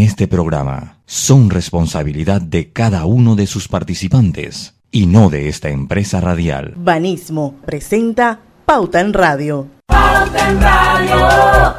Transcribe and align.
este 0.00 0.26
programa 0.26 0.98
son 1.06 1.50
responsabilidad 1.50 2.40
de 2.40 2.72
cada 2.72 3.04
uno 3.04 3.36
de 3.36 3.46
sus 3.46 3.68
participantes 3.68 4.74
y 4.90 5.06
no 5.06 5.30
de 5.30 5.48
esta 5.48 5.68
empresa 5.68 6.20
radial. 6.20 6.74
Banismo 6.76 7.54
presenta 7.64 8.40
Pauta 8.64 9.00
en 9.00 9.12
Radio. 9.12 9.68
Pauta 9.86 10.50
en 10.50 10.60
Radio. 10.60 11.74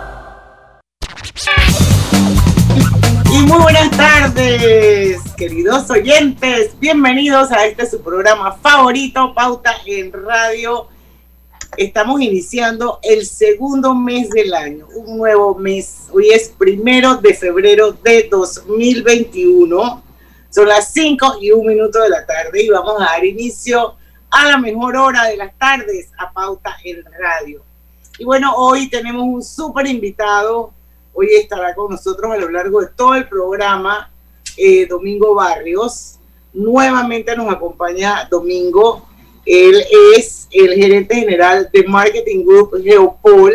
Y 3.33 3.45
muy 3.45 3.59
buenas 3.59 3.91
tardes, 3.91 5.21
queridos 5.37 5.89
oyentes. 5.89 6.77
Bienvenidos 6.79 7.51
a 7.51 7.65
este 7.65 7.89
su 7.89 8.01
programa 8.01 8.53
favorito, 8.61 9.33
Pauta 9.33 9.73
en 9.85 10.11
Radio 10.11 10.90
estamos 11.77 12.21
iniciando 12.21 12.99
el 13.01 13.25
segundo 13.25 13.95
mes 13.95 14.29
del 14.29 14.53
año, 14.53 14.87
un 14.95 15.17
nuevo 15.17 15.55
mes. 15.55 16.07
Hoy 16.11 16.29
es 16.29 16.49
primero 16.49 17.15
de 17.15 17.33
febrero 17.33 17.93
de 17.93 18.27
2021. 18.29 20.03
Son 20.49 20.67
las 20.67 20.91
5 20.91 21.37
y 21.39 21.51
un 21.51 21.65
minuto 21.65 22.01
de 22.01 22.09
la 22.09 22.25
tarde 22.25 22.63
y 22.63 22.69
vamos 22.69 22.95
a 22.99 23.05
dar 23.05 23.25
inicio 23.25 23.95
a 24.29 24.47
la 24.47 24.57
mejor 24.57 24.97
hora 24.97 25.25
de 25.25 25.37
las 25.37 25.57
tardes 25.57 26.09
a 26.17 26.31
Pauta 26.31 26.75
en 26.83 27.03
Radio. 27.19 27.63
Y 28.19 28.25
bueno, 28.25 28.53
hoy 28.55 28.89
tenemos 28.89 29.23
un 29.23 29.41
súper 29.41 29.87
invitado. 29.87 30.73
Hoy 31.13 31.29
estará 31.33 31.73
con 31.73 31.91
nosotros 31.91 32.31
a 32.31 32.37
lo 32.37 32.49
largo 32.49 32.81
de 32.81 32.87
todo 32.87 33.15
el 33.15 33.27
programa 33.27 34.11
eh, 34.57 34.85
Domingo 34.87 35.35
Barrios. 35.35 36.17
Nuevamente 36.53 37.35
nos 37.35 37.51
acompaña 37.51 38.27
Domingo 38.29 39.07
él 39.45 39.83
es 40.15 40.47
el 40.51 40.73
gerente 40.73 41.15
general 41.15 41.69
de 41.71 41.83
Marketing 41.83 42.45
Group 42.45 42.81
Geopol 42.83 43.53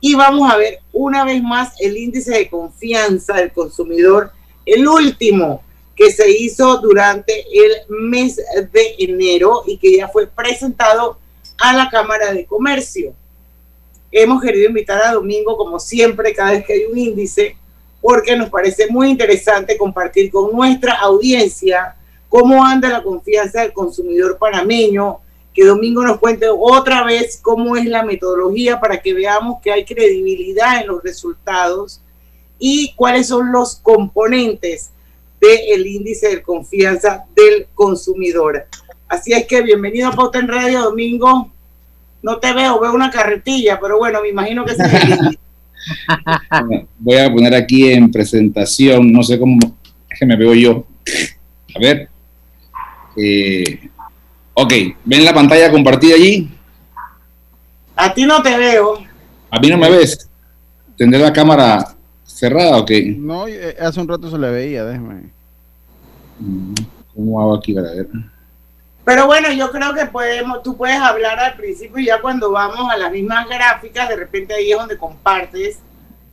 y 0.00 0.14
vamos 0.14 0.50
a 0.50 0.56
ver 0.56 0.80
una 0.92 1.24
vez 1.24 1.42
más 1.42 1.74
el 1.80 1.96
índice 1.96 2.32
de 2.32 2.48
confianza 2.48 3.34
del 3.34 3.52
consumidor, 3.52 4.32
el 4.64 4.86
último 4.88 5.62
que 5.94 6.10
se 6.10 6.30
hizo 6.30 6.78
durante 6.78 7.44
el 7.52 7.72
mes 7.88 8.36
de 8.36 8.94
enero 8.98 9.64
y 9.66 9.76
que 9.76 9.98
ya 9.98 10.08
fue 10.08 10.26
presentado 10.26 11.18
a 11.58 11.74
la 11.74 11.90
Cámara 11.90 12.32
de 12.32 12.46
Comercio. 12.46 13.12
Hemos 14.10 14.42
querido 14.42 14.68
invitar 14.68 15.02
a 15.04 15.12
Domingo, 15.12 15.56
como 15.56 15.78
siempre, 15.78 16.32
cada 16.32 16.52
vez 16.52 16.64
que 16.64 16.72
hay 16.72 16.84
un 16.86 16.96
índice, 16.96 17.56
porque 18.00 18.34
nos 18.34 18.48
parece 18.48 18.86
muy 18.88 19.10
interesante 19.10 19.76
compartir 19.76 20.30
con 20.30 20.50
nuestra 20.52 20.94
audiencia 20.94 21.96
cómo 22.30 22.64
anda 22.64 22.88
la 22.88 23.02
confianza 23.02 23.60
del 23.60 23.72
consumidor 23.72 24.38
panameño, 24.38 25.18
que 25.52 25.64
Domingo 25.64 26.04
nos 26.04 26.18
cuente 26.18 26.46
otra 26.48 27.02
vez 27.02 27.40
cómo 27.42 27.76
es 27.76 27.84
la 27.86 28.04
metodología 28.04 28.80
para 28.80 29.02
que 29.02 29.12
veamos 29.12 29.60
que 29.60 29.72
hay 29.72 29.84
credibilidad 29.84 30.80
en 30.80 30.86
los 30.86 31.02
resultados 31.02 32.00
y 32.58 32.92
cuáles 32.94 33.26
son 33.26 33.50
los 33.50 33.74
componentes 33.74 34.90
del 35.40 35.86
índice 35.86 36.28
de 36.28 36.42
confianza 36.42 37.24
del 37.34 37.66
consumidor. 37.74 38.66
Así 39.08 39.32
es 39.32 39.44
que 39.46 39.60
bienvenido 39.62 40.08
a 40.08 40.12
Pauta 40.12 40.38
en 40.38 40.46
Radio, 40.46 40.82
Domingo. 40.82 41.50
No 42.22 42.38
te 42.38 42.52
veo, 42.52 42.78
veo 42.78 42.92
una 42.92 43.10
carretilla, 43.10 43.80
pero 43.80 43.98
bueno, 43.98 44.22
me 44.22 44.28
imagino 44.28 44.64
que 44.64 44.74
índice. 44.74 45.38
Voy 46.98 47.16
a 47.16 47.32
poner 47.32 47.54
aquí 47.56 47.90
en 47.90 48.08
presentación, 48.08 49.10
no 49.10 49.24
sé 49.24 49.36
cómo 49.36 49.58
es 50.08 50.18
que 50.18 50.26
me 50.26 50.36
veo 50.36 50.54
yo. 50.54 50.86
A 51.74 51.78
ver. 51.80 52.08
Eh, 53.16 53.88
ok, 54.54 54.72
¿ven 55.04 55.24
la 55.24 55.34
pantalla 55.34 55.70
compartida 55.70 56.14
allí? 56.14 56.50
A 57.96 58.14
ti 58.14 58.24
no 58.24 58.42
te 58.42 58.56
veo. 58.56 58.98
A 59.50 59.58
mí 59.60 59.68
no 59.68 59.78
me 59.78 59.90
ves. 59.90 60.28
¿Tendré 60.96 61.20
la 61.20 61.32
cámara 61.32 61.96
cerrada 62.24 62.78
o 62.78 62.84
qué? 62.84 63.14
No, 63.18 63.46
eh, 63.48 63.76
hace 63.80 64.00
un 64.00 64.08
rato 64.08 64.30
se 64.30 64.38
le 64.38 64.50
veía, 64.50 64.84
déjame. 64.84 65.30
Mm, 66.38 66.74
¿Cómo 67.14 67.40
hago 67.40 67.54
aquí 67.54 67.74
para 67.74 67.90
ver? 67.90 68.08
Pero 69.04 69.26
bueno, 69.26 69.52
yo 69.52 69.70
creo 69.70 69.92
que 69.94 70.06
podemos, 70.06 70.62
tú 70.62 70.76
puedes 70.76 70.98
hablar 70.98 71.38
al 71.38 71.54
principio 71.54 71.98
y 71.98 72.06
ya 72.06 72.20
cuando 72.20 72.52
vamos 72.52 72.90
a 72.90 72.96
las 72.96 73.10
mismas 73.10 73.48
gráficas, 73.48 74.08
de 74.08 74.16
repente 74.16 74.54
ahí 74.54 74.70
es 74.72 74.78
donde 74.78 74.96
compartes 74.96 75.78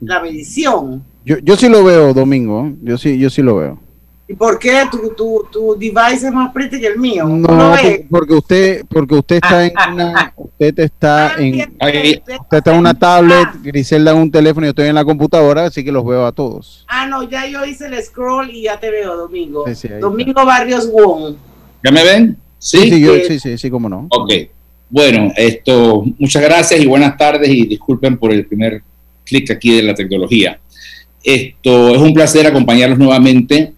la 0.00 0.20
medición. 0.20 1.04
Yo, 1.24 1.38
yo 1.38 1.56
sí 1.56 1.68
lo 1.68 1.82
veo, 1.82 2.14
Domingo. 2.14 2.72
Yo 2.82 2.96
sí, 2.96 3.18
yo 3.18 3.30
sí 3.30 3.42
lo 3.42 3.56
veo. 3.56 3.80
¿Y 4.30 4.34
por 4.34 4.58
qué 4.58 4.82
tu, 4.90 5.14
tu, 5.16 5.46
tu 5.50 5.74
device 5.78 6.26
es 6.26 6.32
más 6.32 6.52
pretty 6.52 6.78
que 6.78 6.88
el 6.88 6.98
mío? 6.98 7.24
No, 7.26 7.74
porque 8.10 8.34
usted, 8.34 8.84
porque 8.86 9.14
usted 9.14 9.36
está 9.36 9.64
en 9.64 9.72
una, 9.94 10.34
usted 10.36 10.78
está 10.80 11.28
Ah, 11.28 11.34
en, 11.38 11.54
usted 11.60 12.36
está 12.52 12.70
en 12.72 12.78
una 12.78 12.92
tablet, 12.92 13.48
Griselda 13.62 14.10
en 14.12 14.18
un 14.18 14.30
teléfono, 14.30 14.66
yo 14.66 14.70
estoy 14.70 14.88
en 14.88 14.96
la 14.96 15.04
computadora, 15.04 15.64
así 15.64 15.82
que 15.82 15.90
los 15.90 16.04
veo 16.04 16.26
a 16.26 16.32
todos. 16.32 16.84
Ah, 16.88 17.06
no, 17.06 17.22
ya 17.22 17.46
yo 17.46 17.64
hice 17.64 17.86
el 17.86 18.02
scroll 18.02 18.50
y 18.50 18.62
ya 18.64 18.78
te 18.78 18.90
veo, 18.90 19.16
Domingo. 19.16 19.64
Sí, 19.66 19.74
sí, 19.74 19.88
Domingo 19.98 20.44
Barrios 20.44 20.90
Wong. 20.92 21.34
¿Ya 21.82 21.90
me 21.90 22.04
ven? 22.04 22.36
Sí, 22.58 22.78
Sí. 22.80 22.90
sí, 22.90 23.00
yo- 23.00 23.14
sí, 23.26 23.38
sí, 23.40 23.56
sí, 23.56 23.70
cómo 23.70 23.88
no. 23.88 24.08
Ok. 24.10 24.30
Bueno, 24.90 25.32
esto, 25.36 26.04
muchas 26.18 26.42
gracias 26.42 26.80
y 26.80 26.86
buenas 26.86 27.16
tardes 27.16 27.48
y 27.48 27.66
disculpen 27.66 28.18
por 28.18 28.32
el 28.32 28.46
primer 28.46 28.82
clic 29.24 29.50
aquí 29.50 29.74
de 29.76 29.82
la 29.84 29.94
tecnología. 29.94 30.58
Esto 31.22 31.90
es 31.94 31.98
un 31.98 32.12
placer 32.14 32.46
acompañarlos 32.46 32.98
nuevamente. 32.98 33.74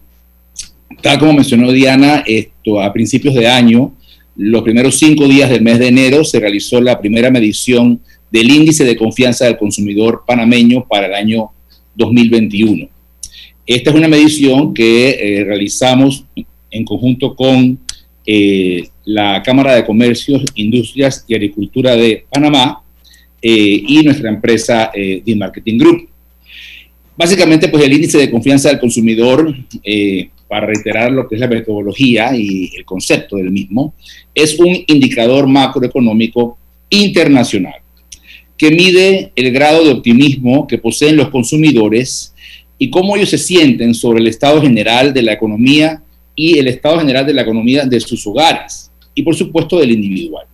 Tal 1.01 1.17
como 1.17 1.33
mencionó 1.33 1.71
Diana, 1.71 2.23
esto 2.27 2.79
a 2.79 2.93
principios 2.93 3.33
de 3.33 3.47
año, 3.47 3.93
los 4.35 4.61
primeros 4.61 4.99
cinco 4.99 5.27
días 5.27 5.49
del 5.49 5.61
mes 5.61 5.79
de 5.79 5.87
enero 5.87 6.23
se 6.23 6.39
realizó 6.39 6.79
la 6.79 6.99
primera 6.99 7.31
medición 7.31 7.99
del 8.31 8.49
índice 8.49 8.85
de 8.85 8.95
confianza 8.95 9.45
del 9.45 9.57
consumidor 9.57 10.23
panameño 10.25 10.85
para 10.87 11.07
el 11.07 11.13
año 11.15 11.49
2021. 11.95 12.87
Esta 13.65 13.89
es 13.89 13.95
una 13.95 14.07
medición 14.07 14.73
que 14.73 15.09
eh, 15.09 15.43
realizamos 15.43 16.23
en 16.69 16.85
conjunto 16.85 17.35
con 17.35 17.79
eh, 18.25 18.87
la 19.05 19.41
Cámara 19.43 19.75
de 19.75 19.85
Comercios, 19.85 20.43
Industrias 20.55 21.25
y 21.27 21.33
Agricultura 21.33 21.95
de 21.95 22.25
Panamá 22.31 22.81
eh, 23.41 23.83
y 23.87 24.03
nuestra 24.03 24.29
empresa 24.29 24.91
eh, 24.93 25.23
Marketing 25.35 25.79
Group. 25.79 26.09
Básicamente, 27.17 27.67
pues 27.67 27.83
el 27.83 27.93
índice 27.93 28.19
de 28.19 28.31
confianza 28.31 28.69
del 28.69 28.79
consumidor, 28.79 29.53
para 30.51 30.67
reiterar 30.67 31.13
lo 31.13 31.29
que 31.29 31.35
es 31.35 31.39
la 31.39 31.47
metodología 31.47 32.35
y 32.35 32.71
el 32.75 32.83
concepto 32.83 33.37
del 33.37 33.51
mismo, 33.51 33.93
es 34.35 34.59
un 34.59 34.83
indicador 34.85 35.47
macroeconómico 35.47 36.57
internacional 36.89 37.75
que 38.57 38.69
mide 38.69 39.31
el 39.33 39.53
grado 39.53 39.85
de 39.85 39.91
optimismo 39.91 40.67
que 40.67 40.77
poseen 40.77 41.15
los 41.15 41.29
consumidores 41.29 42.35
y 42.77 42.89
cómo 42.89 43.15
ellos 43.15 43.29
se 43.29 43.37
sienten 43.37 43.93
sobre 43.93 44.19
el 44.19 44.27
estado 44.27 44.61
general 44.61 45.13
de 45.13 45.21
la 45.21 45.31
economía 45.31 46.03
y 46.35 46.57
el 46.57 46.67
estado 46.67 46.99
general 46.99 47.25
de 47.25 47.33
la 47.33 47.43
economía 47.43 47.85
de 47.85 48.01
sus 48.01 48.27
hogares 48.27 48.91
y 49.15 49.23
por 49.23 49.37
supuesto 49.37 49.79
del 49.79 49.91
individual. 49.91 50.47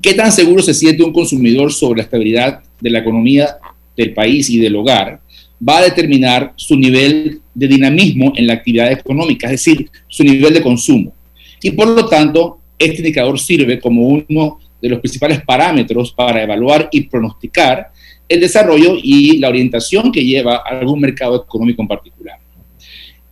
¿Qué 0.00 0.14
tan 0.14 0.30
seguro 0.30 0.62
se 0.62 0.74
siente 0.74 1.02
un 1.02 1.12
consumidor 1.12 1.72
sobre 1.72 1.96
la 1.96 2.04
estabilidad 2.04 2.60
de 2.80 2.90
la 2.90 3.00
economía 3.00 3.56
del 3.96 4.14
país 4.14 4.48
y 4.48 4.60
del 4.60 4.76
hogar? 4.76 5.23
Va 5.66 5.78
a 5.78 5.84
determinar 5.84 6.52
su 6.56 6.76
nivel 6.76 7.40
de 7.54 7.68
dinamismo 7.68 8.32
en 8.36 8.46
la 8.46 8.54
actividad 8.54 8.90
económica, 8.90 9.46
es 9.46 9.64
decir, 9.64 9.90
su 10.08 10.24
nivel 10.24 10.52
de 10.52 10.62
consumo. 10.62 11.14
Y 11.62 11.70
por 11.70 11.88
lo 11.88 12.06
tanto, 12.06 12.58
este 12.78 12.98
indicador 12.98 13.38
sirve 13.38 13.80
como 13.80 14.08
uno 14.08 14.58
de 14.80 14.88
los 14.88 15.00
principales 15.00 15.42
parámetros 15.42 16.12
para 16.12 16.42
evaluar 16.42 16.88
y 16.92 17.02
pronosticar 17.02 17.90
el 18.28 18.40
desarrollo 18.40 18.96
y 19.02 19.38
la 19.38 19.48
orientación 19.48 20.10
que 20.10 20.24
lleva 20.24 20.56
a 20.56 20.78
algún 20.78 21.00
mercado 21.00 21.44
económico 21.44 21.82
en 21.82 21.88
particular. 21.88 22.38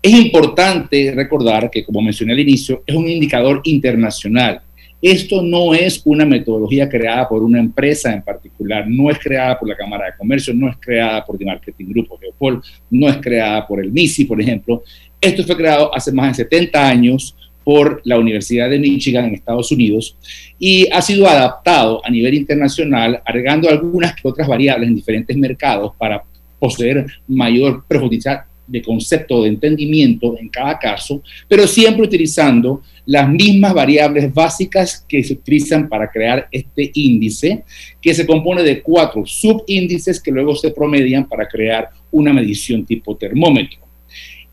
Es 0.00 0.12
importante 0.12 1.12
recordar 1.14 1.70
que, 1.70 1.84
como 1.84 2.02
mencioné 2.02 2.32
al 2.32 2.40
inicio, 2.40 2.82
es 2.86 2.94
un 2.94 3.08
indicador 3.08 3.60
internacional. 3.64 4.60
Esto 5.02 5.42
no 5.42 5.74
es 5.74 6.00
una 6.04 6.24
metodología 6.24 6.88
creada 6.88 7.28
por 7.28 7.42
una 7.42 7.58
empresa 7.58 8.12
en 8.12 8.22
particular, 8.22 8.86
no 8.88 9.10
es 9.10 9.18
creada 9.18 9.58
por 9.58 9.68
la 9.68 9.76
Cámara 9.76 10.06
de 10.06 10.12
Comercio, 10.16 10.54
no 10.54 10.68
es 10.70 10.76
creada 10.78 11.24
por 11.24 11.36
The 11.36 11.44
Marketing 11.44 11.86
Group 11.86 12.06
o 12.10 12.18
Geopol, 12.18 12.62
no 12.88 13.08
es 13.08 13.16
creada 13.16 13.66
por 13.66 13.80
el 13.80 13.90
MISI, 13.90 14.26
por 14.26 14.40
ejemplo. 14.40 14.84
Esto 15.20 15.42
fue 15.42 15.56
creado 15.56 15.92
hace 15.92 16.12
más 16.12 16.36
de 16.36 16.44
70 16.44 16.88
años 16.88 17.36
por 17.64 18.00
la 18.04 18.16
Universidad 18.16 18.70
de 18.70 18.78
Michigan 18.78 19.24
en 19.24 19.34
Estados 19.34 19.72
Unidos 19.72 20.16
y 20.56 20.88
ha 20.92 21.02
sido 21.02 21.26
adaptado 21.26 22.00
a 22.04 22.10
nivel 22.10 22.34
internacional, 22.34 23.20
agregando 23.24 23.68
algunas 23.68 24.14
que 24.14 24.28
otras 24.28 24.46
variables 24.46 24.88
en 24.88 24.94
diferentes 24.94 25.36
mercados 25.36 25.92
para 25.98 26.22
poseer 26.60 27.06
mayor 27.26 27.84
profundidad 27.88 28.44
de 28.66 28.82
concepto 28.82 29.42
de 29.42 29.48
entendimiento 29.48 30.36
en 30.38 30.48
cada 30.48 30.78
caso, 30.78 31.22
pero 31.48 31.66
siempre 31.66 32.04
utilizando 32.04 32.82
las 33.04 33.28
mismas 33.28 33.74
variables 33.74 34.32
básicas 34.32 35.04
que 35.08 35.22
se 35.24 35.34
utilizan 35.34 35.88
para 35.88 36.10
crear 36.10 36.48
este 36.50 36.90
índice, 36.94 37.64
que 38.00 38.14
se 38.14 38.26
compone 38.26 38.62
de 38.62 38.80
cuatro 38.82 39.24
subíndices 39.26 40.20
que 40.20 40.30
luego 40.30 40.54
se 40.54 40.70
promedian 40.70 41.28
para 41.28 41.48
crear 41.48 41.90
una 42.10 42.32
medición 42.32 42.84
tipo 42.84 43.16
termómetro. 43.16 43.80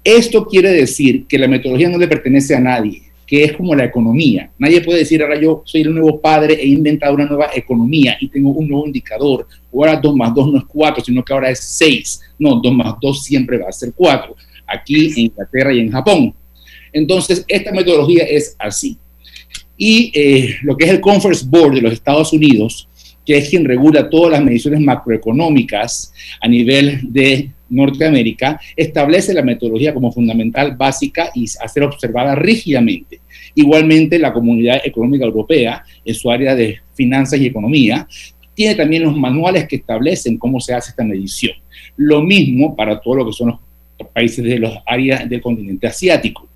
Esto 0.04 0.46
quiere 0.46 0.72
decir 0.72 1.26
que 1.28 1.38
la 1.38 1.48
metodología 1.48 1.90
no 1.90 1.98
le 1.98 2.08
pertenece 2.08 2.56
a 2.56 2.60
nadie, 2.60 3.09
que 3.30 3.44
es 3.44 3.54
como 3.54 3.76
la 3.76 3.86
economía. 3.86 4.50
Nadie 4.58 4.82
puede 4.82 5.00
decir, 5.00 5.22
ahora 5.22 5.40
yo 5.40 5.62
soy 5.64 5.82
el 5.82 5.94
nuevo 5.94 6.20
padre, 6.20 6.56
he 6.56 6.66
inventado 6.66 7.14
una 7.14 7.28
nueva 7.28 7.52
economía 7.54 8.18
y 8.20 8.28
tengo 8.28 8.50
un 8.50 8.68
nuevo 8.68 8.88
indicador. 8.88 9.46
Ahora 9.72 9.98
2 9.98 10.16
más 10.16 10.34
2 10.34 10.52
no 10.52 10.58
es 10.58 10.64
4, 10.68 11.04
sino 11.06 11.24
que 11.24 11.32
ahora 11.32 11.52
es 11.52 11.60
6. 11.60 12.22
No, 12.40 12.60
2 12.60 12.74
más 12.74 12.96
2 13.00 13.24
siempre 13.24 13.60
va 13.60 13.70
a 13.70 13.72
ser 13.72 13.94
4. 13.96 14.36
Aquí 14.66 15.12
en 15.12 15.20
Inglaterra 15.26 15.72
y 15.72 15.80
en 15.80 15.92
Japón. 15.92 16.34
Entonces, 16.92 17.46
esta 17.48 17.72
metodología 17.72 18.24
es 18.24 18.56
así. 18.58 18.98
Y 19.78 20.12
eh, 20.16 20.56
lo 20.64 20.76
que 20.76 20.86
es 20.86 20.92
el 20.92 21.00
Conference 21.00 21.46
Board 21.48 21.76
de 21.76 21.82
los 21.82 21.94
Estados 21.94 22.34
Unidos, 22.34 22.90
que 23.24 23.38
es 23.38 23.48
quien 23.48 23.64
regula 23.64 24.10
todas 24.10 24.32
las 24.32 24.44
mediciones 24.44 24.80
macroeconómicas 24.80 26.12
a 26.42 26.48
nivel 26.48 27.00
de 27.04 27.52
Norteamérica, 27.70 28.60
establece 28.76 29.34
la 29.34 29.42
metodología 29.42 29.94
como 29.94 30.12
fundamental, 30.12 30.76
básica 30.76 31.30
y 31.34 31.46
a 31.46 31.68
ser 31.68 31.84
observada 31.84 32.36
rígidamente. 32.36 33.22
Igualmente, 33.56 34.20
la 34.20 34.34
Comunidad 34.34 34.82
Económica 34.84 35.26
Europea, 35.26 35.84
en 36.04 36.16
su 36.16 36.30
área 36.32 36.56
de 36.56 36.80
finanzas 36.94 37.40
y 37.40 37.46
economía, 37.46 38.08
tiene 38.54 38.76
también 38.76 39.04
los 39.04 39.16
manuales 39.16 39.68
que 39.68 39.78
establecen 39.78 40.38
cómo 40.38 40.60
se 40.60 40.74
hace 40.74 40.92
esta 40.92 41.04
medición. 41.04 41.54
Lo 41.96 42.22
mismo 42.22 42.76
para 42.76 43.00
todo 43.00 43.16
lo 43.16 43.26
que 43.26 43.34
son 43.34 43.58
los 44.00 44.10
países 44.10 44.44
de 44.44 44.60
los 44.60 44.74
áreas 44.86 45.30
del 45.30 45.42
continente 45.42 45.88
asiático. 45.88 46.48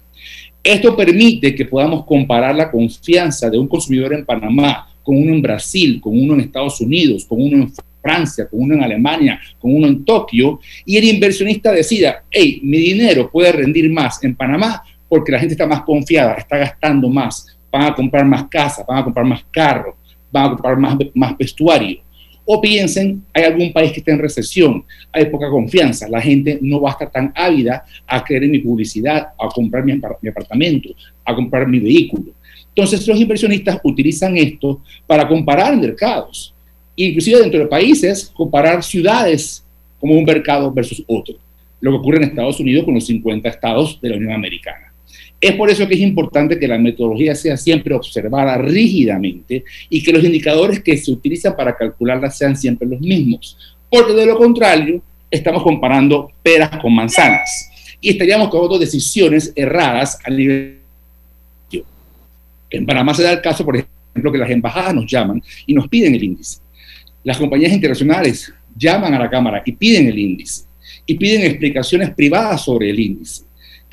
Esto 0.64 0.96
permite 0.96 1.54
que 1.54 1.66
podamos 1.66 2.06
comparar 2.06 2.56
la 2.56 2.72
confianza 2.72 3.50
de 3.50 3.58
un 3.58 3.68
consumidor 3.68 4.14
en 4.14 4.26
Panamá 4.26 4.88
con 5.04 5.18
uno 5.18 5.34
en 5.34 5.42
Brasil, 5.42 6.00
con 6.00 6.18
uno 6.18 6.36
en 6.36 6.42
Estados 6.42 6.80
Unidos, 6.80 7.26
con 7.26 7.42
uno 7.42 7.58
en 7.58 7.74
con 8.50 8.62
uno 8.62 8.76
en 8.76 8.84
Alemania, 8.84 9.40
con 9.60 9.76
uno 9.76 9.88
en 9.88 10.04
Tokio, 10.04 10.60
y 10.86 10.98
el 10.98 11.06
inversionista 11.06 11.72
decida, 11.72 12.24
hey, 12.30 12.60
mi 12.64 12.78
dinero 12.78 13.30
puede 13.32 13.52
rendir 13.52 13.90
más 13.92 14.24
en 14.24 14.36
Panamá 14.36 14.84
porque 15.08 15.32
la 15.32 15.40
gente 15.40 15.54
está 15.54 15.68
más 15.68 15.82
confiada, 15.82 16.34
está 16.34 16.58
gastando 16.58 17.08
más, 17.08 17.58
van 17.72 17.84
a 17.84 17.96
comprar 17.96 18.26
más 18.26 18.48
casas, 18.50 18.86
van 18.86 19.00
a 19.00 19.04
comprar 19.04 19.26
más 19.26 19.44
carros, 19.52 19.96
van 20.32 20.46
a 20.46 20.50
comprar 20.50 20.78
más, 20.78 20.98
más 21.14 21.38
vestuario. 21.38 22.02
O 22.46 22.60
piensen, 22.60 23.24
hay 23.34 23.44
algún 23.46 23.72
país 23.72 23.94
que 23.94 24.00
está 24.00 24.12
en 24.12 24.20
recesión, 24.20 24.84
hay 25.14 25.26
poca 25.26 25.50
confianza, 25.50 26.10
la 26.10 26.20
gente 26.20 26.60
no 26.62 26.82
va 26.82 26.90
a 26.90 26.94
estar 26.94 27.10
tan 27.10 27.32
ávida 27.36 27.86
a 28.06 28.22
creer 28.22 28.44
en 28.44 28.52
mi 28.52 28.60
publicidad, 28.60 29.28
a 29.40 29.48
comprar 29.48 29.86
mi, 29.86 29.94
mi 29.94 30.30
apartamento, 30.30 30.90
a 31.24 31.34
comprar 31.34 31.68
mi 31.68 31.80
vehículo. 31.80 32.34
Entonces 32.76 33.08
los 33.08 33.20
inversionistas 33.20 33.80
utilizan 33.84 34.36
esto 34.36 34.82
para 35.06 35.28
comparar 35.28 35.78
mercados, 35.78 36.53
inclusive 36.96 37.40
dentro 37.40 37.60
de 37.60 37.68
países, 37.68 38.32
comparar 38.34 38.84
ciudades 38.84 39.64
como 40.00 40.14
un 40.14 40.24
mercado 40.24 40.72
versus 40.72 41.04
otro, 41.08 41.36
lo 41.80 41.92
que 41.92 41.98
ocurre 41.98 42.18
en 42.18 42.24
Estados 42.24 42.60
Unidos 42.60 42.86
con 42.86 42.94
los 42.94 43.06
50 43.06 43.48
estados 43.50 44.00
de 44.02 44.10
la 44.10 44.18
Unión 44.18 44.34
Americana. 44.34 44.94
Es 45.40 45.54
por 45.56 45.70
eso 45.70 45.86
que 45.88 45.96
es 45.96 46.00
importante 46.00 46.58
que 46.58 46.68
la 46.68 46.78
metodología 46.78 47.36
sea 47.36 47.58
siempre 47.58 47.94
observada 47.94 48.58
rígidamente 48.58 49.66
y 49.90 50.02
que 50.02 50.14
los 50.14 50.24
indicadores 50.24 50.82
que 50.82 50.96
se 50.96 51.12
utilizan 51.12 51.56
para 51.56 51.76
calcularla 51.76 52.32
sean 52.32 52.56
siempre 52.56 52.88
los 52.88 53.02
mismos, 53.02 53.58
porque 53.90 54.14
de 54.14 54.26
lo 54.26 54.38
contrario 54.38 55.02
estamos 55.30 55.62
comparando 55.64 56.32
peras 56.42 56.70
con 56.82 56.96
manzanas 56.96 57.70
y 58.00 58.10
estaríamos 58.12 58.50
tomando 58.50 58.80
decisiones 58.80 59.52
erradas 59.56 60.18
a 60.24 60.30
nivel... 60.30 60.80
En 62.70 62.86
Panamá 62.86 63.14
se 63.14 63.24
da 63.24 63.34
el 63.34 63.42
caso, 63.42 63.64
por 63.64 63.78
ejemplo, 63.78 64.32
que 64.32 64.38
las 64.38 64.50
embajadas 64.50 64.96
nos 64.96 65.06
llaman 65.06 65.44
y 65.68 65.74
nos 65.74 65.88
piden 65.88 66.16
el 66.16 66.24
índice. 66.24 66.63
Las 67.24 67.38
compañías 67.38 67.72
internacionales 67.72 68.54
llaman 68.76 69.14
a 69.14 69.20
la 69.20 69.30
Cámara 69.30 69.62
y 69.66 69.72
piden 69.72 70.08
el 70.08 70.20
índice 70.20 70.64
y 71.06 71.16
piden 71.16 71.44
explicaciones 71.44 72.12
privadas 72.12 72.64
sobre 72.64 72.90
el 72.90 73.00
índice 73.00 73.44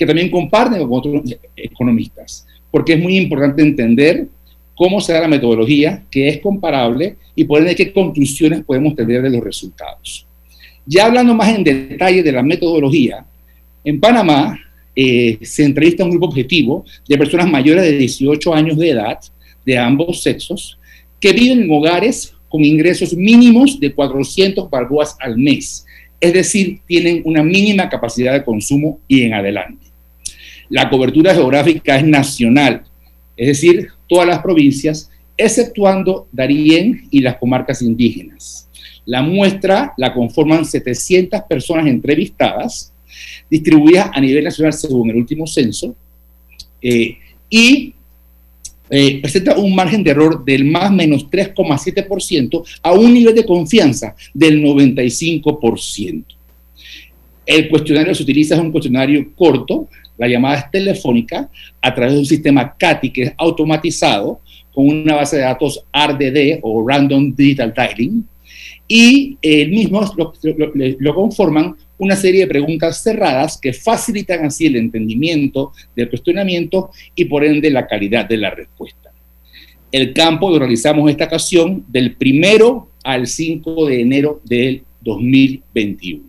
que 0.00 0.06
también 0.06 0.30
comparten 0.30 0.80
con 0.80 0.98
otros 0.98 1.36
economistas, 1.54 2.46
porque 2.70 2.94
es 2.94 3.00
muy 3.00 3.18
importante 3.18 3.60
entender 3.60 4.28
cómo 4.74 4.98
se 4.98 5.12
da 5.12 5.20
la 5.20 5.28
metodología, 5.28 6.06
que 6.10 6.26
es 6.26 6.40
comparable 6.40 7.16
y 7.34 7.44
por 7.44 7.60
ende 7.60 7.76
qué 7.76 7.92
conclusiones 7.92 8.64
podemos 8.64 8.94
tener 8.94 9.20
de 9.20 9.28
los 9.28 9.44
resultados. 9.44 10.26
Ya 10.86 11.04
hablando 11.04 11.34
más 11.34 11.54
en 11.54 11.64
detalle 11.64 12.22
de 12.22 12.32
la 12.32 12.42
metodología, 12.42 13.26
en 13.84 14.00
Panamá 14.00 14.58
eh, 14.96 15.36
se 15.42 15.64
entrevista 15.64 16.02
un 16.02 16.12
grupo 16.12 16.28
objetivo 16.28 16.86
de 17.06 17.18
personas 17.18 17.50
mayores 17.50 17.84
de 17.84 17.98
18 17.98 18.54
años 18.54 18.78
de 18.78 18.88
edad, 18.88 19.18
de 19.66 19.76
ambos 19.76 20.22
sexos, 20.22 20.78
que 21.20 21.34
viven 21.34 21.64
en 21.64 21.70
hogares 21.70 22.32
con 22.50 22.64
ingresos 22.64 23.14
mínimos 23.16 23.80
de 23.80 23.94
400 23.94 24.68
balboas 24.68 25.16
al 25.20 25.38
mes, 25.38 25.86
es 26.20 26.32
decir, 26.34 26.80
tienen 26.86 27.22
una 27.24 27.42
mínima 27.42 27.88
capacidad 27.88 28.34
de 28.34 28.44
consumo 28.44 29.00
y 29.08 29.22
en 29.22 29.32
adelante. 29.32 29.86
La 30.68 30.90
cobertura 30.90 31.32
geográfica 31.32 31.96
es 31.96 32.04
nacional, 32.04 32.82
es 33.36 33.46
decir, 33.46 33.88
todas 34.08 34.26
las 34.26 34.40
provincias, 34.40 35.10
exceptuando 35.36 36.28
Darién 36.32 37.08
y 37.10 37.20
las 37.20 37.36
comarcas 37.36 37.80
indígenas. 37.80 38.68
La 39.06 39.22
muestra 39.22 39.94
la 39.96 40.12
conforman 40.12 40.64
700 40.64 41.42
personas 41.48 41.86
entrevistadas, 41.86 42.92
distribuidas 43.48 44.10
a 44.12 44.20
nivel 44.20 44.44
nacional 44.44 44.72
según 44.72 45.10
el 45.10 45.16
último 45.16 45.46
censo, 45.46 45.94
eh, 46.82 47.16
y 47.48 47.94
eh, 48.90 49.20
presenta 49.20 49.56
un 49.56 49.74
margen 49.74 50.02
de 50.02 50.10
error 50.10 50.44
del 50.44 50.64
más 50.64 50.92
menos 50.92 51.26
3,7% 51.30 52.62
a 52.82 52.92
un 52.92 53.14
nivel 53.14 53.34
de 53.34 53.46
confianza 53.46 54.14
del 54.34 54.62
95%. 54.62 56.24
El 57.46 57.68
cuestionario 57.68 58.14
se 58.14 58.22
utiliza, 58.22 58.54
es 58.54 58.60
un 58.60 58.72
cuestionario 58.72 59.32
corto, 59.34 59.88
la 60.18 60.28
llamada 60.28 60.58
es 60.58 60.70
telefónica 60.70 61.48
a 61.80 61.94
través 61.94 62.12
de 62.12 62.18
un 62.18 62.26
sistema 62.26 62.74
CATI 62.76 63.10
que 63.10 63.22
es 63.22 63.32
automatizado 63.38 64.40
con 64.72 64.86
una 64.86 65.16
base 65.16 65.36
de 65.36 65.42
datos 65.42 65.82
RDD 65.92 66.58
o 66.62 66.86
Random 66.86 67.34
Digital 67.34 67.72
Dialing 67.74 68.24
y 68.92 69.38
el 69.40 69.70
mismo 69.70 70.00
lo, 70.16 70.32
lo, 70.98 71.14
conforman 71.14 71.76
una 71.96 72.16
serie 72.16 72.40
de 72.40 72.46
preguntas 72.48 73.02
cerradas 73.02 73.56
que 73.56 73.72
facilitan 73.72 74.44
así 74.44 74.66
el 74.66 74.74
entendimiento 74.74 75.72
del 75.94 76.08
cuestionamiento 76.08 76.90
y 77.14 77.26
por 77.26 77.44
ende 77.44 77.70
la 77.70 77.86
calidad 77.86 78.28
de 78.28 78.38
la 78.38 78.50
respuesta. 78.50 79.12
El 79.92 80.12
campo 80.12 80.50
lo 80.50 80.58
realizamos 80.58 81.08
esta 81.08 81.26
ocasión 81.26 81.84
del 81.86 82.16
primero 82.16 82.88
al 83.04 83.28
5 83.28 83.86
de 83.86 84.00
enero 84.00 84.40
del 84.44 84.82
2021. 85.02 86.24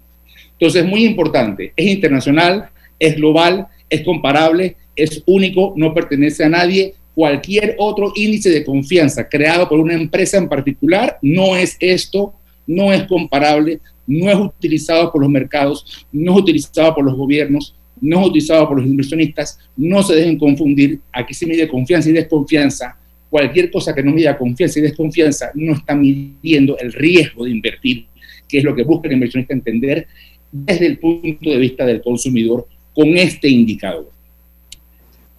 Entonces, 0.51 0.85
muy 0.85 1.03
importante, 1.03 1.73
es 1.75 1.87
internacional, 1.87 2.69
es 2.99 3.15
global 3.15 3.67
es 3.91 4.01
comparable, 4.01 4.77
es 4.95 5.21
único, 5.27 5.73
no 5.75 5.93
pertenece 5.93 6.43
a 6.45 6.49
nadie. 6.49 6.95
Cualquier 7.13 7.75
otro 7.77 8.13
índice 8.15 8.49
de 8.49 8.63
confianza 8.63 9.27
creado 9.27 9.67
por 9.67 9.79
una 9.79 9.93
empresa 9.93 10.37
en 10.37 10.47
particular 10.47 11.19
no 11.21 11.57
es 11.57 11.75
esto, 11.79 12.33
no 12.67 12.91
es 12.93 13.03
comparable, 13.03 13.79
no 14.07 14.29
es 14.29 14.35
utilizado 14.37 15.11
por 15.11 15.21
los 15.21 15.29
mercados, 15.29 16.05
no 16.11 16.33
es 16.33 16.39
utilizado 16.39 16.95
por 16.95 17.05
los 17.05 17.15
gobiernos, 17.15 17.75
no 18.01 18.19
es 18.19 18.27
utilizado 18.27 18.67
por 18.67 18.77
los 18.77 18.87
inversionistas. 18.87 19.59
No 19.77 20.01
se 20.01 20.15
dejen 20.15 20.37
confundir. 20.37 20.99
Aquí 21.13 21.33
se 21.33 21.45
mide 21.45 21.67
confianza 21.67 22.09
y 22.09 22.13
desconfianza. 22.13 22.97
Cualquier 23.29 23.71
cosa 23.71 23.93
que 23.93 24.03
no 24.03 24.11
mida 24.11 24.37
confianza 24.37 24.79
y 24.79 24.81
desconfianza 24.81 25.51
no 25.53 25.73
está 25.73 25.95
midiendo 25.95 26.77
el 26.79 26.91
riesgo 26.91 27.45
de 27.45 27.51
invertir, 27.51 28.07
que 28.47 28.57
es 28.57 28.63
lo 28.63 28.75
que 28.75 28.83
busca 28.83 29.07
el 29.07 29.13
inversionista 29.13 29.53
entender 29.53 30.07
desde 30.51 30.87
el 30.87 30.99
punto 30.99 31.49
de 31.49 31.57
vista 31.57 31.85
del 31.85 32.01
consumidor 32.01 32.67
con 32.93 33.07
este 33.17 33.47
indicador. 33.47 34.09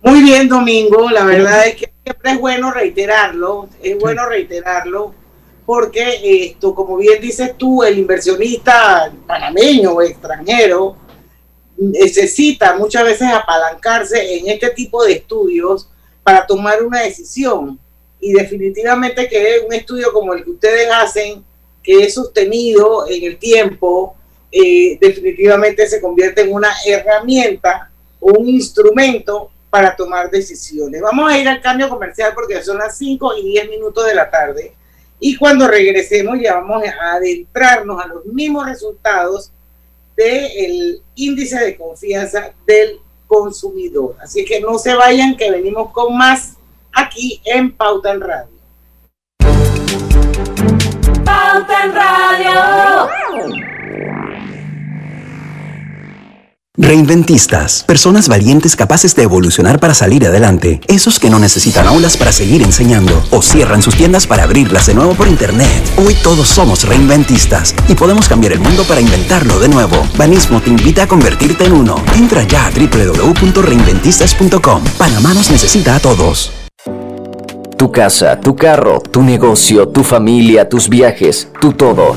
Muy 0.02 0.23
bien, 0.23 0.49
Domingo. 0.49 1.11
La 1.11 1.25
verdad 1.25 1.67
es 1.67 1.76
que 1.76 1.93
siempre 2.02 2.33
es 2.33 2.38
bueno 2.38 2.73
reiterarlo, 2.73 3.69
es 3.83 3.99
bueno 3.99 4.26
reiterarlo, 4.26 5.14
porque 5.73 6.49
esto, 6.49 6.75
como 6.75 6.99
bien 6.99 7.19
dices 7.19 7.57
tú, 7.57 7.83
el 7.83 7.99
inversionista 7.99 9.11
panameño 9.26 9.93
o 9.93 10.02
extranjero 10.02 10.99
necesita 11.79 12.76
muchas 12.76 13.05
veces 13.05 13.29
apalancarse 13.33 14.37
en 14.37 14.49
este 14.49 14.69
tipo 14.69 15.02
de 15.02 15.14
estudios 15.14 15.88
para 16.23 16.47
tomar 16.47 16.83
una 16.83 17.00
decisión. 17.00 17.79
Y 18.21 18.35
definitivamente 18.35 19.26
que 19.31 19.62
un 19.67 19.73
estudio 19.73 20.12
como 20.12 20.35
el 20.35 20.45
que 20.45 20.50
ustedes 20.50 20.91
hacen, 20.93 21.43
que 21.83 22.05
es 22.05 22.12
sostenido 22.12 23.09
en 23.09 23.25
el 23.25 23.38
tiempo, 23.38 24.14
eh, 24.50 24.99
definitivamente 25.00 25.87
se 25.87 26.02
convierte 26.02 26.43
en 26.43 26.52
una 26.52 26.71
herramienta 26.85 27.91
o 28.21 28.31
un 28.38 28.47
instrumento 28.47 29.50
para 29.71 29.97
tomar 29.97 30.31
decisiones. 30.31 31.00
Vamos 31.00 31.33
a 31.33 31.38
ir 31.38 31.49
al 31.49 31.62
cambio 31.62 31.88
comercial 31.88 32.33
porque 32.35 32.62
son 32.62 32.76
las 32.76 32.99
5 32.99 33.38
y 33.38 33.52
10 33.52 33.71
minutos 33.71 34.05
de 34.05 34.14
la 34.14 34.31
tarde 34.31 34.75
y 35.25 35.37
cuando 35.37 35.69
regresemos 35.69 36.37
ya 36.43 36.55
vamos 36.55 36.83
a 36.85 37.12
adentrarnos 37.12 38.02
a 38.02 38.09
los 38.09 38.26
mismos 38.26 38.67
resultados 38.67 39.52
del 40.17 41.00
índice 41.14 41.61
de 41.61 41.76
confianza 41.76 42.52
del 42.67 42.99
consumidor. 43.29 44.17
Así 44.21 44.45
que 44.45 44.61
no 44.61 44.79
se 44.81 44.95
vayan 44.95 45.37
que 45.37 45.49
venimos 45.49 45.93
con 45.93 46.17
más 46.19 46.57
aquí 46.93 47.41
en 47.45 47.71
Pauta 47.71 48.11
en 48.11 48.21
Radio. 48.21 48.49
Pauta 51.25 51.85
en 51.85 51.95
Radio. 51.95 53.82
Reinventistas, 56.83 57.85
personas 57.85 58.27
valientes 58.27 58.75
capaces 58.75 59.15
de 59.15 59.23
evolucionar 59.23 59.79
para 59.79 59.95
salir 59.95 60.27
adelante. 60.27 60.81
Esos 60.89 61.21
que 61.21 61.31
no 61.31 61.39
necesitan 61.39 61.87
aulas 61.87 62.17
para 62.17 62.33
seguir 62.33 62.61
enseñando 62.61 63.23
o 63.31 63.41
cierran 63.41 63.83
sus 63.83 63.95
tiendas 63.95 64.27
para 64.27 64.43
abrirlas 64.43 64.87
de 64.87 64.95
nuevo 64.95 65.15
por 65.15 65.29
internet. 65.29 65.71
Hoy 65.97 66.17
todos 66.25 66.49
somos 66.49 66.83
reinventistas 66.83 67.77
y 67.87 67.95
podemos 67.95 68.29
cambiar 68.29 68.55
el 68.55 68.59
mundo 68.59 68.83
para 68.83 69.01
inventarlo 69.01 69.61
de 69.61 69.69
nuevo. 69.69 70.05
Banismo 70.19 70.61
te 70.61 70.71
invita 70.71 71.05
a 71.05 71.07
convertirte 71.07 71.67
en 71.67 71.75
uno. 71.75 72.03
Entra 72.17 72.43
ya 72.43 72.67
a 72.67 72.73
www.reinventistas.com. 72.73 74.83
Panamá 74.99 75.35
nos 75.35 75.53
necesita 75.53 75.95
a 75.95 76.01
todos. 76.01 76.51
Tu 77.77 77.93
casa, 77.93 78.41
tu 78.41 78.57
carro, 78.57 79.01
tu 79.01 79.23
negocio, 79.23 79.87
tu 79.89 80.03
familia, 80.03 80.69
tus 80.69 80.89
viajes, 80.89 81.47
tu 81.61 81.75
todo. 81.75 82.17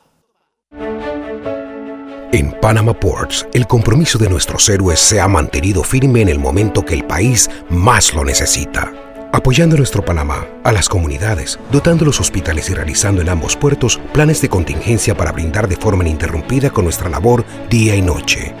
En 2.33 2.51
Panama 2.61 2.93
Ports, 2.93 3.45
el 3.53 3.67
compromiso 3.67 4.17
de 4.17 4.29
nuestros 4.29 4.69
héroes 4.69 5.01
se 5.01 5.19
ha 5.19 5.27
mantenido 5.27 5.83
firme 5.83 6.21
en 6.21 6.29
el 6.29 6.39
momento 6.39 6.85
que 6.85 6.93
el 6.93 7.03
país 7.03 7.49
más 7.69 8.13
lo 8.13 8.23
necesita. 8.23 8.89
Apoyando 9.33 9.75
a 9.75 9.77
nuestro 9.77 10.05
Panamá, 10.05 10.47
a 10.63 10.71
las 10.71 10.87
comunidades, 10.87 11.59
dotando 11.73 12.05
los 12.05 12.21
hospitales 12.21 12.69
y 12.69 12.73
realizando 12.73 13.21
en 13.21 13.27
ambos 13.27 13.57
puertos 13.57 13.99
planes 14.13 14.41
de 14.41 14.47
contingencia 14.47 15.13
para 15.15 15.33
brindar 15.33 15.67
de 15.67 15.75
forma 15.75 16.05
ininterrumpida 16.05 16.69
con 16.69 16.85
nuestra 16.85 17.09
labor 17.09 17.43
día 17.69 17.95
y 17.95 18.01
noche. 18.01 18.53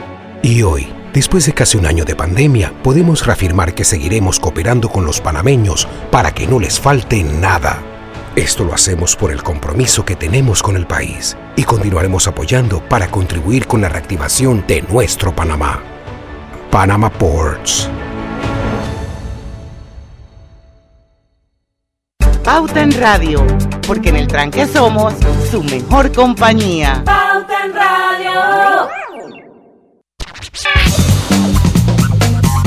Y 0.43 0.63
hoy, 0.63 0.91
después 1.13 1.45
de 1.45 1.53
casi 1.53 1.77
un 1.77 1.85
año 1.85 2.03
de 2.03 2.15
pandemia, 2.15 2.73
podemos 2.83 3.25
reafirmar 3.25 3.73
que 3.73 3.85
seguiremos 3.85 4.41
cooperando 4.41 4.89
con 4.89 5.05
los 5.05 5.21
panameños 5.21 5.87
para 6.11 6.33
que 6.33 6.45
no 6.45 6.59
les 6.59 6.77
falte 6.77 7.23
nada. 7.23 7.90
Esto 8.35 8.63
lo 8.63 8.73
hacemos 8.73 9.17
por 9.17 9.29
el 9.29 9.43
compromiso 9.43 10.05
que 10.05 10.15
tenemos 10.15 10.63
con 10.63 10.77
el 10.77 10.87
país 10.87 11.35
y 11.57 11.65
continuaremos 11.65 12.29
apoyando 12.29 12.81
para 12.87 13.11
contribuir 13.11 13.67
con 13.67 13.81
la 13.81 13.89
reactivación 13.89 14.63
de 14.67 14.81
nuestro 14.83 15.35
Panamá. 15.35 15.83
Panama 16.71 17.09
Ports. 17.09 17.89
Pauta 22.41 22.81
en 22.81 22.97
Radio, 22.97 23.45
porque 23.85 24.09
en 24.09 24.15
el 24.15 24.27
tranque 24.27 24.65
somos 24.65 25.13
su 25.51 25.61
mejor 25.63 26.13
compañía. 26.13 27.03
Pauta 27.05 27.65
en 27.65 27.73
Radio. 27.73 28.89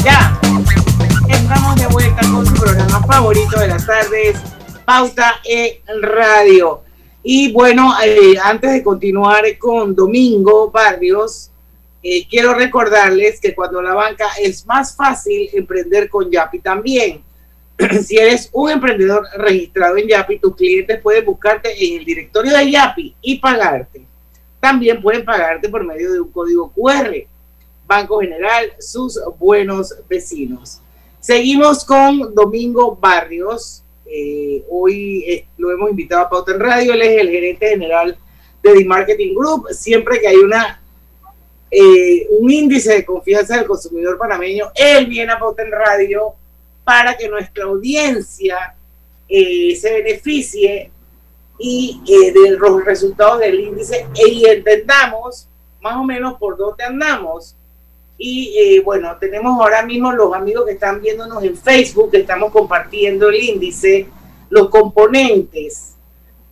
Ya, 0.04 0.38
estamos 1.28 1.76
de 1.76 1.86
vuelta 1.86 2.20
con 2.30 2.46
su 2.46 2.52
programa 2.52 3.00
favorito 3.06 3.58
de 3.58 3.68
las 3.68 3.86
tardes, 3.86 4.36
Pauta 4.84 5.40
en 5.44 6.02
Radio. 6.02 6.82
Y 7.22 7.52
bueno, 7.52 7.94
eh, 8.04 8.34
antes 8.42 8.72
de 8.72 8.82
continuar 8.82 9.44
con 9.58 9.94
Domingo 9.94 10.70
Barrios, 10.70 11.50
eh, 12.02 12.26
quiero 12.28 12.52
recordarles 12.52 13.40
que 13.40 13.54
cuando 13.54 13.80
la 13.80 13.94
banca 13.94 14.26
es 14.38 14.66
más 14.66 14.94
fácil 14.94 15.48
emprender 15.52 16.10
con 16.10 16.30
Yapi 16.30 16.58
también. 16.58 17.22
si 18.04 18.18
eres 18.18 18.50
un 18.52 18.70
emprendedor 18.70 19.26
registrado 19.36 19.96
en 19.96 20.08
Yapi, 20.08 20.38
tus 20.38 20.54
clientes 20.54 21.00
pueden 21.00 21.24
buscarte 21.24 21.72
en 21.72 22.00
el 22.00 22.04
directorio 22.04 22.56
de 22.56 22.70
Yapi 22.70 23.16
y 23.22 23.38
pagarte. 23.38 24.04
También 24.60 25.00
pueden 25.00 25.24
pagarte 25.24 25.68
por 25.68 25.84
medio 25.84 26.12
de 26.12 26.20
un 26.20 26.30
código 26.30 26.70
QR. 26.72 27.26
Banco 27.86 28.20
General, 28.20 28.72
sus 28.78 29.20
buenos 29.38 29.94
vecinos. 30.08 30.80
Seguimos 31.20 31.84
con 31.84 32.34
Domingo 32.34 32.96
Barrios. 32.96 33.83
Eh, 34.06 34.64
hoy 34.68 35.24
eh, 35.26 35.46
lo 35.56 35.72
hemos 35.72 35.90
invitado 35.90 36.22
a 36.22 36.28
Pauta 36.28 36.52
en 36.52 36.60
Radio. 36.60 36.92
Él 36.92 37.02
es 37.02 37.20
el 37.20 37.30
gerente 37.30 37.68
general 37.68 38.16
de 38.62 38.72
The 38.72 38.84
Marketing 38.84 39.34
Group. 39.34 39.68
Siempre 39.70 40.20
que 40.20 40.28
hay 40.28 40.36
una 40.36 40.80
eh, 41.70 42.28
un 42.30 42.50
índice 42.50 42.94
de 42.94 43.04
confianza 43.04 43.56
del 43.56 43.66
consumidor 43.66 44.16
panameño, 44.16 44.70
él 44.74 45.06
viene 45.06 45.32
a 45.32 45.38
Pauta 45.38 45.62
en 45.62 45.72
Radio 45.72 46.34
para 46.84 47.16
que 47.16 47.28
nuestra 47.28 47.64
audiencia 47.64 48.76
se 49.26 50.02
beneficie 50.02 50.90
y 51.58 52.00
de 52.06 52.50
los 52.50 52.84
resultados 52.84 53.40
del 53.40 53.58
índice 53.58 54.06
y 54.14 54.44
entendamos 54.46 55.48
más 55.80 55.96
o 55.96 56.04
menos 56.04 56.34
por 56.38 56.56
dónde 56.56 56.84
andamos. 56.84 57.56
Y 58.16 58.54
eh, 58.56 58.80
bueno, 58.80 59.16
tenemos 59.20 59.60
ahora 59.60 59.84
mismo 59.84 60.12
los 60.12 60.32
amigos 60.34 60.64
que 60.66 60.72
están 60.72 61.02
viéndonos 61.02 61.42
en 61.42 61.56
Facebook, 61.56 62.10
que 62.10 62.18
estamos 62.18 62.52
compartiendo 62.52 63.28
el 63.28 63.42
índice, 63.42 64.06
los 64.50 64.68
componentes. 64.68 65.94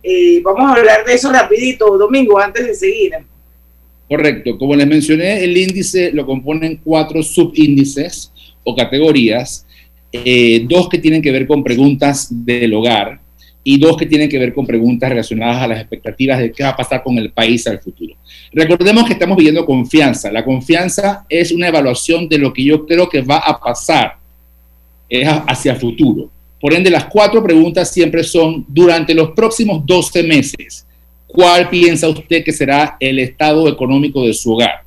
Eh, 0.03 0.41
vamos 0.43 0.69
a 0.69 0.75
hablar 0.79 1.05
de 1.05 1.13
eso 1.13 1.31
rapidito, 1.31 1.97
Domingo, 1.97 2.37
antes 2.37 2.67
de 2.67 2.75
seguir. 2.75 3.13
Correcto. 4.09 4.57
Como 4.57 4.75
les 4.75 4.85
mencioné, 4.85 5.43
el 5.43 5.55
índice 5.55 6.11
lo 6.11 6.25
componen 6.25 6.81
cuatro 6.83 7.23
subíndices 7.23 8.31
o 8.63 8.75
categorías. 8.75 9.65
Eh, 10.11 10.65
dos 10.67 10.89
que 10.89 10.99
tienen 10.99 11.21
que 11.21 11.31
ver 11.31 11.47
con 11.47 11.63
preguntas 11.63 12.27
del 12.29 12.73
hogar 12.73 13.22
y 13.63 13.79
dos 13.79 13.95
que 13.95 14.05
tienen 14.05 14.29
que 14.29 14.37
ver 14.37 14.53
con 14.53 14.67
preguntas 14.67 15.09
relacionadas 15.09 15.61
a 15.61 15.67
las 15.67 15.79
expectativas 15.79 16.39
de 16.39 16.51
qué 16.51 16.63
va 16.63 16.69
a 16.69 16.75
pasar 16.75 17.01
con 17.01 17.17
el 17.17 17.31
país 17.31 17.65
al 17.67 17.79
futuro. 17.79 18.15
Recordemos 18.51 19.05
que 19.05 19.13
estamos 19.13 19.37
viviendo 19.37 19.65
confianza. 19.65 20.31
La 20.31 20.43
confianza 20.43 21.25
es 21.29 21.51
una 21.51 21.69
evaluación 21.69 22.27
de 22.27 22.37
lo 22.37 22.51
que 22.51 22.63
yo 22.63 22.85
creo 22.85 23.07
que 23.07 23.21
va 23.21 23.37
a 23.37 23.59
pasar 23.59 24.17
hacia 25.47 25.73
el 25.73 25.79
futuro. 25.79 26.29
Por 26.59 26.73
ende, 26.73 26.89
las 26.89 27.05
cuatro 27.05 27.43
preguntas 27.43 27.91
siempre 27.91 28.23
son, 28.23 28.65
durante 28.67 29.13
los 29.13 29.31
próximos 29.31 29.85
12 29.85 30.23
meses, 30.23 30.87
¿cuál 31.27 31.69
piensa 31.69 32.07
usted 32.07 32.43
que 32.43 32.53
será 32.53 32.95
el 32.99 33.19
estado 33.19 33.67
económico 33.67 34.25
de 34.25 34.33
su 34.33 34.53
hogar? 34.53 34.83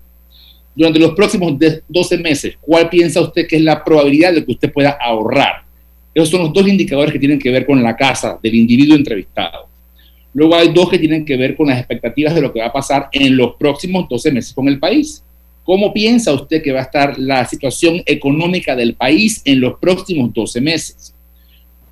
Durante 0.74 0.98
los 0.98 1.12
próximos 1.12 1.54
12 1.88 2.18
meses, 2.18 2.56
¿cuál 2.60 2.88
piensa 2.88 3.20
usted 3.20 3.46
que 3.46 3.56
es 3.56 3.62
la 3.62 3.82
probabilidad 3.84 4.32
de 4.32 4.44
que 4.44 4.52
usted 4.52 4.72
pueda 4.72 4.96
ahorrar? 5.00 5.65
Esos 6.16 6.30
son 6.30 6.44
los 6.44 6.52
dos 6.54 6.66
indicadores 6.66 7.12
que 7.12 7.18
tienen 7.18 7.38
que 7.38 7.50
ver 7.50 7.66
con 7.66 7.82
la 7.82 7.94
casa 7.94 8.38
del 8.42 8.54
individuo 8.54 8.96
entrevistado. 8.96 9.68
Luego 10.32 10.54
hay 10.54 10.72
dos 10.72 10.88
que 10.88 10.98
tienen 10.98 11.26
que 11.26 11.36
ver 11.36 11.54
con 11.54 11.66
las 11.66 11.76
expectativas 11.76 12.34
de 12.34 12.40
lo 12.40 12.50
que 12.54 12.60
va 12.60 12.68
a 12.68 12.72
pasar 12.72 13.10
en 13.12 13.36
los 13.36 13.56
próximos 13.56 14.08
12 14.08 14.32
meses 14.32 14.54
con 14.54 14.66
el 14.66 14.78
país. 14.78 15.22
¿Cómo 15.62 15.92
piensa 15.92 16.32
usted 16.32 16.62
que 16.62 16.72
va 16.72 16.78
a 16.78 16.84
estar 16.84 17.18
la 17.18 17.44
situación 17.44 18.02
económica 18.06 18.74
del 18.74 18.94
país 18.94 19.42
en 19.44 19.60
los 19.60 19.78
próximos 19.78 20.32
12 20.32 20.58
meses? 20.62 21.14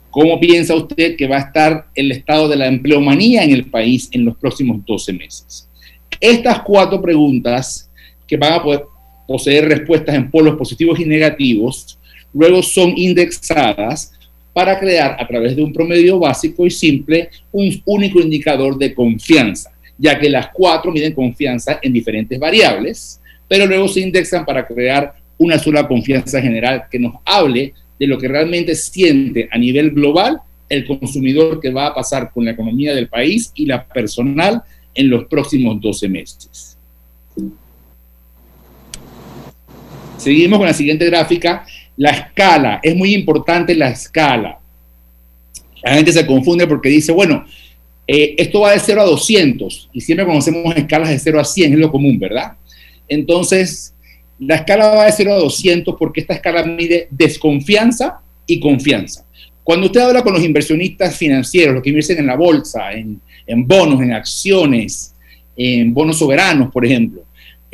¿Cómo 0.08 0.40
piensa 0.40 0.74
usted 0.74 1.16
que 1.16 1.26
va 1.26 1.36
a 1.36 1.40
estar 1.40 1.88
el 1.94 2.10
estado 2.10 2.48
de 2.48 2.56
la 2.56 2.66
empleomanía 2.66 3.44
en 3.44 3.50
el 3.50 3.66
país 3.66 4.08
en 4.10 4.24
los 4.24 4.38
próximos 4.38 4.78
12 4.86 5.12
meses? 5.12 5.68
Estas 6.18 6.62
cuatro 6.62 7.02
preguntas 7.02 7.90
que 8.26 8.38
van 8.38 8.54
a 8.54 8.62
poder 8.62 8.84
poseer 9.28 9.68
respuestas 9.68 10.14
en 10.14 10.30
polos 10.30 10.56
positivos 10.56 10.98
y 10.98 11.04
negativos, 11.04 11.98
luego 12.34 12.62
son 12.62 12.92
indexadas 12.96 14.12
para 14.52 14.78
crear 14.78 15.16
a 15.18 15.26
través 15.26 15.56
de 15.56 15.62
un 15.62 15.72
promedio 15.72 16.18
básico 16.18 16.66
y 16.66 16.70
simple 16.70 17.30
un 17.52 17.82
único 17.86 18.20
indicador 18.20 18.78
de 18.78 18.94
confianza, 18.94 19.72
ya 19.98 20.18
que 20.18 20.28
las 20.28 20.48
cuatro 20.52 20.92
miden 20.92 21.12
confianza 21.12 21.78
en 21.82 21.92
diferentes 21.92 22.38
variables, 22.38 23.20
pero 23.48 23.66
luego 23.66 23.88
se 23.88 24.00
indexan 24.00 24.44
para 24.44 24.66
crear 24.66 25.14
una 25.38 25.58
sola 25.58 25.86
confianza 25.86 26.40
general 26.40 26.84
que 26.90 26.98
nos 26.98 27.14
hable 27.24 27.74
de 27.98 28.06
lo 28.06 28.18
que 28.18 28.28
realmente 28.28 28.74
siente 28.74 29.48
a 29.50 29.58
nivel 29.58 29.90
global 29.90 30.40
el 30.68 30.86
consumidor 30.86 31.60
que 31.60 31.70
va 31.70 31.88
a 31.88 31.94
pasar 31.94 32.30
con 32.32 32.44
la 32.44 32.52
economía 32.52 32.94
del 32.94 33.08
país 33.08 33.52
y 33.54 33.66
la 33.66 33.84
personal 33.84 34.62
en 34.94 35.10
los 35.10 35.24
próximos 35.26 35.80
12 35.80 36.08
meses. 36.08 36.78
Seguimos 40.16 40.58
con 40.58 40.66
la 40.66 40.74
siguiente 40.74 41.04
gráfica. 41.06 41.66
La 41.96 42.10
escala, 42.10 42.80
es 42.82 42.94
muy 42.94 43.14
importante 43.14 43.74
la 43.74 43.90
escala. 43.90 44.58
La 45.82 45.94
gente 45.94 46.12
se 46.12 46.26
confunde 46.26 46.66
porque 46.66 46.88
dice, 46.88 47.12
bueno, 47.12 47.44
Eh, 48.06 48.34
esto 48.36 48.60
va 48.60 48.72
de 48.72 48.80
0 48.80 49.00
a 49.00 49.04
200 49.06 49.88
y 49.94 50.00
siempre 50.02 50.26
conocemos 50.26 50.76
escalas 50.76 51.08
de 51.08 51.18
0 51.18 51.40
a 51.40 51.44
100, 51.44 51.72
es 51.72 51.78
lo 51.78 51.90
común, 51.90 52.18
¿verdad? 52.18 52.52
Entonces, 53.08 53.94
la 54.38 54.56
escala 54.56 54.88
va 54.94 55.06
de 55.06 55.12
0 55.12 55.32
a 55.32 55.38
200 55.38 55.94
porque 55.98 56.20
esta 56.20 56.34
escala 56.34 56.66
mide 56.66 57.08
desconfianza 57.10 58.20
y 58.46 58.60
confianza. 58.60 59.24
Cuando 59.62 59.86
usted 59.86 60.02
habla 60.02 60.22
con 60.22 60.34
los 60.34 60.44
inversionistas 60.44 61.16
financieros, 61.16 61.72
los 61.72 61.82
que 61.82 61.88
invierten 61.88 62.18
en 62.18 62.26
la 62.26 62.36
bolsa, 62.36 62.92
en, 62.92 63.22
en 63.46 63.66
bonos, 63.66 64.02
en 64.02 64.12
acciones, 64.12 65.14
en 65.56 65.94
bonos 65.94 66.18
soberanos, 66.18 66.70
por 66.70 66.84
ejemplo, 66.84 67.22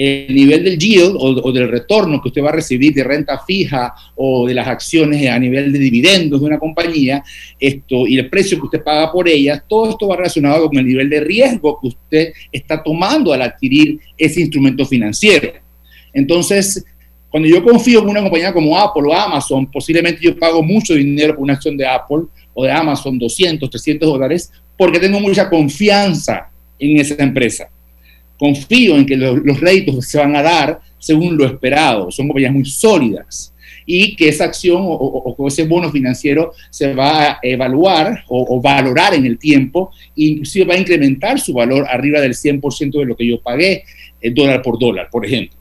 el 0.02 0.34
nivel 0.34 0.64
del 0.64 0.78
yield 0.78 1.14
o, 1.18 1.52
del 1.52 1.68
retorno 1.68 2.22
que 2.22 2.28
usted 2.28 2.42
va 2.42 2.48
a 2.48 2.52
recibir 2.52 2.94
de 2.94 3.04
renta 3.04 3.38
fija 3.46 3.94
o 4.16 4.46
de 4.48 4.54
las 4.54 4.66
acciones 4.66 5.28
a 5.28 5.38
nivel 5.38 5.70
de 5.70 5.78
dividendos 5.78 6.40
de 6.40 6.46
una 6.46 6.58
compañía, 6.58 7.22
esto 7.58 8.06
y 8.06 8.18
el 8.18 8.30
precio 8.30 8.58
que 8.58 8.64
usted 8.64 8.82
paga 8.82 9.12
por 9.12 9.28
ellas, 9.28 9.62
todo 9.68 9.90
esto 9.90 10.08
va 10.08 10.16
relacionado 10.16 10.68
con 10.68 10.78
el 10.78 10.86
nivel 10.86 11.10
de 11.10 11.20
riesgo 11.20 11.78
que 11.78 11.88
usted 11.88 12.32
está 12.50 12.82
tomando 12.82 13.30
al 13.34 13.42
adquirir 13.42 14.00
ese 14.16 14.40
instrumento 14.40 14.86
financiero. 14.86 15.52
Entonces, 16.14 16.82
cuando 17.28 17.46
yo 17.46 17.62
confío 17.62 18.00
en 18.00 18.08
una 18.08 18.22
compañía 18.22 18.54
como 18.54 18.78
Apple 18.78 19.02
o 19.06 19.12
Amazon, 19.12 19.70
posiblemente 19.70 20.22
yo 20.22 20.34
pago 20.38 20.62
mucho 20.62 20.94
dinero 20.94 21.34
por 21.34 21.42
una 21.42 21.52
acción 21.52 21.76
de 21.76 21.86
Apple 21.86 22.22
o 22.54 22.64
de 22.64 22.72
Amazon, 22.72 23.18
200, 23.18 23.68
300 23.68 24.08
dólares, 24.08 24.50
porque 24.78 24.98
tengo 24.98 25.20
mucha 25.20 25.50
confianza 25.50 26.50
en 26.78 26.98
esa 26.98 27.22
empresa 27.22 27.68
confío 28.40 28.96
en 28.96 29.04
que 29.04 29.18
los, 29.18 29.60
réditos 29.60 30.06
se 30.06 30.16
van 30.16 30.34
a 30.34 30.42
dar 30.42 30.80
según 30.98 31.36
lo 31.36 31.44
esperado, 31.44 32.10
son 32.10 32.26
compañías 32.26 32.54
muy 32.54 32.64
sólidas 32.64 33.52
y 33.84 34.16
que 34.16 34.28
esa 34.28 34.44
acción 34.44 34.80
o, 34.82 35.36
ese 35.46 35.66
bono 35.66 35.90
financiero 35.90 36.52
se 36.70 36.94
va 36.94 37.32
a 37.32 37.38
evaluar 37.42 38.24
o, 38.28 38.58
valorar 38.60 39.12
en 39.12 39.26
el 39.26 39.38
tiempo 39.38 39.90
e 40.16 40.24
inclusive 40.24 40.64
va 40.64 40.74
a 40.74 40.78
incrementar 40.78 41.38
su 41.38 41.52
valor 41.52 41.86
arriba 41.86 42.20
del 42.20 42.32
100% 42.32 42.98
de 42.98 43.04
lo 43.04 43.14
que 43.14 43.26
yo 43.26 43.42
pagué 43.42 43.84
eh, 44.22 44.30
dólar 44.30 44.62
por 44.62 44.78
dólar, 44.78 45.08
por 45.10 45.26
ejemplo. 45.26 45.58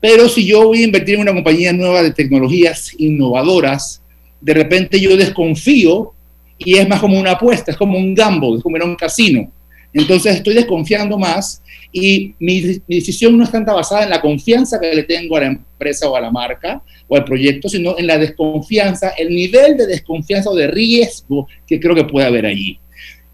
Pero 0.00 0.28
si 0.28 0.46
yo 0.46 0.68
voy 0.68 0.82
a 0.82 0.84
invertir 0.84 1.16
en 1.16 1.22
una 1.22 1.34
compañía 1.34 1.72
nueva 1.72 2.04
de 2.04 2.12
tecnologías 2.12 2.94
innovadoras, 2.98 4.02
de 4.40 4.54
repente 4.54 5.00
yo 5.00 5.16
desconfío 5.16 6.12
y 6.58 6.76
es 6.76 6.88
más 6.88 7.00
como 7.00 7.18
una 7.18 7.32
apuesta, 7.32 7.72
es 7.72 7.76
como 7.76 7.98
un 7.98 8.14
gamble, 8.14 8.58
es 8.58 8.62
como 8.62 8.76
en 8.76 8.84
un 8.84 8.94
casino. 8.94 9.50
Entonces 9.98 10.36
estoy 10.36 10.54
desconfiando 10.54 11.18
más 11.18 11.62
y 11.92 12.34
mi, 12.38 12.80
decisión 12.86 13.36
no 13.36 13.44
es 13.44 13.50
tanta 13.50 13.72
basada 13.72 14.04
en 14.04 14.10
la 14.10 14.20
confianza 14.20 14.78
que 14.78 14.94
le 14.94 15.02
tengo 15.04 15.36
a 15.36 15.40
la 15.40 15.46
empresa 15.46 16.08
o 16.08 16.14
a 16.14 16.20
la 16.20 16.30
marca 16.30 16.82
o 17.08 17.16
al 17.16 17.24
proyecto, 17.24 17.68
sino 17.68 17.98
en 17.98 18.06
la 18.06 18.18
desconfianza, 18.18 19.10
el 19.10 19.30
nivel 19.30 19.76
de 19.76 19.86
desconfianza 19.86 20.50
o 20.50 20.54
de 20.54 20.68
riesgo 20.68 21.48
que 21.66 21.80
creo 21.80 21.94
que 21.94 22.04
puede 22.04 22.26
haber 22.26 22.46
allí. 22.46 22.78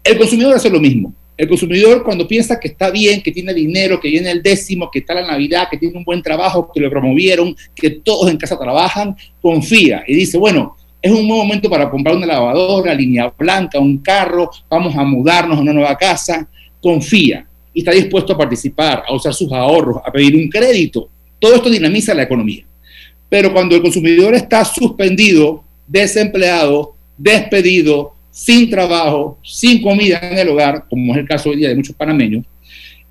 El 0.03 0.17
consumidor 0.17 0.55
hace 0.55 0.69
lo 0.69 0.79
mismo. 0.79 1.13
El 1.37 1.49
consumidor 1.49 2.03
cuando 2.03 2.27
piensa 2.27 2.59
que 2.59 2.69
está 2.69 2.89
bien, 2.89 3.21
que 3.21 3.31
tiene 3.31 3.53
dinero, 3.53 3.99
que 3.99 4.07
viene 4.07 4.31
el 4.31 4.41
décimo, 4.41 4.89
que 4.89 4.99
está 4.99 5.13
la 5.13 5.27
Navidad, 5.27 5.67
que 5.69 5.77
tiene 5.77 5.97
un 5.97 6.05
buen 6.05 6.21
trabajo, 6.21 6.71
que 6.73 6.79
lo 6.79 6.89
promovieron, 6.89 7.55
que 7.75 7.89
todos 7.89 8.31
en 8.31 8.37
casa 8.37 8.57
trabajan, 8.57 9.17
confía 9.41 10.03
y 10.07 10.15
dice, 10.15 10.37
bueno, 10.37 10.77
es 11.05 11.11
un 11.11 11.27
buen 11.27 11.39
momento 11.41 11.69
para 11.69 11.87
comprar 11.87 12.15
una 12.15 12.25
lavadora, 12.25 12.91
línea 12.91 13.31
blanca, 13.37 13.77
un 13.77 13.99
carro, 13.99 14.49
vamos 14.67 14.95
a 14.95 15.03
mudarnos 15.03 15.55
a 15.55 15.61
una 15.61 15.71
nueva 15.71 15.95
casa, 15.95 16.47
confía 16.81 17.45
y 17.71 17.81
está 17.81 17.91
dispuesto 17.91 18.33
a 18.33 18.37
participar, 18.39 19.03
a 19.07 19.13
usar 19.13 19.31
sus 19.31 19.51
ahorros, 19.51 19.97
a 20.03 20.11
pedir 20.11 20.35
un 20.35 20.49
crédito. 20.49 21.07
Todo 21.37 21.53
esto 21.53 21.69
dinamiza 21.69 22.15
la 22.15 22.23
economía. 22.23 22.65
Pero 23.29 23.53
cuando 23.53 23.75
el 23.75 23.83
consumidor 23.83 24.33
está 24.33 24.65
suspendido, 24.65 25.63
desempleado, 25.85 26.95
despedido, 27.15 28.15
sin 28.31 28.71
trabajo, 28.71 29.37
sin 29.43 29.83
comida 29.83 30.19
en 30.23 30.39
el 30.39 30.49
hogar, 30.49 30.85
como 30.89 31.13
es 31.13 31.19
el 31.19 31.27
caso 31.27 31.51
hoy 31.51 31.57
día 31.57 31.69
de 31.69 31.75
muchos 31.75 31.95
panameños, 31.95 32.43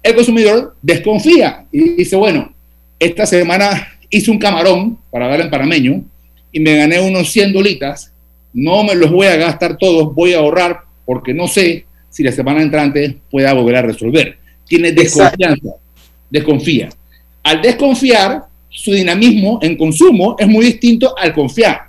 el 0.03 0.17
consumidor 0.17 0.75
desconfía 0.83 1.65
y 1.71 1.91
dice, 1.91 2.17
bueno, 2.17 2.53
esta 2.99 3.25
semana 3.25 3.87
hice 4.11 4.33
un 4.33 4.39
camarón 4.41 4.99
para 5.13 5.29
dar 5.29 5.41
en 5.43 5.51
panameño 5.51 6.05
y 6.55 6.61
me 6.61 6.77
gané 6.77 7.01
unos 7.01 7.31
100 7.31 7.53
dolitas, 7.53 8.15
no 8.55 8.83
me 8.83 8.95
los 8.95 9.11
voy 9.11 9.27
a 9.27 9.37
gastar 9.37 9.77
todos, 9.77 10.15
voy 10.15 10.33
a 10.33 10.39
ahorrar 10.39 10.79
porque 11.05 11.35
no 11.35 11.47
sé 11.49 11.85
si 12.09 12.23
la 12.23 12.33
semana 12.33 12.63
entrante 12.63 13.19
pueda 13.31 13.53
volver 13.53 13.77
a 13.77 13.83
resolver 13.83 14.39
tiene 14.67 14.93
desconfianza, 14.93 15.71
desconfía. 16.31 16.88
Al 17.43 17.61
desconfiar, 17.61 18.45
su 18.69 18.93
dinamismo 18.93 19.59
en 19.62 19.77
consumo 19.77 20.37
es 20.38 20.49
muy 20.49 20.67
distinto 20.67 21.17
al 21.17 21.33
confiar. 21.33 21.83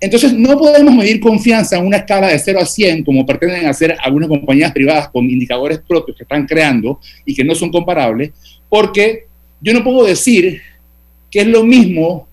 Entonces, 0.00 0.32
no 0.32 0.56
podemos 0.56 0.94
medir 0.94 1.18
confianza 1.18 1.76
en 1.76 1.84
una 1.84 1.98
escala 1.98 2.28
de 2.28 2.38
0 2.38 2.60
a 2.60 2.66
100, 2.66 3.04
como 3.04 3.26
pretenden 3.26 3.66
hacer 3.66 3.96
algunas 4.00 4.28
compañías 4.28 4.72
privadas 4.72 5.08
con 5.08 5.28
indicadores 5.28 5.80
propios 5.86 6.16
que 6.16 6.22
están 6.22 6.46
creando 6.46 7.00
y 7.24 7.34
que 7.34 7.44
no 7.44 7.54
son 7.54 7.70
comparables, 7.70 8.30
porque 8.68 9.26
yo 9.60 9.72
no 9.72 9.82
puedo 9.82 10.04
decir 10.04 10.62
que 11.30 11.40
es 11.40 11.46
lo 11.48 11.64
mismo 11.64 12.28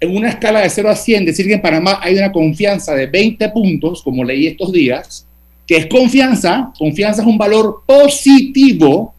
en 0.00 0.16
una 0.16 0.28
escala 0.28 0.60
de 0.60 0.70
0 0.70 0.90
a 0.90 0.96
100, 0.96 1.24
decir 1.24 1.46
que 1.46 1.54
en 1.54 1.62
Panamá 1.62 1.98
hay 2.02 2.16
una 2.16 2.32
confianza 2.32 2.94
de 2.94 3.06
20 3.06 3.48
puntos, 3.50 4.02
como 4.02 4.24
leí 4.24 4.46
estos 4.46 4.72
días, 4.72 5.26
que 5.66 5.76
es 5.76 5.86
confianza, 5.86 6.72
confianza 6.78 7.22
es 7.22 7.28
un 7.28 7.38
valor 7.38 7.82
positivo, 7.86 9.14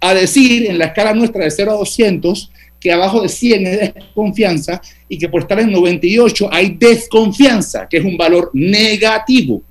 a 0.00 0.14
decir 0.14 0.66
en 0.66 0.78
la 0.78 0.86
escala 0.86 1.12
nuestra 1.12 1.44
de 1.44 1.50
0 1.50 1.72
a 1.72 1.74
200 1.74 2.50
que 2.80 2.92
abajo 2.92 3.22
de 3.22 3.28
100 3.28 3.66
es 3.66 3.92
confianza 4.14 4.80
y 5.08 5.18
que 5.18 5.28
por 5.28 5.42
estar 5.42 5.58
en 5.58 5.72
98 5.72 6.48
hay 6.52 6.76
desconfianza, 6.78 7.88
que 7.88 7.96
es 7.98 8.04
un 8.04 8.16
valor 8.16 8.50
negativo. 8.54 9.62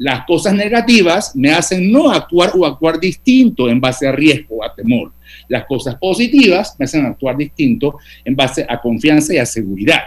Las 0.00 0.24
cosas 0.24 0.54
negativas 0.54 1.36
me 1.36 1.52
hacen 1.52 1.92
no 1.92 2.10
actuar 2.10 2.52
o 2.56 2.64
actuar 2.64 2.98
distinto 2.98 3.68
en 3.68 3.78
base 3.78 4.08
a 4.08 4.12
riesgo 4.12 4.56
o 4.56 4.64
a 4.64 4.74
temor. 4.74 5.12
Las 5.46 5.66
cosas 5.66 5.96
positivas 5.96 6.74
me 6.78 6.86
hacen 6.86 7.04
actuar 7.04 7.36
distinto 7.36 7.98
en 8.24 8.34
base 8.34 8.64
a 8.66 8.80
confianza 8.80 9.34
y 9.34 9.36
a 9.36 9.44
seguridad. 9.44 10.04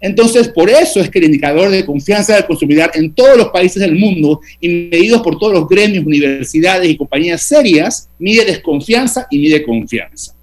Entonces, 0.00 0.48
por 0.48 0.68
eso 0.68 0.98
es 0.98 1.08
que 1.10 1.20
el 1.20 1.26
indicador 1.26 1.70
de 1.70 1.86
confianza 1.86 2.34
del 2.34 2.44
consumidor 2.44 2.90
en 2.94 3.14
todos 3.14 3.36
los 3.36 3.50
países 3.50 3.80
del 3.80 3.94
mundo 3.94 4.40
y 4.58 4.68
medidos 4.90 5.22
por 5.22 5.38
todos 5.38 5.52
los 5.52 5.68
gremios, 5.68 6.04
universidades 6.04 6.90
y 6.90 6.96
compañías 6.96 7.40
serias, 7.40 8.10
mide 8.18 8.44
desconfianza 8.44 9.28
y 9.30 9.38
mide 9.38 9.62
confianza. 9.62 10.34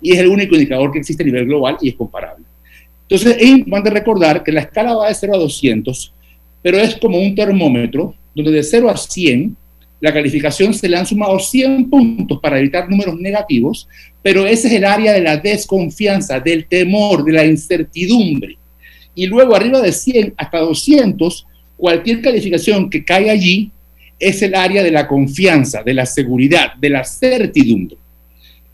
Y 0.00 0.12
es 0.12 0.20
el 0.20 0.28
único 0.28 0.54
indicador 0.54 0.92
que 0.92 1.00
existe 1.00 1.24
a 1.24 1.26
nivel 1.26 1.46
global 1.46 1.76
y 1.80 1.88
es 1.88 1.96
comparable. 1.96 2.44
Entonces, 3.02 3.36
es 3.36 3.48
importante 3.48 3.90
recordar 3.90 4.44
que 4.44 4.52
la 4.52 4.60
escala 4.60 4.94
va 4.94 5.08
de 5.08 5.14
0 5.14 5.34
a 5.34 5.38
200, 5.38 6.14
pero 6.66 6.80
es 6.80 6.96
como 6.96 7.20
un 7.20 7.32
termómetro 7.32 8.12
donde 8.34 8.50
de 8.50 8.64
0 8.64 8.90
a 8.90 8.96
100 8.96 9.56
la 10.00 10.12
calificación 10.12 10.74
se 10.74 10.88
le 10.88 10.96
han 10.96 11.06
sumado 11.06 11.38
100 11.38 11.88
puntos 11.88 12.40
para 12.40 12.58
evitar 12.58 12.90
números 12.90 13.14
negativos, 13.20 13.86
pero 14.20 14.44
ese 14.44 14.66
es 14.66 14.74
el 14.74 14.84
área 14.84 15.12
de 15.12 15.20
la 15.20 15.36
desconfianza, 15.36 16.40
del 16.40 16.66
temor, 16.66 17.22
de 17.22 17.30
la 17.30 17.46
incertidumbre 17.46 18.58
y 19.14 19.26
luego 19.26 19.54
arriba 19.54 19.80
de 19.80 19.92
100 19.92 20.34
hasta 20.36 20.58
200, 20.58 21.46
cualquier 21.76 22.20
calificación 22.20 22.90
que 22.90 23.04
cae 23.04 23.30
allí 23.30 23.70
es 24.18 24.42
el 24.42 24.56
área 24.56 24.82
de 24.82 24.90
la 24.90 25.06
confianza, 25.06 25.84
de 25.84 25.94
la 25.94 26.04
seguridad, 26.04 26.74
de 26.74 26.90
la 26.90 27.04
certidumbre. 27.04 27.96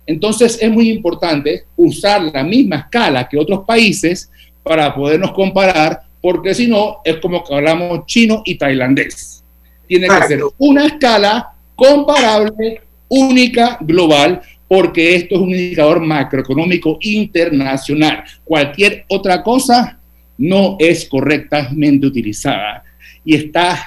Entonces 0.06 0.58
es 0.62 0.70
muy 0.70 0.88
importante 0.88 1.64
usar 1.76 2.22
la 2.22 2.42
misma 2.42 2.76
escala 2.76 3.28
que 3.28 3.36
otros 3.36 3.66
países 3.66 4.30
para 4.62 4.94
podernos 4.94 5.32
comparar, 5.32 6.10
porque 6.22 6.54
si 6.54 6.68
no 6.68 6.98
es 7.04 7.16
como 7.16 7.44
que 7.44 7.54
hablamos 7.54 8.06
chino 8.06 8.42
y 8.46 8.54
tailandés. 8.54 9.44
Tiene 9.86 10.08
que 10.08 10.26
ser 10.28 10.40
una 10.56 10.86
escala 10.86 11.52
comparable, 11.74 12.80
única, 13.08 13.76
global, 13.80 14.40
porque 14.68 15.16
esto 15.16 15.34
es 15.34 15.40
un 15.42 15.50
indicador 15.50 16.00
macroeconómico 16.00 16.96
internacional. 17.02 18.24
Cualquier 18.44 19.04
otra 19.08 19.42
cosa 19.42 19.98
no 20.38 20.76
es 20.78 21.04
correctamente 21.06 22.06
utilizada 22.06 22.84
y 23.24 23.34
está 23.34 23.78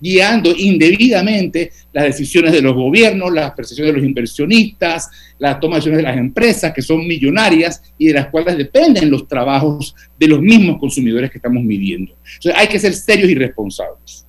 guiando 0.00 0.52
indebidamente 0.56 1.72
las 1.92 2.04
decisiones 2.04 2.52
de 2.52 2.60
los 2.60 2.74
gobiernos, 2.74 3.32
las 3.32 3.52
percepciones 3.52 3.94
de 3.94 4.00
los 4.00 4.08
inversionistas, 4.08 5.08
las 5.38 5.58
tomas 5.58 5.76
de 5.76 5.90
decisiones 5.90 5.98
de 5.98 6.10
las 6.10 6.18
empresas 6.18 6.72
que 6.72 6.82
son 6.82 7.06
millonarias 7.06 7.82
y 7.98 8.06
de 8.06 8.14
las 8.14 8.28
cuales 8.28 8.56
dependen 8.56 9.10
los 9.10 9.26
trabajos 9.26 9.94
de 10.18 10.28
los 10.28 10.40
mismos 10.40 10.78
consumidores 10.78 11.30
que 11.30 11.38
estamos 11.38 11.62
midiendo. 11.62 12.14
Entonces 12.24 12.54
hay 12.56 12.68
que 12.68 12.78
ser 12.78 12.94
serios 12.94 13.30
y 13.30 13.34
responsables. 13.34 14.26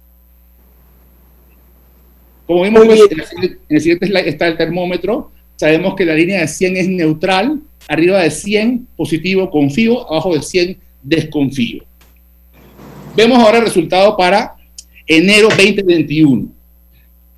Como 2.46 2.64
vimos 2.64 2.86
pues, 2.86 3.02
en 3.12 3.60
el 3.68 3.82
siguiente 3.82 4.08
slide 4.08 4.30
está 4.30 4.48
el 4.48 4.56
termómetro, 4.56 5.32
sabemos 5.58 5.96
que 5.96 6.06
la 6.06 6.14
línea 6.14 6.40
de 6.40 6.48
100 6.48 6.78
es 6.78 6.88
neutral, 6.88 7.60
arriba 7.90 8.24
de 8.24 8.32
100 8.32 8.88
positivo 8.96 9.50
confío, 9.52 10.10
abajo 10.10 10.34
de 10.34 10.42
100 10.42 10.78
desconfío. 11.04 11.84
Vemos 13.18 13.40
ahora 13.40 13.58
el 13.58 13.66
resultado 13.66 14.16
para 14.16 14.57
enero 15.08 15.50
2021. 15.50 16.48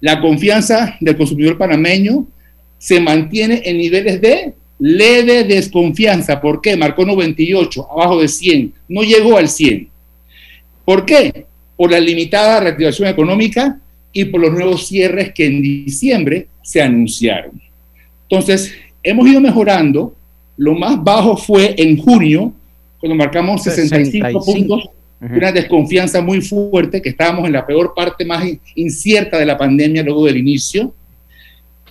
La 0.01 0.19
confianza 0.19 0.97
del 0.99 1.15
consumidor 1.15 1.57
panameño 1.57 2.25
se 2.77 2.99
mantiene 2.99 3.61
en 3.65 3.77
niveles 3.77 4.19
de 4.21 4.53
leve 4.79 5.43
desconfianza. 5.43 6.39
¿Por 6.41 6.61
qué? 6.61 6.75
Marcó 6.75 7.05
98, 7.05 7.87
abajo 7.91 8.21
de 8.21 8.27
100. 8.27 8.73
No 8.87 9.03
llegó 9.03 9.37
al 9.37 9.49
100. 9.49 9.89
¿Por 10.85 11.05
qué? 11.05 11.45
Por 11.75 11.91
la 11.91 11.99
limitada 11.99 12.61
reactivación 12.61 13.09
económica 13.09 13.79
y 14.11 14.25
por 14.25 14.41
los 14.41 14.51
nuevos 14.51 14.87
cierres 14.87 15.33
que 15.33 15.45
en 15.45 15.61
diciembre 15.61 16.47
se 16.63 16.81
anunciaron. 16.81 17.61
Entonces, 18.23 18.73
hemos 19.03 19.27
ido 19.27 19.41
mejorando. 19.41 20.15
Lo 20.57 20.75
más 20.75 21.01
bajo 21.01 21.37
fue 21.37 21.73
en 21.77 21.97
junio, 21.97 22.53
cuando 22.99 23.15
marcamos 23.15 23.63
65, 23.63 24.43
puntos, 24.43 24.89
una 25.21 25.51
desconfianza 25.51 26.21
muy 26.21 26.41
fuerte, 26.41 27.01
que 27.01 27.09
estábamos 27.09 27.45
en 27.45 27.53
la 27.53 27.65
peor 27.65 27.93
parte 27.93 28.23
más 28.25 28.45
incierta 28.75 29.37
de 29.37 29.45
la 29.45 29.57
pandemia 29.57 30.03
luego 30.03 30.25
del 30.25 30.37
inicio. 30.37 30.93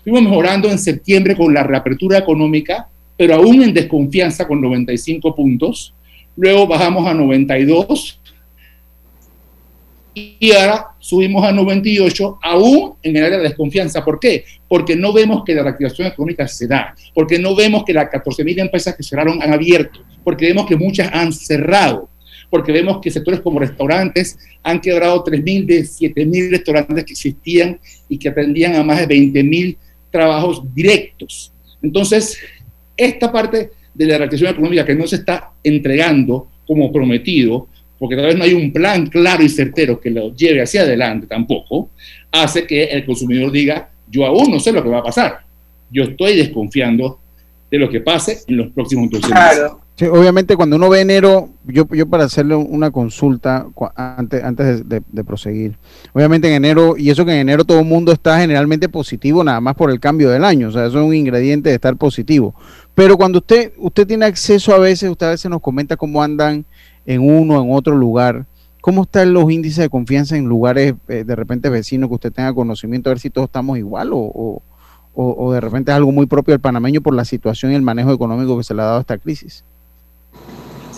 Fuimos 0.02 0.22
mejorando 0.22 0.70
en 0.70 0.78
septiembre 0.78 1.36
con 1.36 1.52
la 1.52 1.62
reapertura 1.62 2.18
económica, 2.18 2.88
pero 3.16 3.34
aún 3.34 3.62
en 3.62 3.74
desconfianza 3.74 4.46
con 4.46 4.60
95 4.60 5.34
puntos. 5.34 5.94
Luego 6.36 6.66
bajamos 6.66 7.06
a 7.06 7.12
92 7.12 8.20
y 10.14 10.52
ahora 10.52 10.88
subimos 10.98 11.44
a 11.44 11.52
98, 11.52 12.38
aún 12.42 12.94
en 13.02 13.16
el 13.16 13.24
área 13.24 13.38
de 13.38 13.44
desconfianza. 13.44 14.04
¿Por 14.04 14.18
qué? 14.18 14.44
Porque 14.68 14.96
no 14.96 15.12
vemos 15.12 15.44
que 15.44 15.54
la 15.54 15.62
reactivación 15.62 16.08
económica 16.08 16.48
se 16.48 16.66
da, 16.66 16.94
porque 17.14 17.38
no 17.38 17.54
vemos 17.54 17.84
que 17.84 17.92
las 17.92 18.06
14.000 18.10 18.60
empresas 18.60 18.96
que 18.96 19.02
cerraron 19.02 19.42
han 19.42 19.52
abierto, 19.52 20.00
porque 20.24 20.46
vemos 20.46 20.66
que 20.66 20.76
muchas 20.76 21.10
han 21.12 21.32
cerrado, 21.32 22.08
porque 22.50 22.72
vemos 22.72 23.00
que 23.00 23.10
sectores 23.10 23.40
como 23.40 23.58
restaurantes 23.58 24.38
han 24.62 24.80
quebrado 24.80 25.24
3.000 25.24 25.66
de 25.66 25.80
7.000 25.82 26.50
restaurantes 26.50 27.04
que 27.04 27.12
existían 27.12 27.78
y 28.08 28.18
que 28.18 28.28
atendían 28.28 28.74
a 28.76 28.82
más 28.82 29.06
de 29.06 29.08
20.000 29.14 29.76
trabajos 30.10 30.62
directos. 30.74 31.52
Entonces, 31.82 32.38
esta 32.96 33.30
parte 33.30 33.70
de 33.94 34.06
la 34.06 34.18
reactivación 34.18 34.52
económica 34.52 34.84
que 34.84 34.94
no 34.94 35.06
se 35.06 35.16
está 35.16 35.52
entregando 35.62 36.48
como 36.66 36.92
prometido, 36.92 37.68
porque 37.98 38.16
tal 38.16 38.26
vez 38.26 38.36
no 38.36 38.44
hay 38.44 38.54
un 38.54 38.72
plan 38.72 39.06
claro 39.06 39.42
y 39.42 39.48
certero 39.48 40.00
que 40.00 40.10
lo 40.10 40.34
lleve 40.34 40.62
hacia 40.62 40.82
adelante 40.82 41.26
tampoco, 41.26 41.90
hace 42.30 42.66
que 42.66 42.84
el 42.84 43.04
consumidor 43.04 43.50
diga, 43.50 43.90
yo 44.08 44.24
aún 44.24 44.50
no 44.50 44.60
sé 44.60 44.72
lo 44.72 44.82
que 44.82 44.88
va 44.88 44.98
a 44.98 45.02
pasar, 45.02 45.40
yo 45.90 46.04
estoy 46.04 46.36
desconfiando 46.36 47.20
de 47.70 47.78
lo 47.78 47.90
que 47.90 48.00
pase 48.00 48.38
en 48.46 48.56
los 48.56 48.68
próximos 48.68 49.10
12 49.10 49.28
meses. 49.28 49.60
Obviamente 50.06 50.56
cuando 50.56 50.76
uno 50.76 50.88
ve 50.88 51.00
enero, 51.00 51.48
yo, 51.64 51.86
yo 51.88 52.06
para 52.06 52.24
hacerle 52.24 52.54
una 52.54 52.90
consulta 52.90 53.66
antes, 53.96 54.88
de, 54.88 55.24
proseguir, 55.24 55.76
obviamente 56.12 56.48
en 56.48 56.54
enero, 56.54 56.96
y 56.96 57.10
eso 57.10 57.24
que 57.24 57.32
en 57.32 57.38
enero 57.38 57.64
todo 57.64 57.80
el 57.80 57.84
mundo 57.84 58.12
está 58.12 58.38
generalmente 58.38 58.88
positivo 58.88 59.42
nada 59.42 59.60
más 59.60 59.74
por 59.74 59.90
el 59.90 59.98
cambio 59.98 60.30
del 60.30 60.44
año, 60.44 60.68
o 60.68 60.70
sea, 60.70 60.86
eso 60.86 61.00
es 61.00 61.04
un 61.04 61.14
ingrediente 61.14 61.70
de 61.70 61.74
estar 61.74 61.96
positivo. 61.96 62.54
Pero 62.94 63.16
cuando 63.16 63.38
usted, 63.38 63.72
usted 63.78 64.06
tiene 64.06 64.26
acceso 64.26 64.74
a 64.74 64.78
veces, 64.78 65.10
usted 65.10 65.26
a 65.26 65.30
veces 65.30 65.50
nos 65.50 65.60
comenta 65.60 65.96
cómo 65.96 66.22
andan 66.22 66.64
en 67.06 67.20
uno, 67.20 67.62
en 67.62 67.72
otro 67.72 67.96
lugar. 67.96 68.46
¿Cómo 68.80 69.02
están 69.02 69.32
los 69.32 69.50
índices 69.50 69.78
de 69.78 69.88
confianza 69.88 70.36
en 70.36 70.44
lugares 70.46 70.94
eh, 71.08 71.24
de 71.24 71.36
repente 71.36 71.68
vecinos 71.68 72.08
que 72.08 72.14
usted 72.14 72.32
tenga 72.32 72.54
conocimiento, 72.54 73.08
a 73.08 73.12
ver 73.12 73.18
si 73.18 73.30
todos 73.30 73.46
estamos 73.46 73.78
igual 73.78 74.10
o, 74.12 74.62
o, 75.14 75.52
de 75.52 75.60
repente 75.60 75.90
es 75.90 75.96
algo 75.96 76.12
muy 76.12 76.26
propio 76.26 76.52
del 76.52 76.60
panameño 76.60 77.00
por 77.00 77.14
la 77.14 77.24
situación 77.24 77.72
y 77.72 77.74
el 77.74 77.82
manejo 77.82 78.12
económico 78.12 78.56
que 78.56 78.62
se 78.62 78.74
le 78.74 78.82
ha 78.82 78.84
dado 78.84 78.98
a 78.98 79.00
esta 79.00 79.18
crisis? 79.18 79.64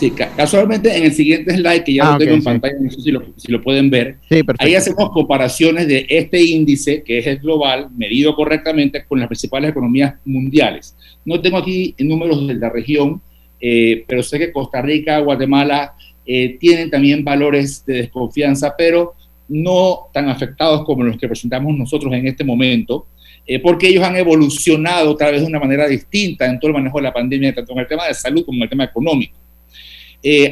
Sí, 0.01 0.09
casualmente 0.09 0.97
en 0.97 1.03
el 1.03 1.13
siguiente 1.13 1.53
slide, 1.53 1.83
que 1.83 1.93
ya 1.93 2.05
lo 2.05 2.11
ah, 2.13 2.17
tengo 2.17 2.33
en 2.33 2.43
pantalla, 2.43 2.73
no 2.81 2.89
sé 2.89 3.01
si 3.01 3.11
lo, 3.11 3.23
si 3.37 3.51
lo 3.51 3.61
pueden 3.61 3.91
ver, 3.91 4.17
ahí 4.57 4.73
hacemos 4.73 5.11
comparaciones 5.11 5.87
de 5.87 6.07
este 6.09 6.41
índice, 6.41 7.03
que 7.03 7.19
es 7.19 7.27
el 7.27 7.37
global, 7.37 7.87
medido 7.95 8.35
correctamente 8.35 9.05
con 9.05 9.19
las 9.19 9.27
principales 9.27 9.69
economías 9.69 10.15
mundiales. 10.25 10.95
No 11.23 11.39
tengo 11.39 11.57
aquí 11.57 11.93
números 11.99 12.47
de 12.47 12.55
la 12.55 12.71
región, 12.71 13.21
eh, 13.59 14.03
pero 14.07 14.23
sé 14.23 14.39
que 14.39 14.51
Costa 14.51 14.81
Rica, 14.81 15.19
Guatemala 15.19 15.93
eh, 16.25 16.57
tienen 16.59 16.89
también 16.89 17.23
valores 17.23 17.85
de 17.85 17.97
desconfianza, 17.97 18.73
pero 18.75 19.13
no 19.49 20.07
tan 20.11 20.29
afectados 20.29 20.83
como 20.83 21.03
los 21.03 21.15
que 21.15 21.27
presentamos 21.27 21.77
nosotros 21.77 22.11
en 22.13 22.25
este 22.25 22.43
momento, 22.43 23.05
eh, 23.45 23.59
porque 23.59 23.89
ellos 23.89 24.03
han 24.03 24.15
evolucionado 24.15 25.15
tal 25.15 25.33
vez 25.33 25.41
de 25.41 25.47
una 25.47 25.59
manera 25.59 25.87
distinta 25.87 26.47
en 26.47 26.59
todo 26.59 26.69
el 26.69 26.77
manejo 26.77 26.97
de 26.97 27.03
la 27.03 27.13
pandemia, 27.13 27.53
tanto 27.53 27.73
en 27.73 27.79
el 27.79 27.87
tema 27.87 28.07
de 28.07 28.15
salud 28.15 28.43
como 28.43 28.57
en 28.57 28.63
el 28.63 28.69
tema 28.69 28.85
económico. 28.85 29.40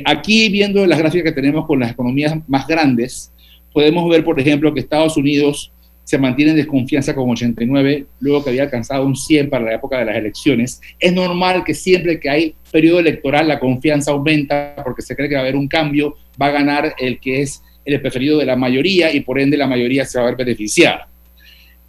Aquí, 0.05 0.49
viendo 0.49 0.85
las 0.85 0.99
gráficas 0.99 1.25
que 1.25 1.41
tenemos 1.41 1.65
con 1.65 1.79
las 1.79 1.91
economías 1.91 2.35
más 2.47 2.67
grandes, 2.67 3.31
podemos 3.73 4.09
ver, 4.09 4.23
por 4.23 4.39
ejemplo, 4.39 4.73
que 4.73 4.79
Estados 4.79 5.17
Unidos 5.17 5.71
se 6.09 6.17
mantiene 6.17 6.51
en 6.51 6.57
desconfianza 6.57 7.13
con 7.13 7.29
89, 7.29 8.07
luego 8.19 8.43
que 8.43 8.49
había 8.49 8.63
alcanzado 8.63 9.05
un 9.05 9.15
100 9.15 9.47
para 9.47 9.65
la 9.65 9.75
época 9.75 9.99
de 9.99 10.05
las 10.05 10.15
elecciones. 10.15 10.81
Es 10.99 11.13
normal 11.13 11.63
que 11.63 11.75
siempre 11.75 12.19
que 12.19 12.27
hay 12.27 12.55
periodo 12.71 12.99
electoral 12.99 13.47
la 13.47 13.59
confianza 13.59 14.09
aumenta 14.09 14.73
porque 14.83 15.03
se 15.03 15.15
cree 15.15 15.29
que 15.29 15.35
va 15.35 15.41
a 15.41 15.43
haber 15.43 15.55
un 15.55 15.67
cambio, 15.67 16.15
va 16.41 16.47
a 16.47 16.51
ganar 16.51 16.95
el 16.97 17.19
que 17.19 17.43
es 17.43 17.61
el 17.85 18.01
preferido 18.01 18.39
de 18.39 18.47
la 18.47 18.55
mayoría 18.55 19.13
y 19.13 19.19
por 19.19 19.39
ende 19.39 19.55
la 19.55 19.67
mayoría 19.67 20.03
se 20.03 20.17
va 20.17 20.25
a 20.25 20.27
ver 20.29 20.37
beneficiada. 20.37 21.07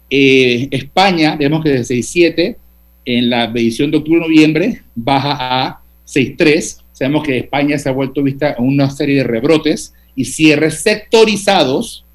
Eh, 0.07 0.67
España, 0.69 1.35
vemos 1.35 1.63
que 1.63 1.69
de 1.69 1.79
6.7 1.79 2.55
en 3.05 3.27
la 3.27 3.47
medición 3.47 3.89
de 3.89 3.97
octubre-noviembre 3.97 4.83
baja 4.93 5.37
a 5.39 5.81
6.3. 6.05 6.80
Sabemos 7.01 7.23
que 7.23 7.39
España 7.39 7.79
se 7.79 7.89
ha 7.89 7.93
vuelto 7.93 8.21
vista 8.21 8.53
en 8.59 8.63
una 8.63 8.87
serie 8.91 9.15
de 9.15 9.23
rebrotes 9.23 9.91
y 10.15 10.23
cierres 10.23 10.83
sectorizados 10.83 12.05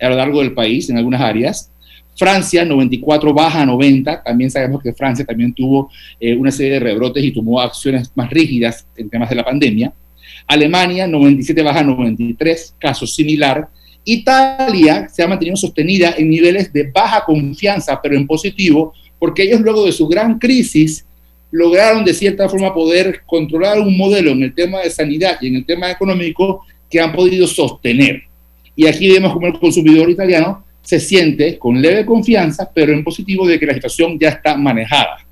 a 0.00 0.08
lo 0.08 0.14
largo 0.14 0.38
del 0.38 0.54
país 0.54 0.88
en 0.88 0.96
algunas 0.96 1.20
áreas. 1.20 1.72
Francia, 2.16 2.64
94 2.64 3.34
baja 3.34 3.62
a 3.62 3.66
90. 3.66 4.22
También 4.22 4.48
sabemos 4.48 4.84
que 4.84 4.92
Francia 4.92 5.24
también 5.24 5.52
tuvo 5.52 5.90
eh, 6.20 6.36
una 6.36 6.52
serie 6.52 6.74
de 6.74 6.78
rebrotes 6.78 7.24
y 7.24 7.32
tomó 7.32 7.60
acciones 7.60 8.12
más 8.14 8.30
rígidas 8.30 8.86
en 8.96 9.10
temas 9.10 9.30
de 9.30 9.34
la 9.34 9.44
pandemia. 9.44 9.92
Alemania, 10.46 11.08
97 11.08 11.60
baja 11.62 11.80
a 11.80 11.82
93, 11.82 12.76
caso 12.78 13.04
similar. 13.04 13.68
Italia 14.04 15.08
se 15.08 15.24
ha 15.24 15.26
mantenido 15.26 15.56
sostenida 15.56 16.14
en 16.16 16.30
niveles 16.30 16.72
de 16.72 16.88
baja 16.88 17.24
confianza, 17.24 18.00
pero 18.00 18.16
en 18.16 18.28
positivo, 18.28 18.94
porque 19.18 19.42
ellos 19.42 19.60
luego 19.60 19.84
de 19.84 19.90
su 19.90 20.06
gran 20.06 20.38
crisis 20.38 21.04
lograron 21.50 22.04
de 22.04 22.14
cierta 22.14 22.48
forma 22.48 22.74
poder 22.74 23.22
controlar 23.26 23.80
un 23.80 23.96
modelo 23.96 24.30
en 24.32 24.42
el 24.42 24.54
tema 24.54 24.80
de 24.80 24.90
sanidad 24.90 25.38
y 25.40 25.48
en 25.48 25.56
el 25.56 25.66
tema 25.66 25.90
económico 25.90 26.64
que 26.90 27.00
han 27.00 27.12
podido 27.12 27.46
sostener. 27.46 28.22
Y 28.74 28.86
aquí 28.86 29.08
vemos 29.08 29.32
cómo 29.32 29.46
el 29.46 29.58
consumidor 29.58 30.10
italiano 30.10 30.64
se 30.82 31.00
siente 31.00 31.58
con 31.58 31.80
leve 31.80 32.06
confianza, 32.06 32.70
pero 32.72 32.92
en 32.92 33.02
positivo 33.02 33.46
de 33.46 33.58
que 33.58 33.66
la 33.66 33.74
situación 33.74 34.18
ya 34.18 34.28
está 34.28 34.56
manejada. 34.56 35.26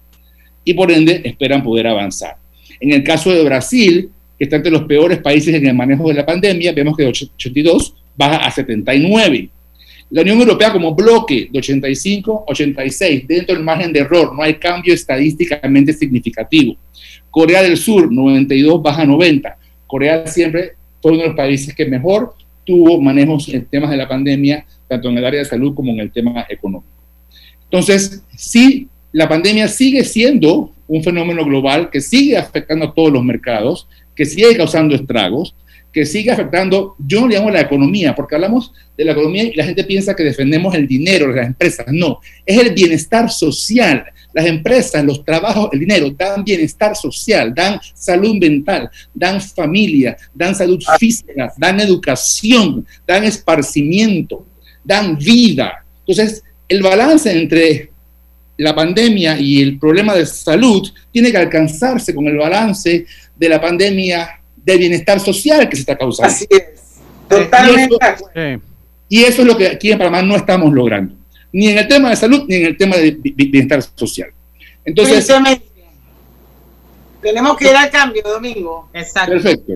Y 0.64 0.74
por 0.74 0.90
ende 0.90 1.20
esperan 1.24 1.62
poder 1.62 1.86
avanzar. 1.86 2.36
En 2.80 2.92
el 2.92 3.04
caso 3.04 3.30
de 3.30 3.44
Brasil, 3.44 4.10
que 4.38 4.44
está 4.44 4.56
entre 4.56 4.72
los 4.72 4.84
peores 4.84 5.18
países 5.18 5.54
en 5.54 5.66
el 5.66 5.74
manejo 5.74 6.08
de 6.08 6.14
la 6.14 6.26
pandemia, 6.26 6.72
vemos 6.72 6.96
que 6.96 7.04
de 7.04 7.10
82 7.10 7.94
baja 8.16 8.38
a 8.38 8.50
79. 8.50 9.48
La 10.10 10.22
Unión 10.22 10.40
Europea 10.40 10.72
como 10.72 10.94
bloque 10.94 11.48
de 11.50 11.58
85, 11.58 12.44
86, 12.48 13.26
dentro 13.26 13.54
del 13.54 13.64
margen 13.64 13.92
de 13.92 14.00
error, 14.00 14.34
no 14.34 14.42
hay 14.42 14.54
cambio 14.54 14.94
estadísticamente 14.94 15.92
significativo. 15.92 16.76
Corea 17.30 17.62
del 17.62 17.76
Sur, 17.76 18.12
92 18.12 18.82
baja 18.82 19.02
a 19.02 19.06
90. 19.06 19.56
Corea 19.86 20.26
siempre 20.26 20.74
fue 21.02 21.12
uno 21.12 21.22
de 21.22 21.28
los 21.28 21.36
países 21.36 21.74
que 21.74 21.86
mejor 21.86 22.34
tuvo 22.64 23.00
manejos 23.00 23.48
en 23.48 23.64
temas 23.66 23.90
de 23.90 23.96
la 23.96 24.08
pandemia, 24.08 24.64
tanto 24.88 25.08
en 25.08 25.18
el 25.18 25.24
área 25.24 25.40
de 25.40 25.46
salud 25.46 25.74
como 25.74 25.92
en 25.92 26.00
el 26.00 26.12
tema 26.12 26.46
económico. 26.48 26.92
Entonces, 27.64 28.22
sí, 28.36 28.88
la 29.12 29.28
pandemia 29.28 29.68
sigue 29.68 30.04
siendo 30.04 30.72
un 30.86 31.02
fenómeno 31.02 31.44
global 31.44 31.90
que 31.90 32.00
sigue 32.00 32.36
afectando 32.36 32.86
a 32.86 32.94
todos 32.94 33.12
los 33.12 33.24
mercados, 33.24 33.88
que 34.14 34.24
sigue 34.24 34.56
causando 34.56 34.94
estragos, 34.94 35.54
que 35.94 36.04
sigue 36.04 36.32
afectando, 36.32 36.96
yo 36.98 37.20
no 37.20 37.28
le 37.28 37.36
llamo 37.36 37.50
la 37.52 37.60
economía, 37.60 38.16
porque 38.16 38.34
hablamos 38.34 38.72
de 38.98 39.04
la 39.04 39.12
economía 39.12 39.44
y 39.44 39.54
la 39.54 39.64
gente 39.64 39.84
piensa 39.84 40.16
que 40.16 40.24
defendemos 40.24 40.74
el 40.74 40.88
dinero 40.88 41.28
de 41.28 41.36
las 41.36 41.46
empresas. 41.46 41.86
No, 41.88 42.18
es 42.44 42.58
el 42.58 42.74
bienestar 42.74 43.30
social. 43.30 44.04
Las 44.32 44.46
empresas, 44.46 45.04
los 45.04 45.24
trabajos, 45.24 45.68
el 45.72 45.78
dinero 45.78 46.10
dan 46.10 46.42
bienestar 46.42 46.96
social, 46.96 47.54
dan 47.54 47.78
salud 47.94 48.36
mental, 48.40 48.90
dan 49.14 49.40
familia, 49.40 50.16
dan 50.34 50.56
salud 50.56 50.82
física, 50.98 51.52
dan 51.56 51.78
educación, 51.78 52.84
dan 53.06 53.22
esparcimiento, 53.22 54.44
dan 54.82 55.16
vida. 55.16 55.84
Entonces, 56.00 56.42
el 56.68 56.82
balance 56.82 57.30
entre 57.30 57.92
la 58.56 58.74
pandemia 58.74 59.38
y 59.38 59.62
el 59.62 59.78
problema 59.78 60.16
de 60.16 60.26
salud 60.26 60.90
tiene 61.12 61.30
que 61.30 61.38
alcanzarse 61.38 62.12
con 62.12 62.26
el 62.26 62.36
balance 62.36 63.06
de 63.36 63.48
la 63.48 63.60
pandemia 63.60 64.40
de 64.64 64.76
bienestar 64.76 65.20
social 65.20 65.68
que 65.68 65.76
se 65.76 65.82
está 65.82 65.96
causando. 65.96 66.32
Así 66.32 66.46
es. 66.48 66.64
Totalmente. 67.28 67.96
Y 69.08 69.22
eso, 69.24 69.42
es 69.42 69.48
lo 69.48 69.56
que 69.56 69.68
aquí 69.68 69.92
en 69.92 69.98
Panamá 69.98 70.22
no 70.22 70.36
estamos 70.36 70.72
logrando. 70.72 71.14
Ni 71.52 71.68
en 71.68 71.78
el 71.78 71.86
tema 71.86 72.10
de 72.10 72.16
salud, 72.16 72.44
ni 72.48 72.56
en 72.56 72.66
el 72.66 72.76
tema 72.76 72.96
de 72.96 73.16
bienestar 73.20 73.82
social. 73.94 74.30
Entonces. 74.84 75.26
Tenemos 77.20 77.56
que 77.56 77.70
ir 77.70 77.76
al 77.76 77.90
cambio, 77.90 78.22
Domingo. 78.22 78.90
Exacto. 78.92 79.32
Perfecto. 79.32 79.72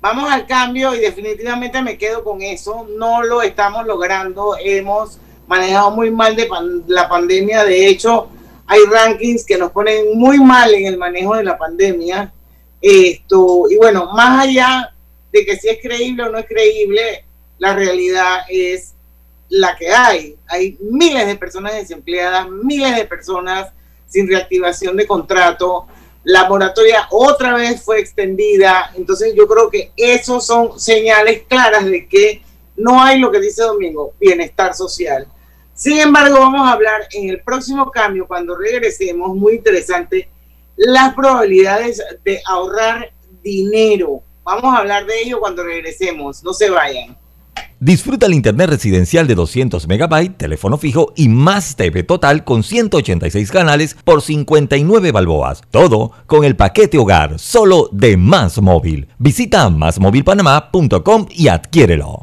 Vamos 0.00 0.28
al 0.32 0.44
cambio 0.46 0.92
y 0.96 0.98
definitivamente 0.98 1.80
me 1.82 1.96
quedo 1.96 2.24
con 2.24 2.42
eso. 2.42 2.88
No 2.98 3.22
lo 3.22 3.42
estamos 3.42 3.86
logrando. 3.86 4.56
Hemos 4.60 5.18
manejado 5.46 5.92
muy 5.92 6.10
mal 6.10 6.34
de 6.34 6.48
la 6.88 7.08
pandemia. 7.08 7.62
De 7.64 7.86
hecho, 7.86 8.28
hay 8.66 8.80
rankings 8.90 9.44
que 9.44 9.56
nos 9.56 9.70
ponen 9.70 10.18
muy 10.18 10.40
mal 10.40 10.74
en 10.74 10.86
el 10.86 10.98
manejo 10.98 11.36
de 11.36 11.44
la 11.44 11.56
pandemia. 11.56 12.32
Esto, 12.82 13.64
y 13.70 13.76
bueno, 13.76 14.10
más 14.12 14.44
allá 14.44 14.92
de 15.32 15.46
que 15.46 15.56
si 15.56 15.68
es 15.68 15.78
creíble 15.80 16.24
o 16.24 16.30
no 16.30 16.38
es 16.38 16.46
creíble, 16.46 17.24
la 17.58 17.74
realidad 17.74 18.40
es 18.48 18.94
la 19.48 19.76
que 19.76 19.88
hay. 19.92 20.36
Hay 20.48 20.76
miles 20.80 21.26
de 21.26 21.36
personas 21.36 21.74
desempleadas, 21.74 22.48
miles 22.50 22.96
de 22.96 23.04
personas 23.04 23.68
sin 24.08 24.26
reactivación 24.26 24.96
de 24.96 25.06
contrato. 25.06 25.86
La 26.24 26.48
moratoria 26.48 27.06
otra 27.10 27.54
vez 27.54 27.82
fue 27.82 28.00
extendida. 28.00 28.90
Entonces 28.96 29.32
yo 29.36 29.46
creo 29.46 29.70
que 29.70 29.92
esos 29.96 30.44
son 30.44 30.80
señales 30.80 31.42
claras 31.48 31.84
de 31.84 32.08
que 32.08 32.42
no 32.76 33.02
hay 33.02 33.18
lo 33.18 33.30
que 33.30 33.40
dice 33.40 33.62
Domingo, 33.62 34.14
bienestar 34.18 34.74
social. 34.74 35.26
Sin 35.74 35.98
embargo, 35.98 36.38
vamos 36.38 36.66
a 36.66 36.72
hablar 36.72 37.08
en 37.12 37.30
el 37.30 37.42
próximo 37.42 37.90
cambio, 37.90 38.26
cuando 38.26 38.56
regresemos, 38.56 39.34
muy 39.34 39.54
interesante, 39.54 40.28
las 40.76 41.14
probabilidades 41.14 42.02
de 42.24 42.40
ahorrar 42.46 43.12
dinero. 43.42 44.22
Vamos 44.44 44.74
a 44.74 44.78
hablar 44.78 45.06
de 45.06 45.22
ello 45.22 45.40
cuando 45.40 45.62
regresemos. 45.64 46.42
No 46.42 46.52
se 46.52 46.70
vayan. 46.70 47.16
Disfruta 47.82 48.26
el 48.26 48.34
internet 48.34 48.70
residencial 48.70 49.26
de 49.26 49.34
200 49.34 49.88
MB, 49.88 50.36
teléfono 50.36 50.78
fijo 50.78 51.12
y 51.16 51.28
más 51.28 51.74
TV 51.74 52.04
total 52.04 52.44
con 52.44 52.62
186 52.62 53.50
canales 53.50 53.96
por 54.04 54.22
59 54.22 55.10
balboas. 55.10 55.62
Todo 55.72 56.12
con 56.26 56.44
el 56.44 56.54
paquete 56.54 56.96
hogar, 56.98 57.40
solo 57.40 57.88
de 57.90 58.16
Más 58.16 58.62
Móvil. 58.62 59.08
Visita 59.18 59.68
másmóvilpanamá.com 59.68 61.26
y 61.30 61.48
adquiérelo. 61.48 62.22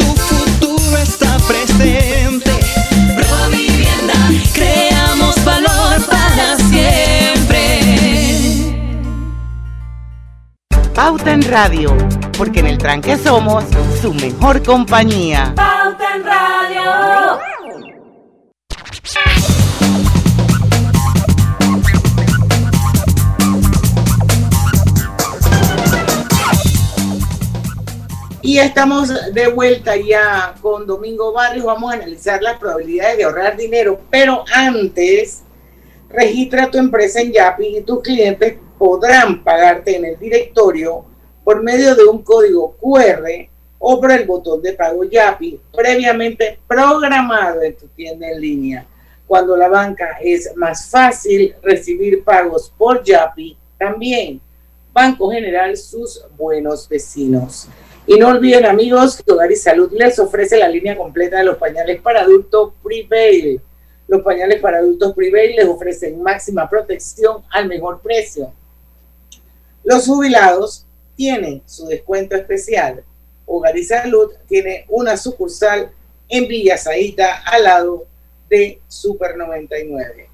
Pauta 10.95 11.31
en 11.31 11.41
Radio, 11.43 11.95
porque 12.37 12.59
en 12.59 12.67
el 12.67 12.77
tranque 12.77 13.17
somos 13.17 13.63
su 14.01 14.13
mejor 14.13 14.61
compañía. 14.61 15.53
Pauta 15.55 16.15
en 16.15 16.23
Radio. 16.25 17.39
Y 28.41 28.57
estamos 28.57 29.33
de 29.33 29.47
vuelta 29.47 29.95
ya 29.95 30.55
con 30.61 30.85
Domingo 30.85 31.31
Barrios. 31.31 31.65
Vamos 31.65 31.93
a 31.93 31.95
analizar 31.95 32.43
las 32.43 32.59
probabilidades 32.59 33.17
de 33.17 33.23
ahorrar 33.23 33.55
dinero, 33.55 34.01
pero 34.09 34.43
antes, 34.53 35.43
registra 36.09 36.69
tu 36.69 36.77
empresa 36.77 37.21
en 37.21 37.31
Yapi 37.31 37.77
y 37.77 37.81
tus 37.81 38.01
clientes 38.01 38.57
podrán 38.81 39.43
pagarte 39.43 39.95
en 39.95 40.05
el 40.05 40.17
directorio 40.17 41.05
por 41.43 41.61
medio 41.61 41.93
de 41.93 42.03
un 42.03 42.23
código 42.23 42.75
QR 42.81 43.29
o 43.77 44.01
por 44.01 44.11
el 44.11 44.25
botón 44.25 44.59
de 44.59 44.73
pago 44.73 45.03
Yapi 45.03 45.61
previamente 45.71 46.57
programado 46.67 47.61
en 47.61 47.77
tu 47.77 47.85
tienda 47.89 48.27
en 48.27 48.41
línea. 48.41 48.87
Cuando 49.27 49.55
la 49.55 49.67
banca 49.67 50.17
es 50.19 50.51
más 50.55 50.89
fácil 50.89 51.53
recibir 51.61 52.23
pagos 52.23 52.73
por 52.75 53.03
Yapi, 53.03 53.55
también 53.77 54.41
Banco 54.91 55.29
General 55.29 55.77
sus 55.77 56.25
buenos 56.35 56.89
vecinos. 56.89 57.67
Y 58.07 58.17
no 58.17 58.29
olviden 58.29 58.65
amigos 58.65 59.21
que 59.21 59.31
Hogar 59.31 59.51
y 59.51 59.57
Salud 59.57 59.91
les 59.91 60.17
ofrece 60.17 60.57
la 60.57 60.67
línea 60.67 60.97
completa 60.97 61.37
de 61.37 61.43
los 61.43 61.57
pañales 61.57 62.01
para 62.01 62.21
adultos 62.21 62.73
Prevail. 62.81 63.61
Los 64.07 64.23
pañales 64.23 64.59
para 64.59 64.79
adultos 64.79 65.13
Prevail 65.13 65.55
les 65.55 65.67
ofrecen 65.67 66.19
máxima 66.23 66.67
protección 66.67 67.43
al 67.51 67.67
mejor 67.67 68.01
precio. 68.01 68.51
Los 69.83 70.05
jubilados 70.05 70.85
tienen 71.15 71.61
su 71.65 71.87
descuento 71.87 72.35
especial. 72.35 73.03
Hogar 73.45 73.77
y 73.77 73.83
Salud 73.83 74.31
tiene 74.47 74.85
una 74.89 75.17
sucursal 75.17 75.91
en 76.29 76.47
Villa 76.47 76.77
Zaita 76.77 77.43
al 77.45 77.63
lado 77.63 78.05
de 78.49 78.79
Super 78.87 79.35
99. 79.37 80.29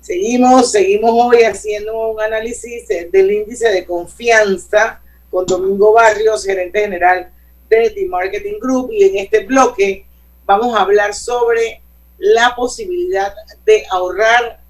Seguimos, 0.00 0.72
seguimos 0.72 1.12
hoy 1.14 1.42
haciendo 1.44 2.10
un 2.10 2.20
análisis 2.20 2.88
del 2.88 3.30
índice 3.30 3.68
de 3.68 3.84
confianza 3.84 5.00
con 5.30 5.46
Domingo 5.46 5.92
Barrios, 5.92 6.44
gerente 6.44 6.80
general 6.80 7.32
de 7.68 7.90
The 7.90 8.06
Marketing 8.06 8.58
Group, 8.60 8.90
y 8.92 9.04
en 9.04 9.16
este 9.18 9.44
bloque 9.44 10.04
vamos 10.44 10.76
a 10.76 10.82
hablar 10.82 11.14
sobre 11.14 11.80
la 12.18 12.54
posibilidad 12.54 13.32
de 13.64 13.84
ahorrar 13.90 14.60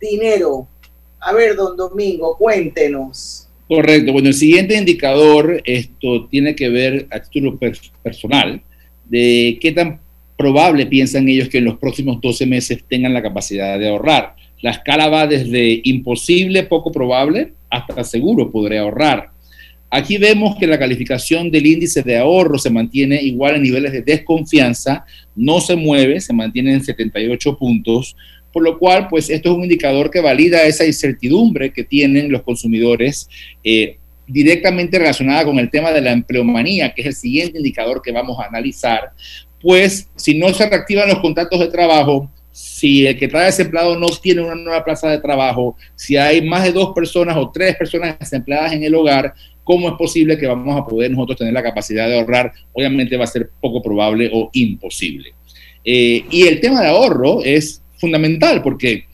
dinero. 0.00 0.68
A 1.20 1.32
ver, 1.32 1.56
don 1.56 1.76
Domingo, 1.76 2.36
cuéntenos. 2.36 3.49
Correcto. 3.70 4.12
Bueno, 4.12 4.26
el 4.26 4.34
siguiente 4.34 4.76
indicador, 4.76 5.62
esto 5.64 6.26
tiene 6.28 6.56
que 6.56 6.68
ver 6.68 7.06
a 7.08 7.20
título 7.22 7.56
per- 7.56 7.78
personal, 8.02 8.60
de 9.08 9.60
qué 9.60 9.70
tan 9.70 10.00
probable 10.36 10.86
piensan 10.86 11.28
ellos 11.28 11.48
que 11.48 11.58
en 11.58 11.66
los 11.66 11.78
próximos 11.78 12.20
12 12.20 12.46
meses 12.46 12.82
tengan 12.88 13.14
la 13.14 13.22
capacidad 13.22 13.78
de 13.78 13.88
ahorrar. 13.88 14.34
La 14.60 14.72
escala 14.72 15.08
va 15.08 15.28
desde 15.28 15.82
imposible, 15.84 16.64
poco 16.64 16.90
probable, 16.90 17.52
hasta 17.70 18.02
seguro 18.02 18.50
podré 18.50 18.78
ahorrar. 18.80 19.30
Aquí 19.88 20.18
vemos 20.18 20.56
que 20.58 20.66
la 20.66 20.76
calificación 20.76 21.48
del 21.48 21.66
índice 21.66 22.02
de 22.02 22.18
ahorro 22.18 22.58
se 22.58 22.70
mantiene 22.70 23.22
igual 23.22 23.54
en 23.54 23.62
niveles 23.62 23.92
de 23.92 24.02
desconfianza, 24.02 25.04
no 25.36 25.60
se 25.60 25.76
mueve, 25.76 26.20
se 26.20 26.32
mantiene 26.32 26.72
en 26.74 26.82
78 26.82 27.56
puntos, 27.56 28.16
por 28.52 28.62
lo 28.62 28.78
cual, 28.78 29.08
pues 29.08 29.30
esto 29.30 29.50
es 29.50 29.56
un 29.56 29.62
indicador 29.62 30.10
que 30.10 30.20
valida 30.20 30.62
esa 30.64 30.84
incertidumbre 30.84 31.72
que 31.72 31.84
tienen 31.84 32.30
los 32.30 32.42
consumidores 32.42 33.28
eh, 33.62 33.98
directamente 34.26 34.98
relacionada 34.98 35.44
con 35.44 35.58
el 35.58 35.70
tema 35.70 35.92
de 35.92 36.00
la 36.00 36.12
empleomanía, 36.12 36.92
que 36.94 37.02
es 37.02 37.06
el 37.08 37.14
siguiente 37.14 37.58
indicador 37.58 38.00
que 38.02 38.12
vamos 38.12 38.38
a 38.38 38.46
analizar, 38.46 39.12
pues 39.60 40.08
si 40.16 40.38
no 40.38 40.52
se 40.54 40.68
reactivan 40.68 41.08
los 41.08 41.18
contratos 41.18 41.60
de 41.60 41.68
trabajo, 41.68 42.30
si 42.52 43.06
el 43.06 43.18
que 43.18 43.26
está 43.26 43.42
desempleado 43.42 43.96
no 43.96 44.08
tiene 44.08 44.42
una 44.42 44.54
nueva 44.54 44.84
plaza 44.84 45.08
de 45.08 45.18
trabajo, 45.18 45.76
si 45.94 46.16
hay 46.16 46.42
más 46.42 46.64
de 46.64 46.72
dos 46.72 46.92
personas 46.94 47.36
o 47.36 47.50
tres 47.50 47.76
personas 47.76 48.18
desempleadas 48.18 48.72
en 48.72 48.82
el 48.82 48.94
hogar, 48.94 49.34
¿cómo 49.62 49.88
es 49.88 49.94
posible 49.94 50.36
que 50.36 50.46
vamos 50.46 50.76
a 50.76 50.84
poder 50.84 51.10
nosotros 51.10 51.38
tener 51.38 51.52
la 51.52 51.62
capacidad 51.62 52.08
de 52.08 52.18
ahorrar? 52.18 52.52
Obviamente 52.72 53.16
va 53.16 53.24
a 53.24 53.28
ser 53.28 53.50
poco 53.60 53.82
probable 53.82 54.30
o 54.32 54.50
imposible. 54.52 55.34
Eh, 55.84 56.24
y 56.30 56.42
el 56.42 56.60
tema 56.60 56.82
de 56.82 56.88
ahorro 56.88 57.42
es 57.42 57.82
fundamental 58.00 58.62
porque 58.62 59.04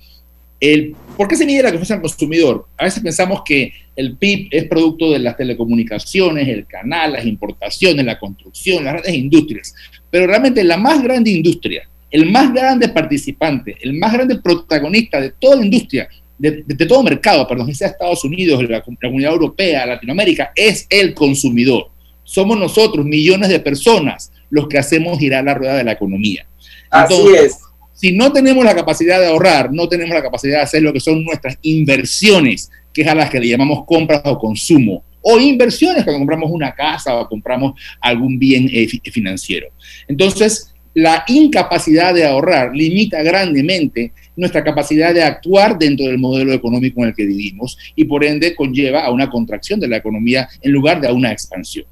El, 0.60 0.94
¿Por 1.16 1.28
qué 1.28 1.36
se 1.36 1.46
mide 1.46 1.62
la 1.62 1.70
confianza 1.70 1.94
del 1.94 2.02
consumidor? 2.02 2.66
A 2.76 2.84
veces 2.84 3.02
pensamos 3.02 3.40
que 3.44 3.72
el 3.96 4.16
PIB 4.16 4.48
es 4.50 4.64
producto 4.64 5.10
de 5.10 5.18
las 5.18 5.36
telecomunicaciones, 5.36 6.46
el 6.46 6.66
canal, 6.66 7.12
las 7.14 7.24
importaciones, 7.24 8.04
la 8.04 8.18
construcción, 8.18 8.84
las 8.84 8.94
grandes 8.94 9.14
industrias. 9.14 9.74
Pero 10.10 10.26
realmente 10.26 10.62
la 10.62 10.76
más 10.76 11.02
grande 11.02 11.30
industria, 11.30 11.88
el 12.10 12.30
más 12.30 12.52
grande 12.52 12.90
participante, 12.90 13.76
el 13.80 13.94
más 13.94 14.12
grande 14.12 14.38
protagonista 14.38 15.20
de 15.20 15.30
toda 15.30 15.56
la 15.56 15.64
industria, 15.64 16.06
de, 16.38 16.62
todo 16.86 17.02
mercado, 17.02 17.48
perdón, 17.48 17.74
sea 17.74 17.88
Estados 17.88 18.22
Unidos, 18.24 18.62
la, 18.64 18.78
la 18.78 18.82
Comunidad 18.82 19.32
Europea, 19.32 19.86
Latinoamérica, 19.86 20.52
es 20.54 20.86
el 20.90 21.14
consumidor. 21.14 21.88
Somos 22.24 22.58
nosotros, 22.58 23.06
millones 23.06 23.48
de 23.48 23.60
personas, 23.60 24.32
los 24.50 24.68
que 24.68 24.78
hacemos 24.78 25.18
girar 25.18 25.44
la 25.44 25.54
rueda 25.54 25.76
de 25.76 25.84
la 25.84 25.92
economía. 25.92 26.46
Así 26.90 27.22
es. 27.34 27.58
Si 27.96 28.12
no 28.12 28.30
tenemos 28.30 28.62
la 28.62 28.74
capacidad 28.74 29.18
de 29.18 29.28
ahorrar, 29.28 29.72
no 29.72 29.88
tenemos 29.88 30.14
la 30.14 30.22
capacidad 30.22 30.58
de 30.58 30.62
hacer 30.64 30.82
lo 30.82 30.92
que 30.92 31.00
son 31.00 31.24
nuestras 31.24 31.58
inversiones, 31.62 32.70
que 32.92 33.00
es 33.00 33.08
a 33.08 33.14
las 33.14 33.30
que 33.30 33.40
le 33.40 33.48
llamamos 33.48 33.86
compras 33.86 34.20
o 34.26 34.38
consumo, 34.38 35.02
o 35.22 35.40
inversiones 35.40 36.04
cuando 36.04 36.18
compramos 36.18 36.50
una 36.50 36.74
casa 36.74 37.18
o 37.18 37.26
compramos 37.26 37.72
algún 38.02 38.38
bien 38.38 38.68
eh, 38.70 38.86
financiero. 38.86 39.68
Entonces, 40.06 40.74
la 40.92 41.24
incapacidad 41.26 42.12
de 42.12 42.26
ahorrar 42.26 42.76
limita 42.76 43.22
grandemente 43.22 44.12
nuestra 44.36 44.62
capacidad 44.62 45.14
de 45.14 45.22
actuar 45.22 45.78
dentro 45.78 46.04
del 46.04 46.18
modelo 46.18 46.52
económico 46.52 47.00
en 47.00 47.08
el 47.08 47.14
que 47.14 47.24
vivimos 47.24 47.78
y 47.94 48.04
por 48.04 48.24
ende 48.24 48.54
conlleva 48.54 49.06
a 49.06 49.10
una 49.10 49.30
contracción 49.30 49.80
de 49.80 49.88
la 49.88 49.96
economía 49.96 50.50
en 50.60 50.70
lugar 50.70 51.00
de 51.00 51.08
a 51.08 51.14
una 51.14 51.32
expansión. 51.32 51.86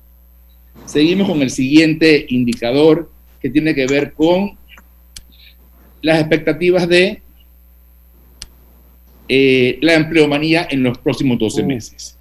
Seguimos 0.85 1.29
con 1.29 1.41
el 1.41 1.51
siguiente 1.51 2.27
indicador 2.29 3.11
que 3.41 3.49
tiene 3.49 3.75
que 3.75 3.87
ver 3.87 4.13
con 4.13 4.59
las 6.05 6.21
expectativas 6.21 6.87
de 6.87 7.23
eh, 9.27 9.79
la 9.81 9.95
empleomanía 9.95 10.69
en 10.71 10.83
los 10.83 10.99
próximos 10.99 11.39
12 11.39 11.63
uh, 11.63 11.67
meses. 11.67 12.19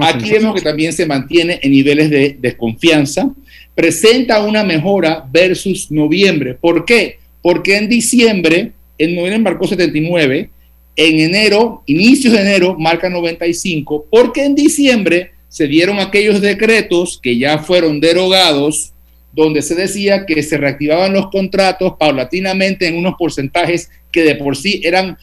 Aquí 0.00 0.30
vemos 0.30 0.54
que 0.54 0.60
también 0.60 0.92
se 0.92 1.04
mantiene 1.04 1.58
en 1.60 1.72
niveles 1.72 2.10
de 2.10 2.36
desconfianza, 2.40 3.34
presenta 3.74 4.42
una 4.42 4.62
mejora 4.62 5.28
versus 5.32 5.90
noviembre. 5.90 6.54
¿Por 6.54 6.84
qué? 6.84 7.18
Porque 7.42 7.76
en 7.76 7.88
diciembre, 7.88 8.72
en 8.98 9.16
noviembre 9.16 9.50
marcó 9.50 9.66
79, 9.66 10.50
en 10.96 11.18
enero, 11.18 11.82
inicios 11.86 12.32
de 12.32 12.40
enero, 12.40 12.76
marca 12.78 13.10
95, 13.10 14.06
porque 14.10 14.44
en 14.44 14.54
diciembre 14.54 15.32
se 15.48 15.66
dieron 15.66 15.98
aquellos 15.98 16.40
decretos 16.40 17.18
que 17.20 17.36
ya 17.36 17.58
fueron 17.58 17.98
derogados, 18.00 18.93
donde 19.34 19.62
se 19.62 19.74
decía 19.74 20.24
que 20.26 20.42
se 20.42 20.56
reactivaban 20.56 21.12
los 21.12 21.28
contratos 21.28 21.94
paulatinamente 21.98 22.86
en 22.86 22.96
unos 22.96 23.14
porcentajes 23.18 23.90
que 24.12 24.22
de 24.22 24.36
por 24.36 24.56
sí 24.56 24.80
eran 24.84 25.16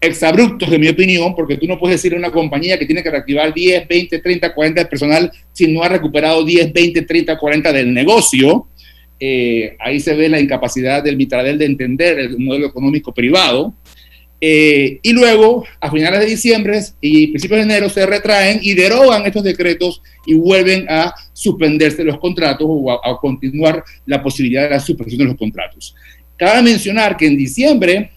exabruptos, 0.00 0.70
de 0.70 0.78
mi 0.78 0.88
opinión, 0.88 1.34
porque 1.34 1.56
tú 1.56 1.66
no 1.66 1.78
puedes 1.78 1.96
decir 1.96 2.14
a 2.14 2.18
una 2.18 2.30
compañía 2.30 2.78
que 2.78 2.86
tiene 2.86 3.02
que 3.02 3.10
reactivar 3.10 3.54
10, 3.54 3.88
20, 3.88 4.18
30, 4.18 4.54
40 4.54 4.80
de 4.82 4.86
personal 4.86 5.32
si 5.52 5.72
no 5.72 5.82
ha 5.82 5.88
recuperado 5.88 6.44
10, 6.44 6.72
20, 6.72 7.02
30, 7.02 7.38
40 7.38 7.72
del 7.72 7.94
negocio. 7.94 8.66
Eh, 9.18 9.76
ahí 9.78 10.00
se 10.00 10.14
ve 10.14 10.28
la 10.28 10.40
incapacidad 10.40 11.02
del 11.02 11.16
Mitradel 11.16 11.58
de 11.58 11.64
entender 11.64 12.18
el 12.18 12.38
modelo 12.38 12.66
económico 12.66 13.12
privado. 13.12 13.72
Eh, 14.46 14.98
y 15.02 15.12
luego, 15.14 15.64
a 15.80 15.90
finales 15.90 16.20
de 16.20 16.26
diciembre 16.26 16.78
y 17.00 17.28
principios 17.28 17.60
de 17.60 17.62
enero, 17.62 17.88
se 17.88 18.04
retraen 18.04 18.58
y 18.60 18.74
derogan 18.74 19.24
estos 19.24 19.42
decretos 19.42 20.02
y 20.26 20.34
vuelven 20.34 20.84
a 20.86 21.14
suspenderse 21.32 22.04
los 22.04 22.18
contratos 22.18 22.66
o 22.68 22.92
a, 22.92 23.18
continuar 23.22 23.82
la 24.04 24.22
posibilidad 24.22 24.64
de 24.64 24.70
la 24.70 24.80
suspensión 24.80 25.20
de 25.20 25.24
los 25.24 25.38
contratos. 25.38 25.94
Cabe 26.36 26.60
mencionar 26.60 27.16
que 27.16 27.26
en 27.26 27.38
diciembre 27.38 28.10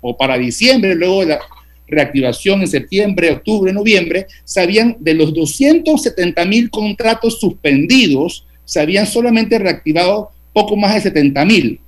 o 0.00 0.16
para 0.16 0.38
diciembre, 0.38 0.94
luego 0.94 1.20
de 1.20 1.26
la 1.26 1.40
reactivación 1.86 2.62
en 2.62 2.68
septiembre, 2.68 3.32
octubre, 3.32 3.70
noviembre, 3.70 4.26
se 4.42 4.62
habían 4.62 4.96
de 5.00 5.12
los 5.12 5.34
270 5.34 6.46
mil 6.46 6.70
contratos 6.70 7.38
suspendidos, 7.38 8.46
se 8.64 8.80
habían 8.80 9.06
solamente 9.06 9.58
reactivado 9.58 10.30
poco 10.54 10.76
más 10.76 10.94
de 10.94 11.02
70 11.02 11.44
mil. 11.44 11.78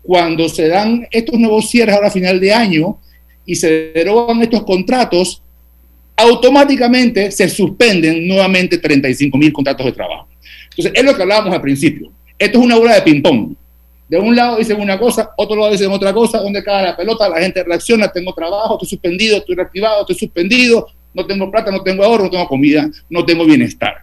Cuando 0.00 0.48
se 0.48 0.68
dan 0.68 1.06
estos 1.10 1.38
nuevos 1.38 1.68
cierres 1.68 1.96
ahora 1.96 2.08
a 2.08 2.12
final 2.12 2.40
de 2.40 2.54
año, 2.54 2.98
y 3.46 3.54
se 3.54 3.92
derogan 3.94 4.42
estos 4.42 4.64
contratos, 4.64 5.42
automáticamente 6.16 7.30
se 7.30 7.48
suspenden 7.48 8.26
nuevamente 8.26 8.78
35 8.78 9.38
mil 9.38 9.52
contratos 9.52 9.86
de 9.86 9.92
trabajo. 9.92 10.28
Entonces, 10.70 10.92
es 10.94 11.04
lo 11.04 11.16
que 11.16 11.22
hablábamos 11.22 11.54
al 11.54 11.62
principio. 11.62 12.10
Esto 12.38 12.58
es 12.58 12.64
una 12.64 12.76
bola 12.76 12.96
de 12.96 13.02
ping-pong. 13.02 13.54
De 14.08 14.18
un 14.18 14.36
lado 14.36 14.56
dicen 14.56 14.80
una 14.80 14.98
cosa, 14.98 15.30
otro 15.36 15.56
lado 15.56 15.72
dicen 15.72 15.90
otra 15.90 16.12
cosa, 16.12 16.38
donde 16.38 16.62
cae 16.62 16.84
la 16.84 16.96
pelota, 16.96 17.28
la 17.28 17.40
gente 17.40 17.64
reacciona, 17.64 18.08
tengo 18.08 18.32
trabajo, 18.34 18.74
estoy 18.74 18.88
suspendido, 18.88 19.38
estoy 19.38 19.56
reactivado, 19.56 20.02
estoy 20.02 20.16
suspendido, 20.16 20.88
no 21.12 21.26
tengo 21.26 21.50
plata, 21.50 21.70
no 21.70 21.82
tengo 21.82 22.04
ahorro, 22.04 22.24
no 22.24 22.30
tengo 22.30 22.46
comida, 22.46 22.88
no 23.08 23.24
tengo 23.24 23.44
bienestar. 23.44 23.96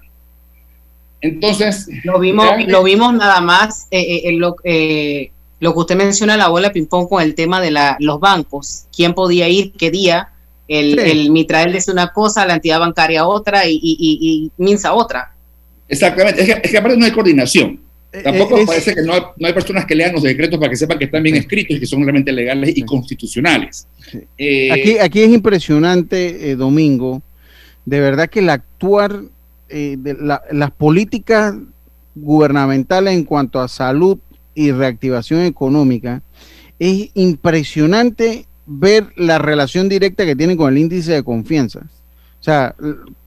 Entonces... 1.21 1.87
Lo 2.03 2.19
vimos, 2.19 2.45
lo 2.67 2.83
vimos 2.83 3.13
nada 3.13 3.39
más 3.39 3.87
eh, 3.91 4.01
eh, 4.01 4.21
en 4.25 4.39
lo, 4.39 4.55
eh, 4.65 5.31
lo 5.63 5.71
que 5.71 5.79
usted 5.79 5.95
menciona, 5.95 6.35
la 6.35 6.49
bola 6.49 6.67
de 6.67 6.73
ping-pong 6.73 7.07
con 7.07 7.23
el 7.23 7.35
tema 7.35 7.61
de 7.61 7.71
la, 7.71 7.95
los 8.01 8.19
bancos, 8.19 8.83
quién 8.93 9.13
podía 9.13 9.47
ir, 9.47 9.71
qué 9.71 9.91
día, 9.91 10.27
el, 10.67 10.99
el 10.99 11.31
Mitrael 11.31 11.71
dice 11.71 11.89
una 11.89 12.11
cosa, 12.11 12.45
la 12.45 12.55
entidad 12.55 12.81
bancaria 12.81 13.25
otra 13.25 13.65
y, 13.65 13.79
y, 13.81 14.51
Minsa 14.57 14.91
otra. 14.93 15.33
Exactamente, 15.87 16.41
es 16.41 16.69
que, 16.69 16.77
aparte 16.77 16.97
no 16.97 17.05
hay 17.05 17.11
coordinación. 17.11 17.79
Eh, 18.11 18.23
Tampoco 18.23 18.57
eh, 18.57 18.65
parece 18.67 18.93
que 18.93 19.03
no 19.03 19.13
hay, 19.13 19.53
personas 19.53 19.85
que 19.85 19.95
lean 19.95 20.11
los 20.11 20.23
decretos 20.23 20.59
para 20.59 20.69
que 20.69 20.75
sepan 20.75 20.99
que 20.99 21.05
están 21.05 21.23
bien 21.23 21.37
escritos 21.37 21.77
y 21.77 21.79
que 21.79 21.85
son 21.85 22.01
realmente 22.01 22.33
legales 22.33 22.75
y 22.75 22.83
constitucionales. 22.83 23.87
Eh, 24.37 24.69
aquí, 24.69 24.97
aquí 24.97 25.21
es 25.21 25.29
impresionante, 25.29 26.57
Domingo, 26.57 27.21
de 27.85 28.01
verdad 28.01 28.29
que 28.29 28.39
el 28.39 28.49
actuar 28.49 29.21
de 29.69 30.17
las 30.51 30.71
políticas 30.71 31.55
gubernamentales 32.15 33.13
en 33.13 33.23
cuanto 33.23 33.61
a 33.61 33.69
salud 33.69 34.19
y 34.55 34.71
reactivación 34.71 35.41
económica, 35.41 36.21
es 36.79 37.09
impresionante 37.13 38.45
ver 38.65 39.07
la 39.15 39.37
relación 39.39 39.89
directa 39.89 40.25
que 40.25 40.35
tienen 40.35 40.57
con 40.57 40.71
el 40.71 40.79
índice 40.79 41.13
de 41.13 41.23
confianza. 41.23 41.79
O 41.79 42.43
sea, 42.43 42.75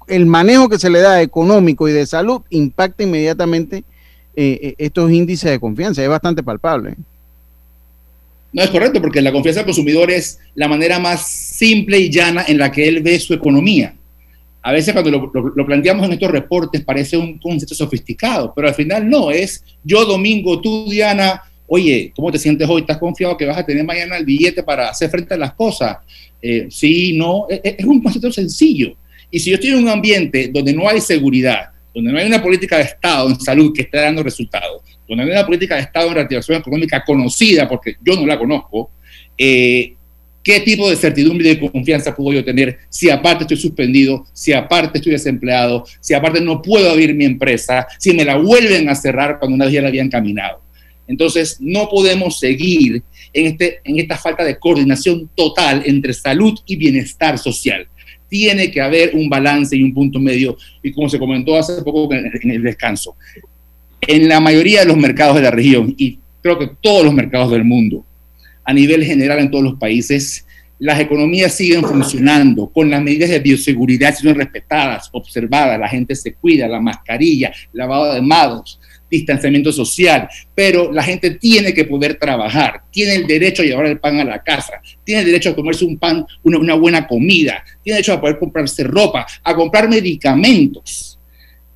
el 0.07 0.27
manejo 0.27 0.69
que 0.69 0.79
se 0.79 0.91
le 0.91 1.01
da 1.01 1.23
económico 1.23 1.89
y 1.89 1.93
de 1.93 2.07
salud 2.07 2.43
impacta 2.51 3.03
inmediatamente 3.03 3.85
eh, 4.35 4.59
eh, 4.63 4.75
estos 4.79 5.11
índices 5.11 5.51
de 5.51 5.59
confianza. 5.59 6.03
Es 6.03 6.09
bastante 6.09 6.43
palpable. 6.43 6.95
No 8.53 8.63
es 8.63 8.71
correcto, 8.71 9.01
porque 9.01 9.21
la 9.21 9.33
confianza 9.33 9.61
del 9.61 9.67
consumidor 9.67 10.11
es 10.11 10.39
la 10.55 10.69
manera 10.69 10.99
más 10.99 11.27
simple 11.29 11.99
y 11.99 12.11
llana 12.11 12.45
en 12.47 12.59
la 12.59 12.71
que 12.71 12.89
él 12.89 13.03
ve 13.03 13.19
su 13.19 13.35
economía 13.35 13.96
a 14.67 14.73
veces 14.73 14.93
cuando 14.93 15.31
lo, 15.55 15.65
planteamos 15.65 16.05
en 16.07 16.15
estos 16.15 16.29
reportes 16.29 16.83
parece 16.83 17.17
un 17.17 17.39
concepto 17.39 17.73
sofisticado, 17.73 18.53
pero 18.53 18.67
al 18.67 18.75
final 18.75 19.09
no, 19.09 19.31
es 19.31 19.65
yo 19.85 20.05
domingo, 20.05 20.61
tú 20.61 20.91
Diana, 20.91 21.41
oye, 21.69 22.13
¿cómo 22.17 22.33
te 22.33 22.39
sientes 22.41 22.69
hoy? 22.69 22.81
¿Estás 22.81 22.99
confiado 22.99 23.37
que 23.37 23.47
vas 23.47 23.59
a 23.59 23.65
tener 23.65 23.85
mañana 23.85 24.17
el 24.17 24.25
billete 24.25 24.65
para 24.65 24.89
hacer 24.89 25.09
frente 25.09 25.35
a 25.35 25.37
las 25.37 25.55
cosas? 25.55 25.99
Eh, 26.43 26.67
sí, 26.69 27.17
no, 27.17 27.47
es, 27.49 27.61
es, 27.63 27.85
un 27.85 28.03
concepto 28.03 28.33
sencillo. 28.33 28.97
Y 29.31 29.39
si 29.39 29.51
yo 29.51 29.55
estoy 29.55 29.71
en 29.71 29.85
un 29.85 29.89
ambiente 29.89 30.51
donde 30.53 30.73
no 30.73 30.89
hay 30.89 31.01
seguridad, 31.01 31.71
donde 31.95 32.11
no 32.11 32.19
hay 32.19 32.27
una 32.27 32.43
política 32.43 32.79
de 32.79 32.83
Estado 32.83 33.29
en 33.29 33.39
salud 33.39 33.73
que 33.73 33.83
esté 33.83 33.99
dando 33.99 34.25
resultados, 34.25 34.83
donde 35.09 35.23
no 35.23 35.31
hay 35.31 35.37
una 35.37 35.47
política 35.47 35.77
de 35.77 35.83
Estado 35.83 36.09
en 36.09 36.15
reactivación 36.15 36.59
económica 36.59 37.05
conocida, 37.05 37.69
porque 37.69 37.95
yo 38.05 38.17
no 38.17 38.27
la 38.27 38.37
conozco, 38.37 38.91
eh, 39.39 39.95
¿Qué 40.47 40.61
tipo 40.61 40.89
de 40.89 40.95
certidumbre 40.95 41.51
y 41.51 41.57
de 41.57 41.71
confianza 41.73 42.15
puedo 42.15 42.39
yo 42.39 42.45
tener 42.45 42.79
si 42.89 43.11
aparte 43.11 43.43
estoy 43.43 43.57
suspendido, 43.57 44.25
si 44.33 44.53
aparte 44.53 44.99
estoy 44.99 45.11
desempleado, 45.11 45.85
si 45.99 46.15
aparte 46.15 46.41
no 46.41 46.63
puedo 46.63 46.89
abrir 46.89 47.17
mi 47.17 47.25
empresa, 47.25 47.85
si 47.99 48.13
me 48.13 48.25
la 48.25 48.37
vuelven 48.37 48.89
a 48.89 48.95
cerrar 48.95 49.41
cuando 49.41 49.57
una 49.57 49.65
vez 49.65 49.75
ya 49.75 49.83
la 49.83 49.89
habían 49.89 50.09
caminado? 50.09 50.61
Entonces, 51.09 51.57
no 51.59 51.89
podemos 51.89 52.39
seguir 52.39 53.03
en, 53.33 53.47
este, 53.47 53.81
en 53.83 53.99
esta 53.99 54.17
falta 54.17 54.45
de 54.45 54.57
coordinación 54.57 55.29
total 55.35 55.83
entre 55.85 56.15
salud 56.15 56.57
y 56.65 56.77
bienestar 56.77 57.39
social. 57.39 57.89
Tiene 58.29 58.71
que 58.71 58.81
haber 58.81 59.17
un 59.17 59.29
balance 59.29 59.77
y 59.77 59.83
un 59.83 59.93
punto 59.93 60.21
medio, 60.21 60.57
y 60.81 60.93
como 60.93 61.09
se 61.09 61.19
comentó 61.19 61.57
hace 61.57 61.83
poco 61.83 62.15
en 62.15 62.51
el 62.53 62.63
descanso, 62.63 63.17
en 64.01 64.29
la 64.29 64.39
mayoría 64.39 64.83
de 64.83 64.87
los 64.87 64.97
mercados 64.97 65.35
de 65.35 65.43
la 65.43 65.51
región, 65.51 65.93
y 65.99 66.21
creo 66.41 66.57
que 66.57 66.71
todos 66.81 67.05
los 67.05 67.13
mercados 67.13 67.51
del 67.51 67.65
mundo, 67.65 68.07
a 68.67 68.73
nivel 68.73 69.05
general 69.05 69.39
en 69.39 69.51
todos 69.51 69.65
los 69.65 69.75
países, 69.79 70.47
las 70.79 71.01
economías 71.01 71.55
siguen 71.55 71.83
funcionando 71.83 72.69
con 72.69 72.91
las 72.91 73.03
medidas 73.03 73.31
de 73.31 73.39
bioseguridad 73.39 74.15
siendo 74.15 74.39
respetadas, 74.39 75.09
observadas, 75.13 75.79
la 75.79 75.89
gente 75.89 76.15
se 76.15 76.35
cuida, 76.35 76.69
la 76.69 76.81
mascarilla, 76.81 77.53
lavado 77.73 78.13
de 78.13 78.21
manos, 78.21 78.79
distanciamiento 79.11 79.73
social, 79.73 80.29
pero 80.55 80.93
la 80.93 81.03
gente 81.03 81.31
tiene 81.31 81.73
que 81.73 81.85
poder 81.85 82.19
trabajar, 82.19 82.83
tiene 82.91 83.15
el 83.15 83.27
derecho 83.27 83.63
a 83.63 83.65
llevar 83.65 83.87
el 83.87 84.01
pan 84.01 84.21
a 84.21 84.25
la 84.25 84.43
casa, 84.43 84.75
tiene 85.05 85.21
el 85.21 85.27
derecho 85.27 85.51
a 85.51 85.55
comerse 85.57 85.85
un 85.85 85.97
pan, 85.97 86.27
una, 86.43 86.59
una 86.59 86.75
buena 86.75 87.07
comida, 87.07 87.65
tiene 87.83 87.97
derecho 87.97 88.15
a 88.15 88.21
poder 88.21 88.39
comprarse 88.39 88.83
ropa, 88.85 89.27
a 89.43 89.55
comprar 89.55 89.89
medicamentos. 89.89 91.19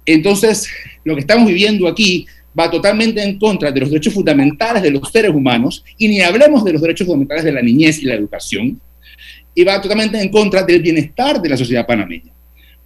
Entonces, 0.05 0.69
lo 1.05 1.15
que 1.15 1.21
estamos 1.21 1.47
viviendo 1.47 1.87
aquí 1.87 2.27
va 2.59 2.71
totalmente 2.71 3.23
en 3.23 3.39
contra 3.39 3.71
de 3.71 3.81
los 3.81 3.91
derechos 3.91 4.15
fundamentales 4.15 4.83
de 4.83 4.91
los 4.91 5.11
seres 5.11 5.31
humanos 5.31 5.85
y 5.97 6.09
ni 6.09 6.21
hablemos 6.21 6.65
de 6.65 6.73
los 6.73 6.83
derechos 6.83 7.07
fundamentales 7.07 7.45
de 7.45 7.53
la 7.53 7.63
niñez 7.63 7.99
y 8.03 8.07
la 8.07 8.15
educación. 8.15 8.81
y 9.53 9.65
va 9.65 9.81
totalmente 9.81 10.21
en 10.21 10.29
contra 10.29 10.63
del 10.63 10.81
bienestar 10.81 11.43
de 11.43 11.49
la 11.49 11.57
sociedad 11.57 11.85
panameña, 11.85 12.33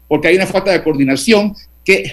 porque 0.08 0.28
hay 0.28 0.36
una 0.36 0.46
falta 0.46 0.72
de 0.72 0.82
coordinación 0.82 1.54
que 1.84 2.10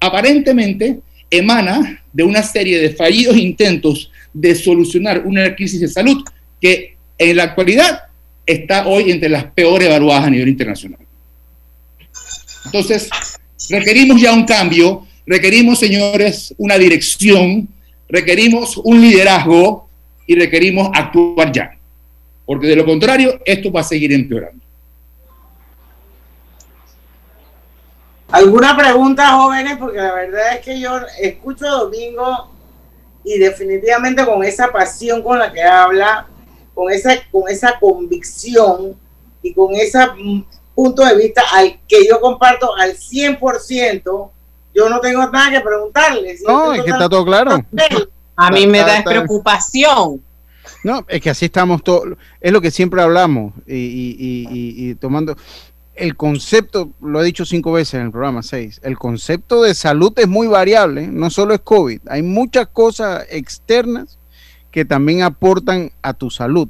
aparentemente 0.00 0.98
emana 1.30 2.02
de 2.12 2.24
una 2.24 2.42
serie 2.42 2.80
de 2.80 2.90
fallidos 2.90 3.36
intentos 3.36 4.10
de 4.32 4.54
solucionar 4.54 5.22
una 5.24 5.54
crisis 5.54 5.80
de 5.80 5.88
salud 5.88 6.24
que 6.60 6.96
en 7.16 7.36
la 7.36 7.44
actualidad 7.44 8.02
está 8.44 8.86
hoy 8.86 9.10
entre 9.10 9.28
las 9.28 9.44
peores 9.44 9.88
evaluadas 9.88 10.24
a 10.24 10.30
nivel 10.30 10.48
internacional. 10.48 10.98
Entonces, 12.66 13.08
requerimos 13.70 14.20
ya 14.20 14.32
un 14.32 14.44
cambio, 14.44 15.06
requerimos, 15.26 15.78
señores, 15.78 16.54
una 16.58 16.76
dirección, 16.78 17.68
requerimos 18.08 18.76
un 18.76 19.00
liderazgo 19.00 19.88
y 20.26 20.34
requerimos 20.34 20.90
actuar 20.94 21.52
ya, 21.52 21.76
porque 22.44 22.66
de 22.66 22.76
lo 22.76 22.84
contrario, 22.84 23.40
esto 23.44 23.70
va 23.72 23.80
a 23.80 23.84
seguir 23.84 24.12
empeorando. 24.12 24.62
¿Alguna 28.32 28.74
pregunta, 28.74 29.28
jóvenes? 29.32 29.76
Porque 29.76 29.98
la 29.98 30.14
verdad 30.14 30.54
es 30.54 30.60
que 30.64 30.80
yo 30.80 30.98
escucho 31.20 31.66
a 31.66 31.82
Domingo 31.82 32.50
y 33.24 33.38
definitivamente 33.38 34.24
con 34.24 34.42
esa 34.42 34.72
pasión 34.72 35.22
con 35.22 35.38
la 35.38 35.52
que 35.52 35.62
habla, 35.62 36.26
con 36.74 36.90
esa, 36.90 37.10
con 37.30 37.50
esa 37.50 37.78
convicción 37.78 38.96
y 39.42 39.52
con 39.52 39.74
ese 39.74 39.98
punto 40.74 41.04
de 41.04 41.16
vista 41.16 41.42
al 41.52 41.78
que 41.86 42.06
yo 42.08 42.20
comparto 42.20 42.74
al 42.74 42.96
100%, 42.96 44.30
yo 44.74 44.88
no 44.88 45.00
tengo 45.00 45.28
nada 45.30 45.50
que 45.50 45.60
preguntarle. 45.60 46.36
no, 46.46 46.72
es 46.72 46.82
que 46.82 46.90
está 46.90 47.08
todo 47.08 47.24
claro. 47.24 47.64
A 48.36 48.50
mí 48.50 48.66
me 48.66 48.78
da 48.78 49.02
preocupación. 49.04 50.22
No, 50.84 51.04
es 51.08 51.20
que 51.20 51.30
así 51.30 51.44
estamos 51.44 51.82
todos, 51.84 52.16
es 52.40 52.52
lo 52.52 52.60
que 52.60 52.70
siempre 52.70 53.02
hablamos 53.02 53.52
y, 53.66 53.74
y, 53.76 54.46
y, 54.50 54.90
y 54.90 54.94
tomando, 54.96 55.36
el 55.94 56.16
concepto, 56.16 56.90
lo 57.00 57.20
he 57.20 57.24
dicho 57.24 57.44
cinco 57.44 57.72
veces 57.72 57.94
en 57.94 58.06
el 58.06 58.10
programa, 58.10 58.42
seis, 58.42 58.80
el 58.82 58.98
concepto 58.98 59.62
de 59.62 59.74
salud 59.74 60.12
es 60.16 60.26
muy 60.26 60.46
variable, 60.46 61.06
no 61.06 61.30
solo 61.30 61.54
es 61.54 61.60
COVID, 61.60 62.00
hay 62.08 62.22
muchas 62.22 62.66
cosas 62.68 63.26
externas 63.30 64.18
que 64.70 64.84
también 64.84 65.22
aportan 65.22 65.92
a 66.00 66.14
tu 66.14 66.30
salud. 66.30 66.68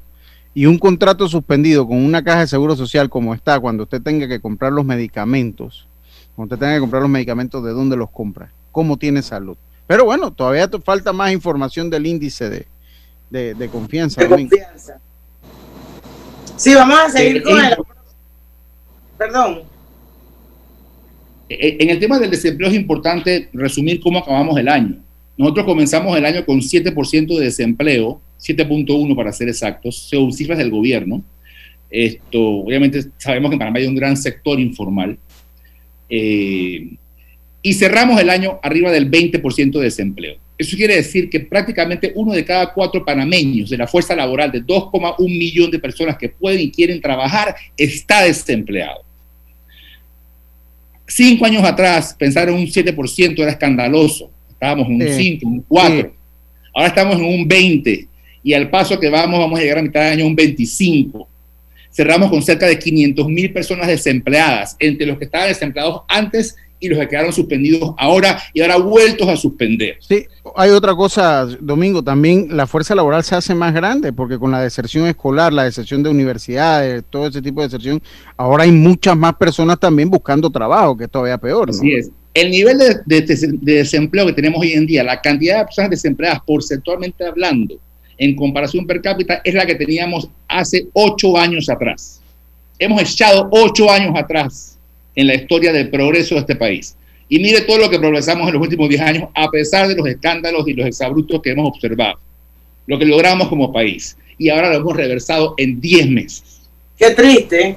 Y 0.55 0.66
un 0.66 0.78
contrato 0.78 1.28
suspendido 1.28 1.86
con 1.86 1.96
una 1.96 2.22
caja 2.22 2.40
de 2.40 2.46
seguro 2.46 2.76
social 2.76 3.09
como 3.09 3.32
está, 3.32 3.59
cuando 3.59 3.84
usted 3.84 4.03
tenga 4.03 4.28
que 4.28 4.40
comprar 4.40 4.72
los 4.72 4.84
medicamentos, 4.84 5.88
cuando 6.35 6.55
usted 6.55 6.64
tenga 6.64 6.74
que 6.76 6.80
comprar 6.80 7.03
los 7.03 7.11
medicamentos, 7.11 7.62
¿de 7.64 7.72
dónde 7.72 7.97
los 7.97 8.11
compra? 8.11 8.53
¿Cómo 8.70 8.97
tiene 8.97 9.22
salud? 9.22 9.57
Pero 9.87 10.05
bueno, 10.05 10.33
todavía 10.33 10.68
te 10.68 10.80
falta 10.80 11.12
más 11.12 11.33
información 11.33 11.91
del 11.91 12.07
índice 12.07 12.49
de, 12.49 13.55
de, 13.55 13.68
confianza. 13.68 14.22
De 14.22 14.28
confianza. 14.28 14.99
Sí, 16.57 16.74
vamos 16.74 16.99
a 16.99 17.11
seguir 17.11 17.43
con 17.43 17.62
el 17.62 17.76
Perdón. 19.18 19.62
Eh, 21.49 21.76
en 21.80 21.91
el 21.91 21.99
tema 21.99 22.18
del 22.18 22.30
desempleo 22.30 22.68
es 22.70 22.74
importante 22.74 23.49
resumir 23.53 24.01
cómo 24.01 24.18
acabamos 24.18 24.59
el 24.59 24.68
año. 24.68 24.97
Nosotros 25.37 25.66
comenzamos 25.66 26.16
el 26.16 26.24
año 26.24 26.45
con 26.45 26.61
7% 26.61 27.39
de 27.39 27.45
desempleo, 27.45 28.20
7.1 28.41 29.16
para 29.16 29.33
ser 29.33 29.49
exactos, 29.49 30.09
según 30.09 30.33
cifras 30.33 30.59
del 30.59 30.70
gobierno. 30.70 31.22
Esto, 31.91 32.41
obviamente 32.41 33.05
sabemos 33.18 33.51
que 33.51 33.55
en 33.55 33.59
Panamá 33.59 33.78
hay 33.78 33.87
un 33.87 33.95
gran 33.95 34.16
sector 34.16 34.59
informal. 34.59 35.18
Eh, 36.15 36.91
y 37.63 37.73
cerramos 37.73 38.21
el 38.21 38.29
año 38.29 38.61
arriba 38.63 38.91
del 38.91 39.11
20% 39.11 39.79
de 39.79 39.85
desempleo. 39.85 40.37
Eso 40.59 40.77
quiere 40.77 40.97
decir 40.97 41.31
que 41.31 41.41
prácticamente 41.41 42.13
uno 42.15 42.35
de 42.35 42.45
cada 42.45 42.71
cuatro 42.75 43.03
panameños 43.03 43.71
de 43.71 43.79
la 43.79 43.87
fuerza 43.87 44.15
laboral 44.15 44.53
de 44.53 44.63
2,1 44.63 45.17
millón 45.27 45.71
de 45.71 45.79
personas 45.79 46.19
que 46.19 46.29
pueden 46.29 46.61
y 46.61 46.71
quieren 46.71 47.01
trabajar 47.01 47.57
está 47.79 48.25
desempleado. 48.25 49.03
Cinco 51.07 51.47
años 51.47 51.65
atrás, 51.65 52.15
pensar 52.19 52.49
en 52.51 52.57
un 52.57 52.67
7% 52.67 53.39
era 53.39 53.53
escandaloso. 53.53 54.31
Estábamos 54.51 54.89
en 54.89 55.03
un 55.03 55.09
5, 55.09 55.49
un 55.49 55.65
4. 55.67 56.15
Ahora 56.75 56.89
estamos 56.89 57.17
en 57.17 57.25
un 57.25 57.49
20. 57.49 58.09
Y 58.43 58.53
al 58.53 58.69
paso 58.69 59.01
que 59.01 59.09
vamos, 59.09 59.39
vamos 59.39 59.59
a 59.59 59.63
llegar 59.63 59.79
a 59.79 59.83
mitad 59.83 60.01
de 60.01 60.09
año 60.09 60.25
a 60.25 60.29
un 60.29 60.37
25. 60.37 61.29
Cerramos 61.93 62.30
con 62.30 62.43
cerca 62.43 62.66
de 62.66 62.78
500 62.78 63.28
mil 63.28 63.53
personas 63.53 63.86
desempleadas, 63.86 64.76
entre 64.78 65.07
los 65.07 65.18
que 65.18 65.26
estaban 65.26 65.49
desempleados 65.49 66.03
antes 66.09 66.57
y 66.82 66.88
los 66.88 66.99
que 66.99 67.09
quedaron 67.09 67.32
suspendidos 67.32 67.95
ahora 67.97 68.43
y 68.53 68.61
ahora 68.61 68.76
vueltos 68.76 69.28
a 69.28 69.36
suspender. 69.36 69.97
Sí, 70.01 70.26
hay 70.57 70.70
otra 70.70 70.95
cosa, 70.95 71.47
Domingo, 71.61 72.03
también 72.03 72.49
la 72.51 72.66
fuerza 72.66 72.95
laboral 72.95 73.22
se 73.22 73.36
hace 73.36 73.55
más 73.55 73.72
grande 73.72 74.12
porque 74.12 74.38
con 74.38 74.51
la 74.51 74.61
deserción 74.61 75.07
escolar, 75.07 75.53
la 75.53 75.64
deserción 75.64 76.03
de 76.03 76.11
universidades, 76.11 77.05
todo 77.09 77.28
ese 77.28 77.40
tipo 77.40 77.61
de 77.61 77.68
deserción, 77.68 78.03
ahora 78.36 78.64
hay 78.64 78.72
muchas 78.72 79.16
más 79.16 79.34
personas 79.36 79.78
también 79.78 80.11
buscando 80.11 80.51
trabajo, 80.51 80.97
que 80.97 81.05
es 81.05 81.11
todavía 81.11 81.38
peor. 81.38 81.68
¿no? 81.68 81.74
Así 81.74 81.93
es. 81.93 82.11
El 82.34 82.51
nivel 82.51 82.78
de, 82.78 82.97
de, 83.07 83.20
de, 83.20 83.74
desempleo 83.74 84.26
que 84.26 84.32
tenemos 84.32 84.61
hoy 84.61 84.72
en 84.72 84.86
día, 84.86 85.05
la 85.05 85.20
cantidad 85.20 85.59
de 85.59 85.64
personas 85.66 85.90
desempleadas 85.90 86.40
porcentualmente 86.47 87.26
hablando, 87.26 87.78
en 88.23 88.37
comparación 88.37 88.87
per 88.87 89.03
cápita, 89.03 89.41
es 89.43 89.53
la 89.53 89.66
que 89.66 89.75
teníamos 89.75 90.29
hace 90.47 90.87
ocho 90.93 91.37
años 91.37 91.68
atrás. 91.68 92.23
Hemos 92.79 93.03
echado 93.03 93.49
ocho 93.51 93.91
años 93.91 94.14
atrás 94.16 94.79
en 95.16 95.27
la 95.27 95.35
historia 95.35 95.73
del 95.73 95.91
progreso 95.91 96.37
de 96.37 96.43
este 96.43 96.55
país. 96.55 96.97
Y 97.29 97.41
mire 97.41 97.62
todo 97.62 97.79
lo 97.79 97.91
que 97.91 97.99
progresamos 97.99 98.47
en 98.47 98.55
los 98.55 98.62
últimos 98.62 98.89
10 98.89 99.01
años, 99.01 99.29
a 99.35 99.49
pesar 99.51 99.89
de 99.89 99.97
los 99.97 100.07
escándalos 100.07 100.68
y 100.68 100.73
los 100.73 100.87
exabruptos 100.87 101.43
que 101.43 101.51
hemos 101.51 101.66
observado. 101.66 102.20
Lo 102.87 102.97
que 102.97 103.07
logramos 103.07 103.49
como 103.49 103.73
país. 103.73 104.16
Y 104.39 104.51
ahora 104.51 104.70
lo 104.70 104.77
hemos 104.77 104.97
reversado 104.97 105.55
en 105.57 105.81
10 105.81 106.11
meses. 106.11 106.61
Qué 106.97 107.11
triste. 107.11 107.77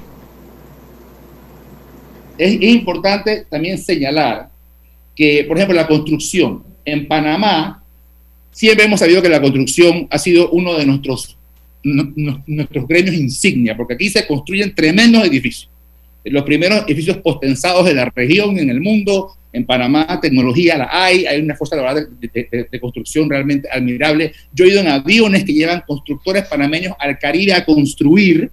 Es, 2.38 2.52
es 2.52 2.62
importante 2.62 3.46
también 3.50 3.78
señalar 3.78 4.48
que, 5.16 5.44
por 5.48 5.56
ejemplo, 5.56 5.74
la 5.74 5.88
construcción. 5.88 6.62
En 6.84 7.08
Panamá, 7.08 7.82
siempre 8.56 8.86
hemos 8.86 9.00
sabido 9.00 9.20
que 9.20 9.28
la 9.28 9.40
construcción 9.40 10.08
ha 10.10 10.18
sido 10.18 10.48
uno 10.48 10.78
de 10.78 10.86
nuestros, 10.86 11.36
nuestros 11.84 12.88
gremios 12.88 13.14
insignia, 13.14 13.76
porque 13.76 13.92
aquí 13.94 14.08
se 14.08 14.26
construyen 14.26 14.74
tremendos 14.74 15.24
edificios 15.24 15.68
los 16.30 16.42
primeros 16.42 16.84
edificios 16.86 17.18
postpensados 17.18 17.84
de 17.86 17.94
la 17.94 18.06
región 18.06 18.58
en 18.58 18.70
el 18.70 18.80
mundo. 18.80 19.36
En 19.52 19.64
Panamá, 19.64 20.18
tecnología 20.20 20.76
la 20.76 20.88
hay, 20.90 21.24
hay 21.24 21.40
una 21.40 21.54
fuerza 21.54 21.76
laboral 21.76 22.08
de, 22.20 22.66
de, 22.70 22.80
construcción 22.80 23.30
realmente 23.30 23.68
admirable. 23.70 24.32
Yo 24.52 24.64
he 24.64 24.70
ido 24.70 24.80
en 24.80 24.88
aviones 24.88 25.44
que 25.44 25.52
llevan 25.52 25.84
constructores 25.86 26.44
panameños 26.46 26.94
al 26.98 27.18
Caribe 27.18 27.52
a 27.54 27.64
construir 27.64 28.50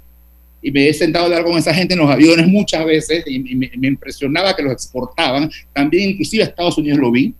y 0.61 0.71
me 0.71 0.87
he 0.87 0.93
sentado 0.93 1.25
a 1.25 1.27
hablar 1.27 1.43
con 1.43 1.57
esa 1.57 1.73
gente 1.73 1.93
en 1.93 1.99
los 1.99 2.09
aviones 2.09 2.47
muchas 2.47 2.85
veces 2.85 3.23
y, 3.27 3.39
me, 3.39 3.71
me, 3.75 3.87
impresionaba 3.87 4.55
que 4.55 4.63
los 4.63 4.71
exportaban. 4.71 5.49
También 5.73 6.11
inclusive 6.11 6.43
a 6.43 6.47
Estados 6.47 6.77
Unidos 6.77 6.99
lo 6.99 7.11
vi. 7.11 7.33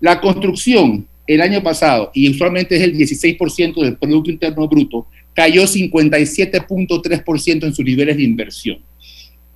La 0.00 0.20
construcción 0.20 1.06
el 1.28 1.42
año 1.42 1.62
pasado, 1.62 2.10
y 2.14 2.30
usualmente 2.30 2.74
es 2.74 2.82
el 2.82 2.96
16% 2.96 3.82
del 3.82 3.98
Producto 3.98 4.30
Interno 4.30 4.66
Bruto, 4.66 5.06
cayó 5.34 5.64
57.3% 5.64 7.64
en 7.64 7.74
sus 7.74 7.84
niveles 7.84 8.16
de 8.16 8.22
inversión. 8.22 8.78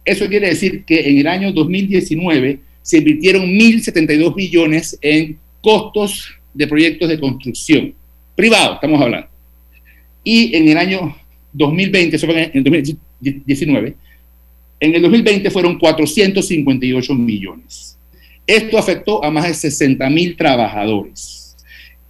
Eso 0.05 0.29
quiere 0.29 0.49
decir 0.49 0.85
que 0.85 1.09
en 1.09 1.18
el 1.18 1.27
año 1.27 1.51
2019 1.51 2.61
se 2.83 2.99
invirtieron 2.99 3.47
1.072 3.47 4.35
billones 4.35 4.99
en 5.01 5.39
costos 5.62 6.35
de 6.53 6.66
proyectos 6.66 7.09
de 7.09 7.18
construcción. 7.18 7.95
Privado, 8.37 8.75
estamos 8.75 9.01
hablando. 9.01 9.29
Y 10.23 10.55
en 10.55 10.68
el 10.68 10.77
año 10.77 11.16
2020, 11.55 12.16
eso 12.16 12.27
fue 12.27 12.45
en 12.45 12.51
el 12.53 12.64
2019, 12.64 13.97
en 14.81 14.95
el 14.95 15.03
2020 15.03 15.51
fueron 15.51 15.79
458 15.79 17.14
millones. 17.14 17.97
Esto 18.47 18.77
afectó 18.77 19.25
a 19.25 19.31
más 19.31 19.47
de 19.47 19.55
60 19.55 20.11
mil 20.11 20.37
trabajadores. 20.37 21.41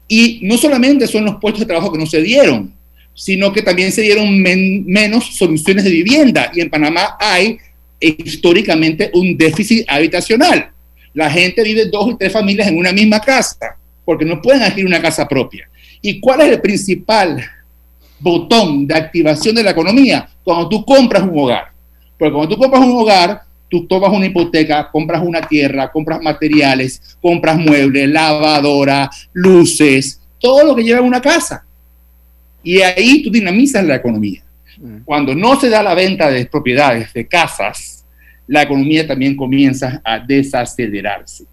Y 0.09 0.41
no 0.43 0.57
solamente 0.59 1.07
son 1.07 1.25
los 1.25 1.37
puestos 1.37 1.61
de 1.61 1.67
trabajo 1.67 1.93
que 1.93 1.99
no 1.99 2.07
se 2.07 2.21
dieron, 2.21 2.73
sino 3.15 3.53
que 3.53 3.63
también 3.63 3.93
se 3.93 4.03
dieron 4.03 4.41
men 4.41 4.85
menos 4.87 5.37
soluciones 5.37 5.85
de 5.85 5.91
vivienda. 5.91 6.51
Y 6.55 6.61
en 6.61 6.71
Panamá 6.71 7.17
hay 7.19 7.59
históricamente 8.01 9.11
un 9.15 9.37
déficit 9.37 9.85
habitacional. 9.89 10.71
La 11.15 11.31
gente 11.31 11.63
vive 11.63 11.87
dos 11.87 12.15
o 12.15 12.17
tres 12.17 12.33
familias 12.33 12.69
en 12.69 12.79
una 12.79 12.93
misma 12.93 13.21
casa 13.21 13.77
porque 14.05 14.25
no 14.25 14.41
pueden 14.41 14.63
adquirir 14.63 14.87
una 14.87 15.01
casa 15.01 15.27
propia. 15.29 15.69
¿Y 16.01 16.19
cuál 16.19 16.41
es 16.41 16.49
el 16.49 16.61
principal 16.61 17.45
botón 18.19 18.87
de 18.87 18.95
activación 18.95 19.55
de 19.55 19.63
la 19.63 19.71
economía? 19.71 20.29
Cuando 20.43 20.69
tú 20.69 20.85
compras 20.85 21.23
un 21.23 21.39
hogar. 21.39 21.71
Porque 22.19 22.33
cuando 22.33 22.55
tú 22.55 22.61
compras 22.61 22.83
un 22.83 22.97
hogar, 22.97 23.43
tú 23.73 23.87
tomas 23.87 24.13
una 24.13 24.27
hipoteca, 24.27 24.91
compras 24.91 25.23
una 25.25 25.41
tierra, 25.41 25.91
compras 25.91 26.21
materiales, 26.21 27.17
compras 27.23 27.57
muebles, 27.57 28.07
lavadora, 28.07 29.09
luces, 29.33 30.21
todo 30.39 30.63
lo 30.63 30.77
que 30.77 30.85
lleva 30.85 31.01
una 31.01 31.23
casa. 31.23 31.65
Y 32.63 32.83
ahí 32.83 33.23
tú 33.23 33.31
dinamizas 33.31 33.83
la 33.87 33.95
economía. 33.95 34.45
Cuando 35.07 35.35
no 35.35 35.59
se 35.59 35.71
da 35.71 35.83
la 35.83 35.95
venta 35.95 36.31
de 36.31 36.45
propiedades, 36.45 37.15
de 37.15 37.27
casas, 37.27 38.05
la 38.47 38.61
economía 38.61 39.07
también 39.07 39.35
comienza 39.35 40.03
a 40.05 40.19
desacelerarse. 40.19 41.45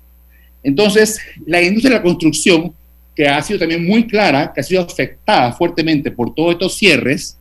Entonces, 0.61 1.22
la 1.45 1.61
industria 1.61 1.91
de 1.91 1.99
la 1.99 2.03
construcción, 2.03 2.74
que 3.15 3.30
ha 3.30 3.41
sido 3.41 3.59
también 3.59 3.86
muy 3.88 4.05
clara, 4.07 4.51
que 4.53 4.59
ha 4.59 4.63
sido 4.63 4.82
afectada 4.82 5.53
fuertemente 5.53 6.11
por 6.11 6.36
todos 6.36 6.51
estos 6.51 6.78
cierres, 6.78 7.39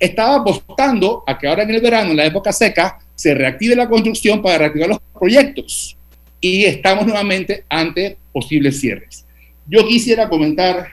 estaba 0.00 0.34
apostando 0.34 1.22
a 1.28 1.38
que 1.38 1.46
ahora 1.46 1.62
en 1.62 1.70
el 1.70 1.80
verano, 1.80 2.10
en 2.10 2.16
la 2.16 2.26
época 2.26 2.52
seca, 2.52 2.98
se 3.16 3.34
reactive 3.34 3.74
la 3.74 3.88
construcción 3.88 4.40
para 4.40 4.58
reactivar 4.58 4.90
los 4.90 5.00
proyectos. 5.18 5.96
Y 6.40 6.64
estamos 6.64 7.04
nuevamente 7.04 7.64
ante 7.68 8.16
posibles 8.32 8.78
cierres. 8.78 9.26
Yo 9.66 9.84
quisiera 9.88 10.28
comentar 10.28 10.86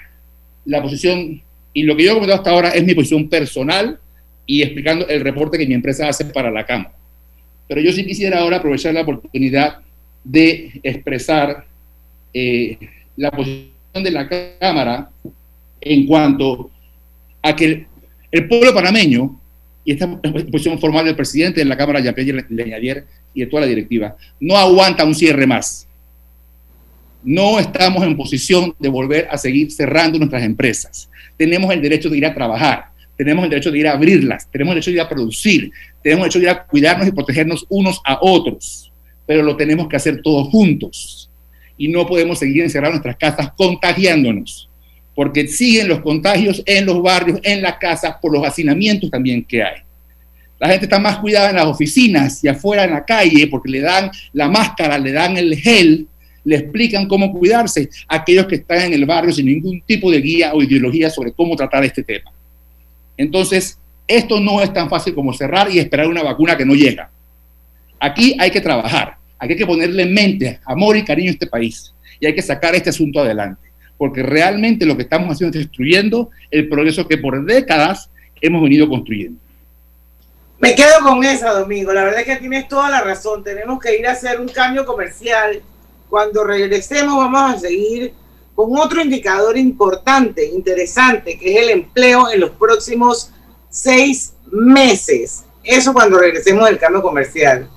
la 0.65 0.81
posición, 0.81 1.43
y 1.73 1.83
lo 1.83 1.95
que 1.95 2.05
yo 2.05 2.11
he 2.11 2.13
comentado 2.15 2.39
hasta 2.39 2.49
ahora 2.49 2.69
es 2.69 2.83
mi 2.83 2.95
posición 2.95 3.29
personal 3.29 3.99
y 4.47 4.63
explicando 4.63 5.07
el 5.07 5.21
reporte 5.21 5.57
que 5.57 5.67
mi 5.67 5.75
empresa 5.75 6.07
hace 6.07 6.25
para 6.25 6.49
la 6.49 6.65
Cámara. 6.65 6.95
Pero 7.67 7.81
yo 7.81 7.91
sí 7.91 8.05
quisiera 8.05 8.39
ahora 8.39 8.57
aprovechar 8.57 8.93
la 8.93 9.01
oportunidad 9.01 9.79
de 10.23 10.79
expresar 10.81 11.65
eh, 12.33 12.77
la 13.15 13.29
posición 13.31 13.69
de 14.03 14.11
la 14.11 14.27
Cámara 14.27 15.09
en 15.81 16.05
cuanto 16.07 16.71
a 17.41 17.55
que 17.55 17.85
el, 18.31 18.47
pueblo 18.47 18.73
panameño, 18.73 19.39
y 19.85 19.91
esta 19.93 20.21
posición 20.51 20.79
formal 20.79 21.05
del 21.05 21.15
presidente 21.15 21.59
de 21.59 21.65
la 21.65 21.77
Cámara, 21.77 21.99
Yapé 21.99 22.23
Leñadier, 22.49 23.05
y 23.33 23.41
de 23.41 23.47
toda 23.47 23.61
la 23.61 23.67
directiva, 23.67 24.15
no 24.39 24.55
aguanta 24.55 25.03
un 25.03 25.15
cierre 25.15 25.47
más. 25.47 25.87
No 27.23 27.59
estamos 27.59 28.03
en 28.03 28.17
posición 28.17 28.75
de 28.79 28.89
volver 28.89 29.27
a 29.31 29.37
seguir 29.37 29.71
cerrando 29.71 30.17
nuestras 30.17 30.43
empresas. 30.43 31.09
Tenemos 31.37 31.73
el 31.73 31.81
derecho 31.81 32.09
de 32.09 32.17
ir 32.17 32.25
a 32.25 32.33
trabajar, 32.33 32.85
tenemos 33.17 33.43
el 33.45 33.49
derecho 33.49 33.71
de 33.71 33.79
ir 33.79 33.87
a 33.87 33.93
abrirlas, 33.93 34.49
tenemos 34.51 34.73
el 34.73 34.75
derecho 34.75 34.91
de 34.91 34.95
ir 34.95 35.01
a 35.01 35.09
producir, 35.09 35.71
tenemos 36.03 36.25
el 36.25 36.29
derecho 36.31 36.39
de 36.39 36.45
ir 36.45 36.49
a 36.49 36.65
cuidarnos 36.65 37.07
y 37.07 37.11
protegernos 37.11 37.65
unos 37.69 38.01
a 38.05 38.19
otros, 38.21 38.91
pero 39.25 39.41
lo 39.41 39.55
tenemos 39.55 39.87
que 39.87 39.95
hacer 39.95 40.21
todos 40.21 40.49
juntos. 40.49 41.29
Y 41.75 41.87
no 41.87 42.05
podemos 42.05 42.37
seguir 42.37 42.61
encerrados 42.61 42.97
en 42.97 43.01
nuestras 43.01 43.17
casas 43.17 43.53
contagiándonos 43.57 44.69
porque 45.15 45.47
siguen 45.47 45.87
los 45.87 45.99
contagios 46.01 46.63
en 46.65 46.85
los 46.85 47.01
barrios, 47.01 47.39
en 47.43 47.61
las 47.61 47.77
casas, 47.77 48.15
por 48.21 48.31
los 48.31 48.45
hacinamientos 48.45 49.11
también 49.11 49.43
que 49.43 49.63
hay. 49.63 49.75
La 50.59 50.69
gente 50.69 50.85
está 50.85 50.99
más 50.99 51.17
cuidada 51.17 51.49
en 51.49 51.57
las 51.57 51.65
oficinas 51.65 52.43
y 52.43 52.47
afuera 52.47 52.85
en 52.85 52.91
la 52.91 53.03
calle 53.03 53.47
porque 53.47 53.69
le 53.69 53.81
dan 53.81 54.09
la 54.31 54.47
máscara, 54.47 54.97
le 54.97 55.11
dan 55.11 55.35
el 55.37 55.55
gel, 55.55 56.07
le 56.43 56.55
explican 56.55 57.07
cómo 57.07 57.31
cuidarse 57.33 57.89
a 58.07 58.15
aquellos 58.15 58.47
que 58.47 58.55
están 58.55 58.81
en 58.81 58.93
el 58.93 59.05
barrio 59.05 59.33
sin 59.33 59.45
ningún 59.45 59.81
tipo 59.81 60.09
de 60.09 60.21
guía 60.21 60.53
o 60.53 60.63
ideología 60.63 61.09
sobre 61.09 61.31
cómo 61.33 61.55
tratar 61.55 61.83
este 61.83 62.03
tema. 62.03 62.31
Entonces, 63.17 63.77
esto 64.07 64.39
no 64.39 64.61
es 64.61 64.73
tan 64.73 64.89
fácil 64.89 65.13
como 65.13 65.33
cerrar 65.33 65.69
y 65.71 65.79
esperar 65.79 66.07
una 66.07 66.23
vacuna 66.23 66.57
que 66.57 66.65
no 66.65 66.73
llega. 66.73 67.09
Aquí 67.99 68.35
hay 68.39 68.51
que 68.51 68.61
trabajar, 68.61 69.17
hay 69.37 69.55
que 69.55 69.65
ponerle 69.65 70.03
en 70.03 70.13
mente 70.13 70.59
amor 70.65 70.97
y 70.97 71.03
cariño 71.03 71.29
a 71.29 71.33
este 71.33 71.47
país 71.47 71.93
y 72.19 72.25
hay 72.25 72.33
que 72.33 72.41
sacar 72.41 72.75
este 72.75 72.89
asunto 72.89 73.19
adelante 73.19 73.72
porque 74.03 74.21
realmente 74.21 74.85
lo 74.85 74.97
que 74.97 75.03
estamos 75.03 75.31
haciendo 75.31 75.57
es 75.57 75.63
destruyendo 75.63 76.29
el 76.51 76.67
progreso 76.67 77.07
que 77.07 77.17
por 77.17 77.45
décadas 77.45 78.09
hemos 78.41 78.61
venido 78.61 78.89
construyendo. 78.89 79.39
Me 80.59 80.75
quedo 80.75 80.99
con 81.01 81.23
esa, 81.23 81.53
Domingo. 81.53 81.93
La 81.93 82.03
verdad 82.03 82.19
es 82.19 82.25
que 82.25 82.35
tienes 82.35 82.67
toda 82.67 82.89
la 82.89 82.99
razón. 82.99 83.45
Tenemos 83.45 83.79
que 83.79 83.97
ir 83.97 84.05
a 84.05 84.11
hacer 84.11 84.41
un 84.41 84.49
cambio 84.49 84.85
comercial. 84.85 85.61
Cuando 86.09 86.43
regresemos 86.43 87.15
vamos 87.15 87.53
a 87.53 87.59
seguir 87.59 88.13
con 88.53 88.77
otro 88.77 89.01
indicador 89.01 89.57
importante, 89.57 90.47
interesante, 90.47 91.39
que 91.39 91.55
es 91.55 91.61
el 91.61 91.69
empleo 91.69 92.29
en 92.29 92.41
los 92.41 92.49
próximos 92.49 93.31
seis 93.69 94.33
meses. 94.51 95.45
Eso 95.63 95.93
cuando 95.93 96.19
regresemos 96.19 96.65
del 96.65 96.77
cambio 96.77 97.01
comercial. 97.01 97.69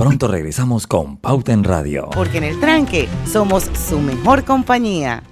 Pronto 0.00 0.28
regresamos 0.28 0.86
con 0.86 1.18
Pauta 1.18 1.52
en 1.52 1.62
Radio. 1.62 2.08
Porque 2.14 2.38
en 2.38 2.44
el 2.44 2.58
tranque 2.58 3.06
somos 3.30 3.70
su 3.86 4.00
mejor 4.00 4.46
compañía. 4.46 5.22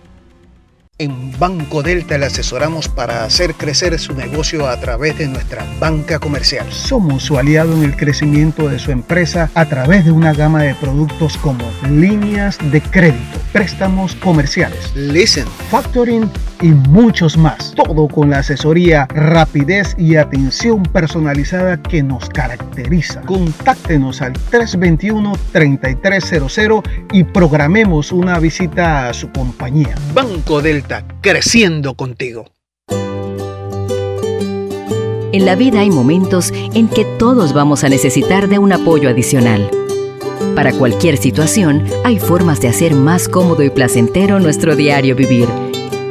En 0.99 1.33
Banco 1.39 1.83
Delta 1.83 2.19
le 2.19 2.27
asesoramos 2.27 2.87
para 2.87 3.25
hacer 3.25 3.55
crecer 3.55 3.99
su 3.99 4.13
negocio 4.13 4.69
a 4.69 4.79
través 4.79 5.17
de 5.17 5.27
nuestra 5.27 5.65
banca 5.81 6.19
comercial. 6.19 6.71
Somos 6.71 7.23
su 7.23 7.39
aliado 7.39 7.73
en 7.73 7.83
el 7.83 7.97
crecimiento 7.97 8.69
de 8.69 8.79
su 8.79 8.91
empresa 8.91 9.51
a 9.55 9.65
través 9.65 10.05
de 10.05 10.13
una 10.13 10.35
gama 10.35 10.63
de 10.63 10.75
productos 10.75 11.39
como 11.39 11.65
líneas 11.89 12.59
de 12.71 12.83
crédito, 12.83 13.39
préstamos 13.55 14.17
comerciales, 14.17 14.95
listen, 14.95 15.47
factoring 15.71 16.31
y 16.61 16.69
muchos 16.69 17.37
más. 17.37 17.75
Todo 17.75 18.07
con 18.09 18.31
la 18.31 18.39
asesoría, 18.39 19.07
rapidez 19.07 19.95
y 19.99 20.17
atención 20.17 20.83
personalizada 20.83 21.83
que 21.83 22.03
nos 22.03 22.27
caracteriza. 22.29 23.21
Contáctenos 23.23 24.23
al 24.23 24.33
321-3300 24.33 26.83
y 27.13 27.25
programemos 27.25 28.13
una 28.13 28.39
visita 28.39 29.09
a 29.09 29.15
su 29.15 29.31
compañía. 29.31 29.95
Banco 30.15 30.63
Delta, 30.63 31.05
creciendo 31.21 31.95
contigo. 31.95 32.47
En 35.31 35.45
la 35.45 35.57
vida 35.57 35.81
hay 35.81 35.91
momentos 35.91 36.55
en 36.75 36.89
que 36.89 37.05
todos 37.19 37.53
vamos 37.53 37.85
a 37.85 37.91
necesitar 37.91 38.49
de 38.49 38.59
un 38.59 38.73
apoyo 38.73 39.11
adicional. 39.11 39.71
Para 40.55 40.73
cualquier 40.73 41.19
situación, 41.19 41.85
hay 42.05 42.19
formas 42.19 42.63
de 42.63 42.69
hacer 42.69 42.95
más 42.95 43.29
cómodo 43.29 43.63
y 43.63 43.69
placentero 43.71 44.41
nuestro 44.41 44.75
diario 44.75 45.15
vivir 45.15 45.47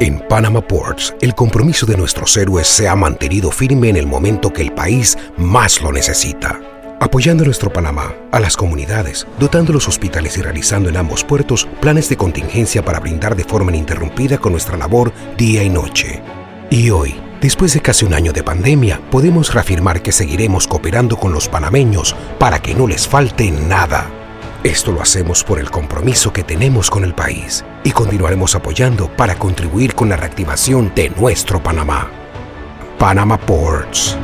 En 0.00 0.18
Panama 0.18 0.66
Ports, 0.66 1.14
el 1.20 1.34
compromiso 1.34 1.84
de 1.84 1.94
nuestros 1.94 2.34
héroes 2.38 2.66
se 2.66 2.88
ha 2.88 2.96
mantenido 2.96 3.50
firme 3.50 3.90
en 3.90 3.96
el 3.96 4.06
momento 4.06 4.50
que 4.50 4.62
el 4.62 4.72
país 4.72 5.18
más 5.36 5.82
lo 5.82 5.92
necesita. 5.92 6.58
Apoyando 6.98 7.42
a 7.42 7.46
nuestro 7.46 7.70
Panamá, 7.70 8.14
a 8.32 8.40
las 8.40 8.56
comunidades, 8.56 9.26
dotando 9.38 9.74
los 9.74 9.88
hospitales 9.88 10.38
y 10.38 10.40
realizando 10.40 10.88
en 10.88 10.96
ambos 10.96 11.22
puertos 11.22 11.68
planes 11.82 12.08
de 12.08 12.16
contingencia 12.16 12.82
para 12.82 12.98
brindar 12.98 13.36
de 13.36 13.44
forma 13.44 13.72
ininterrumpida 13.72 14.38
con 14.38 14.52
nuestra 14.52 14.78
labor 14.78 15.12
día 15.36 15.62
y 15.62 15.68
noche. 15.68 16.22
Y 16.70 16.88
hoy, 16.88 17.20
después 17.42 17.74
de 17.74 17.80
casi 17.80 18.06
un 18.06 18.14
año 18.14 18.32
de 18.32 18.42
pandemia, 18.42 19.02
podemos 19.10 19.52
reafirmar 19.52 20.00
que 20.00 20.12
seguiremos 20.12 20.66
cooperando 20.66 21.18
con 21.18 21.34
los 21.34 21.46
panameños 21.46 22.16
para 22.38 22.62
que 22.62 22.74
no 22.74 22.86
les 22.86 23.06
falte 23.06 23.50
nada. 23.50 24.19
Esto 24.62 24.92
lo 24.92 25.00
hacemos 25.00 25.42
por 25.42 25.58
el 25.58 25.70
compromiso 25.70 26.34
que 26.34 26.42
tenemos 26.42 26.90
con 26.90 27.02
el 27.04 27.14
país 27.14 27.64
y 27.82 27.92
continuaremos 27.92 28.54
apoyando 28.54 29.08
para 29.16 29.36
contribuir 29.36 29.94
con 29.94 30.10
la 30.10 30.16
reactivación 30.16 30.92
de 30.94 31.08
nuestro 31.08 31.62
Panamá. 31.62 32.10
Panama 32.98 33.38
Ports. 33.38 34.18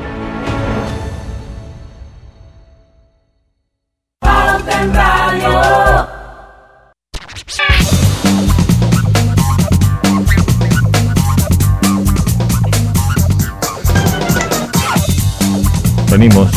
Venimos. 16.11 16.51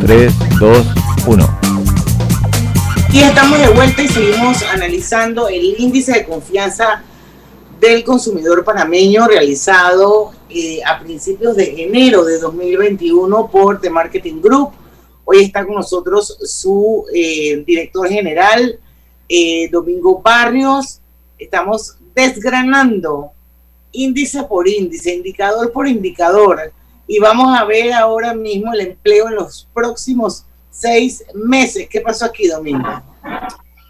3, 0.00 0.32
2, 0.58 0.86
1. 1.26 1.59
Y 3.12 3.18
estamos 3.18 3.58
de 3.58 3.68
vuelta 3.70 4.02
y 4.02 4.08
seguimos 4.08 4.62
analizando 4.62 5.48
el 5.48 5.74
índice 5.80 6.12
de 6.12 6.24
confianza 6.24 7.02
del 7.80 8.04
consumidor 8.04 8.64
panameño 8.64 9.26
realizado 9.26 10.30
eh, 10.48 10.80
a 10.86 11.00
principios 11.00 11.56
de 11.56 11.82
enero 11.82 12.24
de 12.24 12.38
2021 12.38 13.50
por 13.50 13.80
The 13.80 13.90
Marketing 13.90 14.40
Group. 14.40 14.70
Hoy 15.24 15.42
está 15.42 15.66
con 15.66 15.74
nosotros 15.74 16.38
su 16.44 17.04
eh, 17.12 17.64
director 17.66 18.08
general, 18.08 18.78
eh, 19.28 19.68
Domingo 19.70 20.22
Barrios. 20.22 21.00
Estamos 21.36 21.96
desgranando 22.14 23.32
índice 23.90 24.44
por 24.44 24.68
índice, 24.68 25.16
indicador 25.16 25.72
por 25.72 25.88
indicador. 25.88 26.72
Y 27.08 27.18
vamos 27.18 27.58
a 27.58 27.64
ver 27.64 27.92
ahora 27.92 28.34
mismo 28.34 28.72
el 28.72 28.82
empleo 28.82 29.26
en 29.26 29.34
los 29.34 29.66
próximos 29.74 30.44
seis 30.80 31.24
meses. 31.34 31.88
¿Qué 31.90 32.00
pasó 32.00 32.26
aquí, 32.26 32.48
Domingo? 32.48 33.02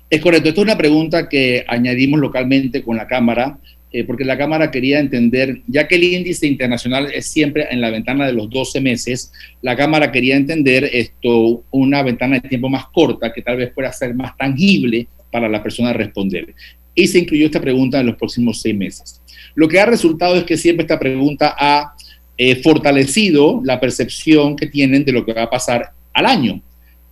Es 0.08 0.20
correcto. 0.20 0.48
Esta 0.48 0.60
es 0.60 0.64
una 0.64 0.76
pregunta 0.76 1.28
que 1.28 1.64
añadimos 1.68 2.18
localmente 2.20 2.82
con 2.82 2.96
la 2.96 3.06
Cámara, 3.06 3.58
eh, 3.92 4.04
porque 4.04 4.24
la 4.24 4.36
Cámara 4.36 4.70
quería 4.70 4.98
entender, 4.98 5.62
ya 5.66 5.86
que 5.86 5.96
el 5.96 6.04
índice 6.04 6.46
internacional 6.46 7.10
es 7.12 7.26
siempre 7.26 7.68
en 7.70 7.80
la 7.80 7.90
ventana 7.90 8.26
de 8.26 8.32
los 8.32 8.50
12 8.50 8.80
meses, 8.80 9.32
la 9.62 9.76
Cámara 9.76 10.10
quería 10.10 10.36
entender 10.36 10.88
esto, 10.92 11.64
una 11.70 12.02
ventana 12.02 12.40
de 12.40 12.48
tiempo 12.48 12.68
más 12.68 12.86
corta, 12.92 13.32
que 13.32 13.42
tal 13.42 13.56
vez 13.56 13.72
pueda 13.72 13.92
ser 13.92 14.14
más 14.14 14.36
tangible 14.36 15.06
para 15.30 15.48
la 15.48 15.62
persona 15.62 15.92
responder. 15.92 16.54
Y 16.94 17.06
se 17.06 17.20
incluyó 17.20 17.46
esta 17.46 17.60
pregunta 17.60 18.00
en 18.00 18.06
los 18.06 18.16
próximos 18.16 18.60
seis 18.60 18.76
meses. 18.76 19.22
Lo 19.54 19.68
que 19.68 19.80
ha 19.80 19.86
resultado 19.86 20.36
es 20.36 20.44
que 20.44 20.56
siempre 20.56 20.82
esta 20.82 20.98
pregunta 20.98 21.54
ha 21.56 21.94
eh, 22.36 22.56
fortalecido 22.56 23.60
la 23.64 23.78
percepción 23.78 24.56
que 24.56 24.66
tienen 24.66 25.04
de 25.04 25.12
lo 25.12 25.24
que 25.24 25.32
va 25.32 25.44
a 25.44 25.50
pasar 25.50 25.92
al 26.12 26.26
año, 26.26 26.60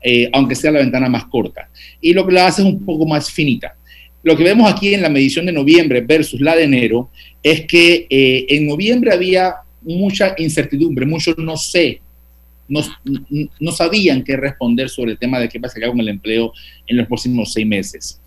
eh, 0.03 0.29
aunque 0.33 0.55
sea 0.55 0.71
la 0.71 0.81
ventana 0.81 1.09
más 1.09 1.25
corta. 1.27 1.69
Y 2.01 2.13
lo 2.13 2.27
que 2.27 2.33
la 2.33 2.47
hace 2.47 2.63
es 2.63 2.69
un 2.69 2.85
poco 2.85 3.07
más 3.07 3.31
finita. 3.31 3.75
Lo 4.23 4.37
que 4.37 4.45
vemos 4.45 4.71
aquí 4.71 4.95
en 4.95 5.03
la 5.03 5.09
medición 5.09 5.47
de 5.47 5.53
noviembre 5.53 6.01
versus 6.01 6.41
la 6.41 6.57
de 6.57 6.65
enero 6.65 7.11
es 7.43 7.67
que 7.67 8.07
eh, 8.11 8.47
en 8.49 8.67
noviembre 8.67 9.13
había 9.13 9.55
mucha 9.83 10.35
incertidumbre, 10.39 11.07
muchos 11.07 11.39
no 11.39 11.57
sé, 11.57 12.01
no, 12.69 13.73
sabían 13.73 14.23
qué 14.23 14.37
responder 14.37 14.89
sobre 14.89 15.13
el 15.13 15.19
tema 15.19 15.39
de 15.39 15.49
qué 15.49 15.59
pasaría 15.59 15.89
con 15.89 16.01
el 16.01 16.09
empleo 16.09 16.53
en 16.87 16.97
los 16.99 17.07
próximos 17.07 17.53
seis 17.53 17.67
meses. 17.67 18.21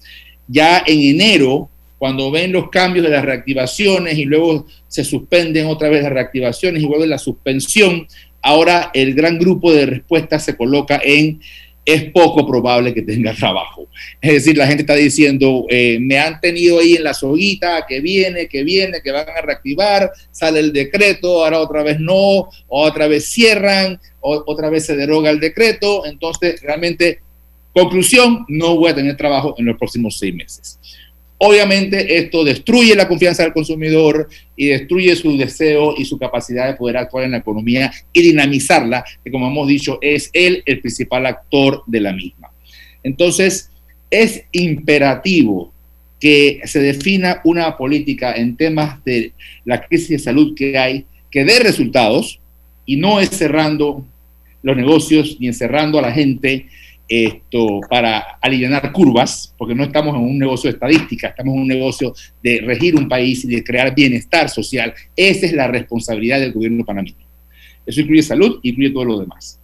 Ya 0.47 0.83
en 0.85 0.99
enero 1.01 1.69
cuando 1.97 2.31
ven 2.31 2.51
los 2.51 2.69
cambios 2.69 3.05
de 3.05 3.11
las 3.11 3.23
reactivaciones 3.23 4.17
y 4.17 4.25
luego 4.25 4.65
se 4.87 5.03
suspenden 5.03 5.67
otra 5.67 5.89
vez 5.89 6.01
las 6.01 6.11
reactivaciones 6.11 6.81
y 6.81 6.87
vuelve 6.87 7.05
la 7.05 7.19
suspensión, 7.19 8.07
ahora 8.41 8.91
el 8.93 9.13
gran 9.13 9.37
grupo 9.37 9.71
de 9.71 9.85
respuestas 9.85 10.45
se 10.45 10.55
coloca 10.55 10.99
en 11.03 11.39
es 11.85 12.11
poco 12.11 12.45
probable 12.45 12.93
que 12.93 13.01
tenga 13.01 13.33
trabajo. 13.33 13.87
Es 14.21 14.33
decir, 14.33 14.57
la 14.57 14.67
gente 14.67 14.83
está 14.83 14.95
diciendo, 14.95 15.65
eh, 15.69 15.97
me 15.99 16.17
han 16.19 16.39
tenido 16.39 16.79
ahí 16.79 16.95
en 16.95 17.03
la 17.03 17.13
soguita, 17.13 17.85
que 17.87 17.99
viene, 17.99 18.47
que 18.47 18.63
viene, 18.63 19.01
que 19.03 19.11
van 19.11 19.27
a 19.29 19.41
reactivar, 19.41 20.11
sale 20.31 20.59
el 20.59 20.73
decreto, 20.73 21.43
ahora 21.43 21.59
otra 21.59 21.83
vez 21.83 21.99
no, 21.99 22.49
otra 22.67 23.07
vez 23.07 23.31
cierran, 23.31 23.99
otra 24.19 24.69
vez 24.69 24.85
se 24.85 24.95
deroga 24.95 25.31
el 25.31 25.39
decreto. 25.39 26.05
Entonces, 26.05 26.61
realmente, 26.61 27.19
conclusión, 27.73 28.45
no 28.47 28.75
voy 28.75 28.91
a 28.91 28.95
tener 28.95 29.17
trabajo 29.17 29.55
en 29.57 29.65
los 29.65 29.77
próximos 29.77 30.17
seis 30.19 30.33
meses. 30.35 30.79
Obviamente 31.43 32.19
esto 32.19 32.43
destruye 32.43 32.95
la 32.95 33.07
confianza 33.07 33.41
del 33.41 33.51
consumidor 33.51 34.29
y 34.55 34.67
destruye 34.67 35.15
su 35.15 35.35
deseo 35.35 35.95
y 35.97 36.05
su 36.05 36.19
capacidad 36.19 36.67
de 36.67 36.75
poder 36.75 36.97
actuar 36.97 37.23
en 37.23 37.31
la 37.31 37.37
economía 37.37 37.91
y 38.13 38.21
dinamizarla, 38.21 39.03
que 39.23 39.31
como 39.31 39.47
hemos 39.47 39.67
dicho 39.67 39.97
es 40.03 40.29
él 40.33 40.61
el 40.67 40.81
principal 40.81 41.25
actor 41.25 41.81
de 41.87 41.99
la 41.99 42.13
misma. 42.13 42.51
Entonces, 43.01 43.71
es 44.11 44.43
imperativo 44.51 45.73
que 46.19 46.61
se 46.65 46.79
defina 46.79 47.41
una 47.43 47.75
política 47.75 48.33
en 48.35 48.55
temas 48.55 49.03
de 49.03 49.31
la 49.65 49.81
crisis 49.81 50.09
de 50.09 50.19
salud 50.19 50.53
que 50.55 50.77
hay, 50.77 51.07
que 51.31 51.43
dé 51.43 51.57
resultados 51.57 52.39
y 52.85 52.97
no 52.97 53.19
es 53.19 53.29
cerrando 53.29 54.05
los 54.61 54.77
negocios 54.77 55.37
ni 55.39 55.47
encerrando 55.47 55.97
a 55.97 56.03
la 56.03 56.11
gente 56.11 56.67
esto, 57.11 57.81
para 57.89 58.37
aliviar 58.41 58.89
curvas, 58.93 59.53
porque 59.57 59.75
no 59.75 59.83
estamos 59.83 60.15
en 60.15 60.21
un 60.21 60.39
negocio 60.39 60.69
de 60.69 60.75
estadística, 60.75 61.27
estamos 61.27 61.53
en 61.55 61.61
un 61.61 61.67
negocio 61.67 62.13
de 62.41 62.61
regir 62.61 62.95
un 62.95 63.09
país 63.09 63.43
y 63.43 63.49
de 63.49 63.63
crear 63.65 63.93
bienestar 63.93 64.49
social. 64.49 64.93
Esa 65.13 65.45
es 65.45 65.51
la 65.51 65.67
responsabilidad 65.67 66.39
del 66.39 66.53
gobierno 66.53 66.85
panameño. 66.85 67.27
Eso 67.85 67.99
incluye 67.99 68.23
salud, 68.23 68.59
incluye 68.63 68.91
todo 68.91 69.03
lo 69.03 69.19
demás. 69.19 69.59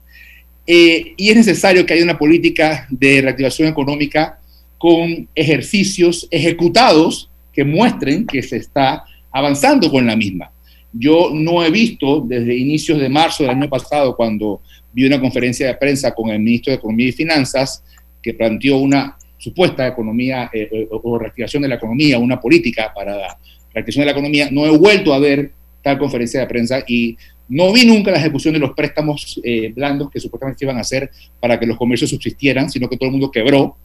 Eh, 0.65 1.13
y 1.15 1.29
es 1.29 1.37
necesario 1.37 1.85
que 1.85 1.93
haya 1.93 2.03
una 2.03 2.19
política 2.19 2.85
de 2.89 3.21
reactivación 3.21 3.69
económica 3.69 4.41
con 4.77 5.29
ejercicios 5.33 6.27
ejecutados 6.29 7.29
que 7.53 7.63
muestren 7.63 8.27
que 8.27 8.43
se 8.43 8.57
está 8.57 9.05
avanzando 9.31 9.89
con 9.89 10.05
la 10.05 10.17
misma. 10.17 10.51
Yo 10.91 11.31
no 11.33 11.63
he 11.63 11.71
visto 11.71 12.19
desde 12.27 12.57
inicios 12.57 12.99
de 12.99 13.07
marzo 13.07 13.43
del 13.43 13.51
año 13.51 13.69
pasado, 13.69 14.17
cuando 14.17 14.61
vi 14.97 15.05
una 15.05 15.21
conferencia 15.21 15.67
de 15.67 15.75
prensa 15.75 16.11
con 16.15 16.31
el 16.31 16.39
ministro 16.39 16.71
de 16.71 16.77
Economía 16.77 17.09
y 17.09 17.11
Finanzas 17.11 17.83
que 18.19 18.33
planteó 18.33 18.77
una 18.77 19.15
supuesta 19.37 19.85
economía 19.85 20.49
eh, 20.51 20.67
eh, 20.71 20.87
o 20.89 21.19
reactivación 21.19 21.61
de 21.61 21.69
la 21.69 21.75
economía, 21.75 22.17
una 22.17 22.41
política 22.41 22.91
para 22.95 23.15
la 23.15 23.37
reactivación 23.71 24.01
de 24.01 24.05
la 24.07 24.11
economía. 24.13 24.49
No 24.49 24.65
he 24.65 24.75
vuelto 24.75 25.13
a 25.13 25.19
ver 25.19 25.51
tal 25.83 25.99
conferencia 25.99 26.39
de 26.39 26.47
prensa 26.47 26.83
y 26.87 27.15
no 27.47 27.71
vi 27.71 27.85
nunca 27.85 28.09
la 28.09 28.17
ejecución 28.17 28.55
de 28.55 28.59
los 28.59 28.71
préstamos 28.71 29.39
eh, 29.43 29.71
blandos 29.71 30.09
que 30.09 30.19
supuestamente 30.19 30.65
iban 30.65 30.77
a 30.77 30.81
hacer 30.81 31.11
para 31.39 31.59
que 31.59 31.67
los 31.67 31.77
comercios 31.77 32.09
subsistieran, 32.09 32.67
sino 32.67 32.89
que 32.89 32.97
todo 32.97 33.09
el 33.09 33.11
mundo 33.11 33.29
quebró 33.29 33.77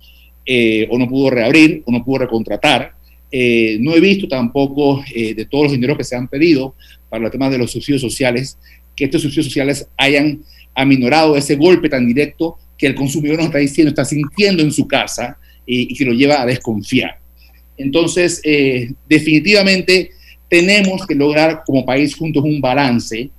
o 0.88 0.98
no 0.98 1.08
pudo 1.08 1.28
reabrir 1.28 1.82
o 1.84 1.92
no 1.92 2.02
pudo 2.02 2.20
recontratar. 2.20 2.94
no 3.30 3.94
he 3.94 4.00
visto 4.00 4.26
tampoco 4.26 5.04
de 5.14 5.46
todos 5.48 5.64
los 5.64 5.72
dineros 5.72 5.96
que 5.96 6.04
se 6.04 6.16
han 6.16 6.26
pedido 6.26 6.74
para 7.08 7.22
los 7.22 7.30
temas 7.30 7.52
de 7.52 7.58
los 7.58 7.70
subsidios 7.70 8.00
sociales, 8.00 8.58
que 8.96 9.04
estos 9.04 9.22
subsidios 9.22 9.46
sociales 9.46 9.86
hayan 9.96 10.40
aminorado 10.74 11.36
ese 11.36 11.56
golpe 11.56 11.88
tan 11.88 12.06
directo 12.06 12.58
que 12.76 12.86
el 12.86 12.94
consumidor 12.94 13.38
nos 13.38 13.46
está 13.46 13.58
diciendo, 13.58 13.90
está 13.90 14.04
sintiendo 14.04 14.62
en 14.62 14.72
su 14.72 14.86
casa 14.86 15.38
y, 15.66 15.94
que 15.94 16.04
lo 16.04 16.12
lleva 16.12 16.42
a 16.42 16.46
desconfiar. 16.46 17.18
Entonces, 17.76 18.40
eh, 18.44 18.92
definitivamente 19.08 20.10
tenemos 20.48 21.06
que 21.06 21.14
lograr 21.14 21.62
como 21.64 21.84
país 21.84 22.14
juntos 22.14 22.44
un 22.44 22.60
balance 22.60 23.30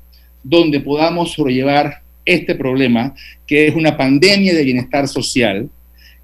donde 0.44 0.80
podamos 0.80 1.32
sobrellevar 1.32 2.02
este 2.26 2.56
problema, 2.56 3.14
que 3.46 3.68
es 3.68 3.76
una 3.76 3.96
pandemia 3.96 4.54
de 4.54 4.64
bienestar 4.64 5.08
social, 5.08 5.70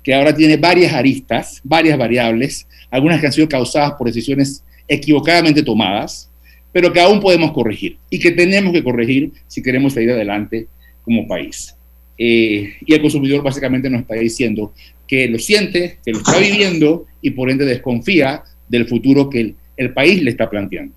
que 0.03 0.13
ahora 0.13 0.33
tiene 0.33 0.57
varias 0.57 0.93
aristas, 0.93 1.59
varias 1.63 1.97
variables, 1.97 2.67
algunas 2.89 3.19
que 3.19 3.27
han 3.27 3.33
sido 3.33 3.49
causadas 3.49 3.93
por 3.93 4.07
decisiones 4.07 4.63
equivocadamente 4.87 5.61
tomadas, 5.61 6.29
pero 6.71 6.91
que 6.91 6.99
aún 6.99 7.19
podemos 7.19 7.51
corregir 7.51 7.97
y 8.09 8.19
que 8.19 8.31
tenemos 8.31 8.73
que 8.73 8.83
corregir 8.83 9.31
si 9.47 9.61
queremos 9.61 9.93
salir 9.93 10.11
adelante 10.11 10.67
como 11.09 11.27
país. 11.27 11.75
Eh, 12.19 12.75
y 12.85 12.93
el 12.93 13.01
consumidor 13.01 13.41
básicamente 13.41 13.89
nos 13.89 14.01
está 14.01 14.13
diciendo 14.13 14.71
que 15.07 15.27
lo 15.27 15.39
siente, 15.39 15.97
que 16.05 16.11
lo 16.11 16.19
está 16.19 16.37
viviendo 16.37 17.07
y 17.19 17.31
por 17.31 17.49
ende 17.49 17.65
desconfía 17.65 18.43
del 18.67 18.87
futuro 18.87 19.27
que 19.27 19.41
el, 19.41 19.55
el 19.75 19.91
país 19.91 20.21
le 20.21 20.29
está 20.29 20.47
planteando. 20.47 20.93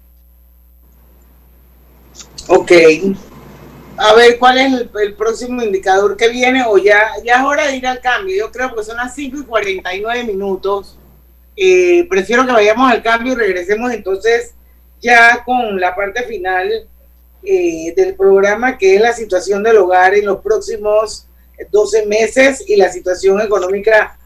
Ok. 2.48 2.72
A 3.96 4.14
ver, 4.14 4.38
¿cuál 4.38 4.58
es 4.58 4.86
el, 5.00 5.14
próximo 5.14 5.62
indicador 5.62 6.14
que 6.14 6.28
viene? 6.28 6.62
O 6.66 6.76
ya, 6.76 7.12
ya 7.24 7.36
es 7.36 7.42
hora 7.42 7.68
de 7.68 7.76
ir 7.76 7.86
al 7.86 8.00
cambio. 8.00 8.36
Yo 8.36 8.52
creo 8.52 8.74
que 8.74 8.84
son 8.84 8.98
las 8.98 9.14
5 9.14 9.38
y 9.38 9.44
49 9.44 10.24
minutos. 10.24 10.98
Eh, 11.56 12.06
prefiero 12.10 12.44
que 12.44 12.52
vayamos 12.52 12.90
al 12.90 13.02
cambio 13.02 13.32
y 13.32 13.36
regresemos 13.36 13.90
entonces 13.92 14.54
ya 15.00 15.42
con 15.44 15.80
la 15.80 15.94
parte 15.94 16.24
final 16.24 16.68
eh, 17.44 17.92
del 17.96 18.14
programa, 18.14 18.78
que 18.78 18.96
es 18.96 19.00
la 19.00 19.12
situación 19.12 19.62
del 19.62 19.78
hogar 19.78 20.14
en 20.14 20.26
los 20.26 20.40
próximos 20.40 21.26
12 21.70 22.06
meses 22.06 22.64
y 22.66 22.76
la 22.76 22.90
situación 22.90 23.40
económica 23.40 24.18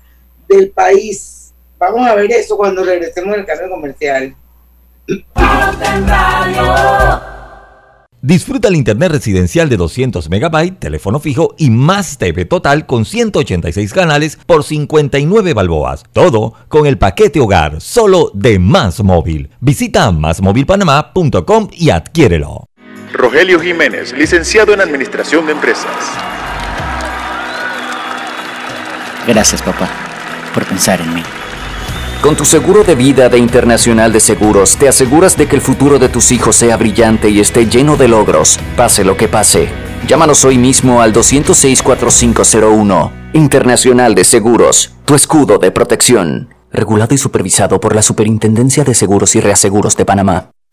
del 0.48 0.70
país. 0.70 1.52
Vamos 1.78 2.06
a 2.06 2.14
ver 2.14 2.30
eso 2.32 2.56
cuando 2.56 2.84
regresemos 2.84 3.36
del 3.36 3.44
cambio 3.44 3.70
comercial. 3.70 4.34
Disfruta 8.22 8.68
el 8.68 8.74
internet 8.74 9.12
residencial 9.12 9.68
de 9.68 9.76
200 9.76 10.28
megabytes, 10.30 10.80
teléfono 10.80 11.20
fijo 11.20 11.54
y 11.58 11.70
más 11.70 12.18
TV 12.18 12.44
total 12.44 12.84
con 12.86 13.04
186 13.04 13.92
canales 13.92 14.36
por 14.46 14.64
59 14.64 15.54
balboas. 15.54 16.02
Todo 16.12 16.54
con 16.68 16.86
el 16.86 16.98
paquete 16.98 17.38
hogar, 17.38 17.80
solo 17.80 18.32
de 18.34 18.58
Más 18.58 19.00
Móvil. 19.04 19.50
Visita 19.60 20.10
másmóvilpanamá.com 20.10 21.68
y 21.72 21.90
adquiérelo. 21.90 22.66
Rogelio 23.16 23.60
Jiménez, 23.60 24.12
licenciado 24.12 24.72
en 24.74 24.80
Administración 24.80 25.46
de 25.46 25.52
Empresas. 25.52 25.86
Gracias, 29.26 29.62
papá, 29.62 29.88
por 30.54 30.64
pensar 30.64 31.00
en 31.00 31.14
mí. 31.14 31.22
Con 32.20 32.36
tu 32.36 32.44
seguro 32.44 32.82
de 32.84 32.94
vida 32.94 33.28
de 33.28 33.38
Internacional 33.38 34.12
de 34.12 34.20
Seguros, 34.20 34.76
te 34.76 34.88
aseguras 34.88 35.36
de 35.36 35.46
que 35.46 35.56
el 35.56 35.62
futuro 35.62 35.98
de 35.98 36.08
tus 36.08 36.32
hijos 36.32 36.56
sea 36.56 36.76
brillante 36.76 37.28
y 37.28 37.40
esté 37.40 37.66
lleno 37.66 37.96
de 37.96 38.08
logros, 38.08 38.58
pase 38.76 39.04
lo 39.04 39.16
que 39.16 39.28
pase. 39.28 39.68
Llámanos 40.08 40.44
hoy 40.44 40.58
mismo 40.58 41.02
al 41.02 41.12
206-4501. 41.12 43.10
Internacional 43.32 44.14
de 44.14 44.24
Seguros, 44.24 44.94
tu 45.04 45.14
escudo 45.14 45.58
de 45.58 45.70
protección. 45.70 46.54
Regulado 46.72 47.14
y 47.14 47.18
supervisado 47.18 47.80
por 47.80 47.94
la 47.94 48.02
Superintendencia 48.02 48.82
de 48.84 48.94
Seguros 48.94 49.36
y 49.36 49.40
Reaseguros 49.40 49.96
de 49.96 50.04
Panamá. 50.04 50.50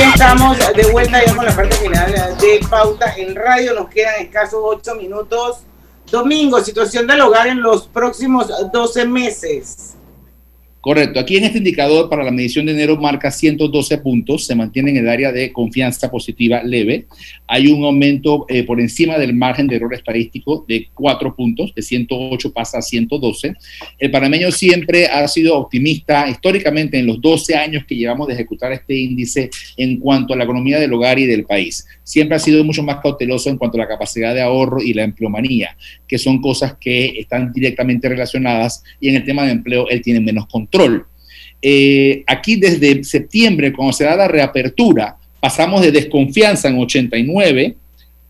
Estamos 0.00 0.56
de 0.74 0.90
vuelta 0.92 1.22
ya 1.22 1.36
con 1.36 1.44
la 1.44 1.54
parte 1.54 1.76
final 1.76 2.12
de 2.38 2.60
Pauta 2.70 3.14
en 3.18 3.34
Radio. 3.34 3.74
Nos 3.74 3.90
quedan 3.90 4.22
escasos 4.22 4.58
ocho 4.62 4.94
minutos. 4.94 5.58
Domingo, 6.10 6.58
situación 6.64 7.06
del 7.06 7.20
hogar 7.20 7.48
en 7.48 7.60
los 7.60 7.86
próximos 7.86 8.50
12 8.72 9.04
meses. 9.06 9.96
Correcto. 10.80 11.20
Aquí 11.20 11.36
en 11.36 11.44
este 11.44 11.58
indicador 11.58 12.08
para 12.08 12.24
la 12.24 12.30
medición 12.30 12.64
de 12.64 12.72
enero 12.72 12.96
marca 12.96 13.30
112 13.30 13.98
puntos, 13.98 14.46
se 14.46 14.54
mantiene 14.54 14.90
en 14.90 14.96
el 14.96 15.08
área 15.10 15.30
de 15.30 15.52
confianza 15.52 16.10
positiva 16.10 16.62
leve. 16.62 17.06
Hay 17.46 17.66
un 17.66 17.84
aumento 17.84 18.46
eh, 18.48 18.62
por 18.62 18.80
encima 18.80 19.18
del 19.18 19.34
margen 19.34 19.66
de 19.66 19.76
error 19.76 19.92
estadístico 19.92 20.64
de 20.66 20.88
4 20.94 21.36
puntos, 21.36 21.74
de 21.74 21.82
108 21.82 22.52
pasa 22.54 22.78
a 22.78 22.82
112. 22.82 23.54
El 23.98 24.10
panameño 24.10 24.50
siempre 24.50 25.06
ha 25.06 25.28
sido 25.28 25.58
optimista 25.58 26.26
históricamente 26.26 26.98
en 26.98 27.06
los 27.06 27.20
12 27.20 27.56
años 27.56 27.84
que 27.86 27.96
llevamos 27.96 28.28
de 28.28 28.34
ejecutar 28.34 28.72
este 28.72 28.96
índice 28.96 29.50
en 29.76 29.98
cuanto 29.98 30.32
a 30.32 30.36
la 30.38 30.44
economía 30.44 30.80
del 30.80 30.94
hogar 30.94 31.18
y 31.18 31.26
del 31.26 31.44
país. 31.44 31.86
Siempre 32.02 32.36
ha 32.36 32.40
sido 32.40 32.64
mucho 32.64 32.82
más 32.82 33.00
cauteloso 33.02 33.50
en 33.50 33.58
cuanto 33.58 33.76
a 33.76 33.82
la 33.82 33.88
capacidad 33.88 34.34
de 34.34 34.40
ahorro 34.40 34.82
y 34.82 34.94
la 34.94 35.02
empleomanía, 35.02 35.76
que 36.08 36.16
son 36.16 36.40
cosas 36.40 36.76
que 36.80 37.18
están 37.18 37.52
directamente 37.52 38.08
relacionadas 38.08 38.82
y 38.98 39.10
en 39.10 39.16
el 39.16 39.24
tema 39.24 39.44
de 39.44 39.52
empleo 39.52 39.86
él 39.90 40.00
tiene 40.00 40.20
menos 40.20 40.46
control 40.46 40.69
control. 40.70 41.06
Eh, 41.62 42.24
aquí 42.26 42.56
desde 42.56 43.04
septiembre, 43.04 43.72
cuando 43.72 43.92
se 43.92 44.04
da 44.04 44.16
la 44.16 44.28
reapertura, 44.28 45.16
pasamos 45.40 45.82
de 45.82 45.92
desconfianza 45.92 46.68
en 46.68 46.78
89 46.78 47.76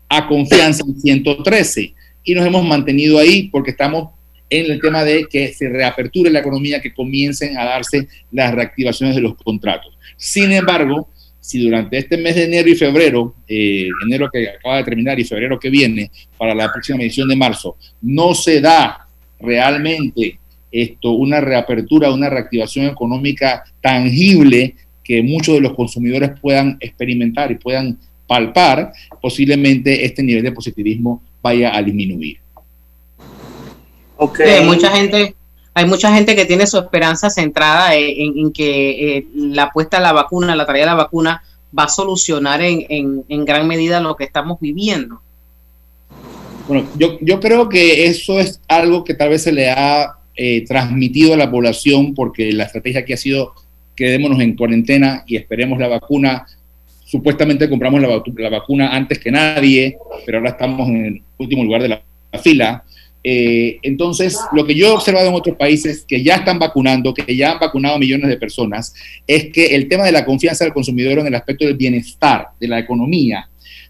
a 0.09 0.27
confianza 0.27 0.83
en 0.85 0.99
113 0.99 1.93
y 2.23 2.33
nos 2.35 2.45
hemos 2.45 2.65
mantenido 2.65 3.17
ahí 3.17 3.47
porque 3.49 3.71
estamos 3.71 4.09
en 4.49 4.69
el 4.69 4.81
tema 4.81 5.05
de 5.05 5.25
que 5.29 5.53
se 5.53 5.69
reaperture 5.69 6.29
la 6.29 6.39
economía, 6.39 6.81
que 6.81 6.93
comiencen 6.93 7.57
a 7.57 7.63
darse 7.63 8.07
las 8.31 8.53
reactivaciones 8.53 9.15
de 9.15 9.21
los 9.21 9.35
contratos. 9.35 9.97
Sin 10.17 10.51
embargo, 10.51 11.07
si 11.39 11.63
durante 11.63 11.97
este 11.97 12.17
mes 12.17 12.35
de 12.35 12.43
enero 12.43 12.69
y 12.69 12.75
febrero, 12.75 13.33
eh, 13.47 13.87
enero 14.05 14.29
que 14.31 14.49
acaba 14.49 14.77
de 14.77 14.83
terminar 14.83 15.17
y 15.19 15.23
febrero 15.23 15.57
que 15.57 15.69
viene, 15.69 16.11
para 16.37 16.53
la 16.53 16.71
próxima 16.71 17.01
edición 17.01 17.29
de 17.29 17.35
marzo, 17.37 17.77
no 18.01 18.35
se 18.35 18.59
da 18.59 19.07
realmente 19.39 20.40
esto, 20.71 21.11
una 21.11 21.41
reapertura, 21.41 22.11
una 22.11 22.29
reactivación 22.29 22.85
económica 22.85 23.63
tangible 23.81 24.75
que 25.03 25.21
muchos 25.21 25.55
de 25.55 25.61
los 25.61 25.73
consumidores 25.73 26.31
puedan 26.39 26.77
experimentar 26.79 27.51
y 27.51 27.55
puedan 27.55 27.97
palpar, 28.27 28.93
posiblemente 29.21 30.05
este 30.05 30.23
nivel 30.23 30.43
de 30.43 30.51
positivismo 30.51 31.21
vaya 31.41 31.75
a 31.75 31.81
disminuir. 31.83 32.37
Okay. 34.15 34.49
hay 34.49 34.65
mucha 34.65 34.89
gente, 34.91 35.35
hay 35.73 35.85
mucha 35.85 36.13
gente 36.13 36.35
que 36.35 36.45
tiene 36.45 36.67
su 36.67 36.77
esperanza 36.77 37.29
centrada 37.29 37.95
en, 37.95 38.37
en 38.37 38.53
que 38.53 39.17
eh, 39.17 39.27
la 39.35 39.63
apuesta 39.63 39.97
a 39.97 40.01
la 40.01 40.13
vacuna, 40.13 40.55
la 40.55 40.65
tarea 40.65 40.83
de 40.83 40.91
la 40.91 40.95
vacuna, 40.95 41.43
va 41.77 41.83
a 41.85 41.89
solucionar 41.89 42.61
en, 42.61 42.85
en, 42.87 43.25
en 43.27 43.45
gran 43.45 43.67
medida 43.67 43.99
lo 43.99 44.15
que 44.15 44.25
estamos 44.25 44.59
viviendo. 44.59 45.21
Bueno, 46.67 46.87
yo, 46.97 47.17
yo 47.21 47.39
creo 47.39 47.67
que 47.67 48.05
eso 48.05 48.39
es 48.39 48.61
algo 48.67 49.03
que 49.03 49.13
tal 49.13 49.29
vez 49.29 49.43
se 49.43 49.51
le 49.51 49.71
ha 49.71 50.17
eh, 50.43 50.65
transmitido 50.65 51.35
a 51.35 51.37
la 51.37 51.51
población 51.51 52.15
porque 52.15 52.51
la 52.51 52.63
estrategia 52.63 53.01
aquí 53.01 53.13
ha 53.13 53.17
sido 53.17 53.53
quedémonos 53.95 54.39
en 54.39 54.55
cuarentena 54.55 55.23
y 55.27 55.35
esperemos 55.35 55.77
la 55.77 55.87
vacuna. 55.87 56.47
Supuestamente 57.05 57.69
compramos 57.69 58.01
la, 58.01 58.23
la, 58.37 58.49
vacuna 58.49 58.89
antes 58.89 59.19
que 59.19 59.29
nadie, 59.29 59.97
pero 60.25 60.39
ahora 60.39 60.49
estamos 60.49 60.89
en 60.89 61.05
el 61.05 61.21
último 61.37 61.63
lugar 61.63 61.83
de 61.83 61.89
la, 61.89 62.01
la 62.33 62.39
fila. 62.39 62.83
Eh, 63.23 63.77
entonces, 63.83 64.35
lo 64.53 64.65
que 64.65 64.73
yo 64.73 64.87
he 64.87 64.89
observado 64.89 65.27
en 65.27 65.35
otros 65.35 65.55
países 65.55 66.03
que 66.07 66.23
ya 66.23 66.37
están 66.37 66.57
vacunando, 66.57 67.13
que 67.13 67.35
ya 67.35 67.51
han 67.51 67.59
vacunado 67.59 67.99
millones 67.99 68.27
de 68.27 68.37
personas, 68.37 68.95
es 69.27 69.51
que 69.53 69.75
el 69.75 69.87
tema 69.87 70.05
de 70.05 70.11
la 70.11 70.25
confianza 70.25 70.63
del 70.63 70.73
consumidor 70.73 71.19
en 71.19 71.27
el 71.27 71.35
aspecto 71.35 71.65
del 71.65 71.77
bienestar, 71.77 72.47
de 72.59 72.67
la 72.67 72.79
economía, 72.79 73.47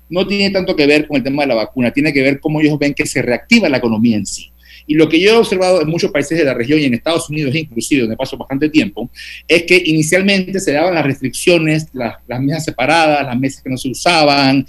no 0.10 0.28
tiene 0.28 0.50
tanto 0.50 0.76
que 0.76 0.86
ver 0.86 1.08
con 1.08 1.16
el 1.16 1.24
tema 1.24 1.44
de 1.44 1.48
la 1.48 1.56
vacuna, 1.56 1.92
tiene 1.92 2.12
que 2.12 2.22
ver 2.22 2.42
cómo 2.42 2.60
ellos 2.60 2.78
ven 2.78 2.94
que 2.94 3.06
se 3.06 3.22
reactiva 3.22 3.70
la 3.70 3.78
economía 3.78 4.18
en 4.18 4.26
sí. 4.26 4.51
Y 4.88 4.96
lo 4.96 5.08
que 5.08 5.20
yo 5.20 5.32
he 5.32 5.36
observado 5.36 5.82
en 5.82 5.88
muchos 5.88 6.12
países 6.12 6.38
de 6.38 6.44
la 6.44 6.54
región 6.54 6.80
y 6.80 6.86
en 6.86 6.94
Estados 6.94 7.30
Unidos 7.30 7.56
inclusive, 7.56 8.02
donde 8.02 8.18
paso 8.18 8.38
bastante 8.38 8.70
tiempo, 8.70 9.10
es 9.48 9.64
que 9.64 9.82
inicialmente 9.86 10.60
se 10.60 10.72
daban 10.74 10.94
las 10.94 11.06
restricciones, 11.06 11.88
las, 11.94 12.18
mesas 12.42 12.66
separadas, 12.66 13.26
las 13.26 13.40
mesas 13.40 13.62
que 13.62 13.70
no 13.70 13.78
se 13.78 13.90
usaban, 13.90 14.66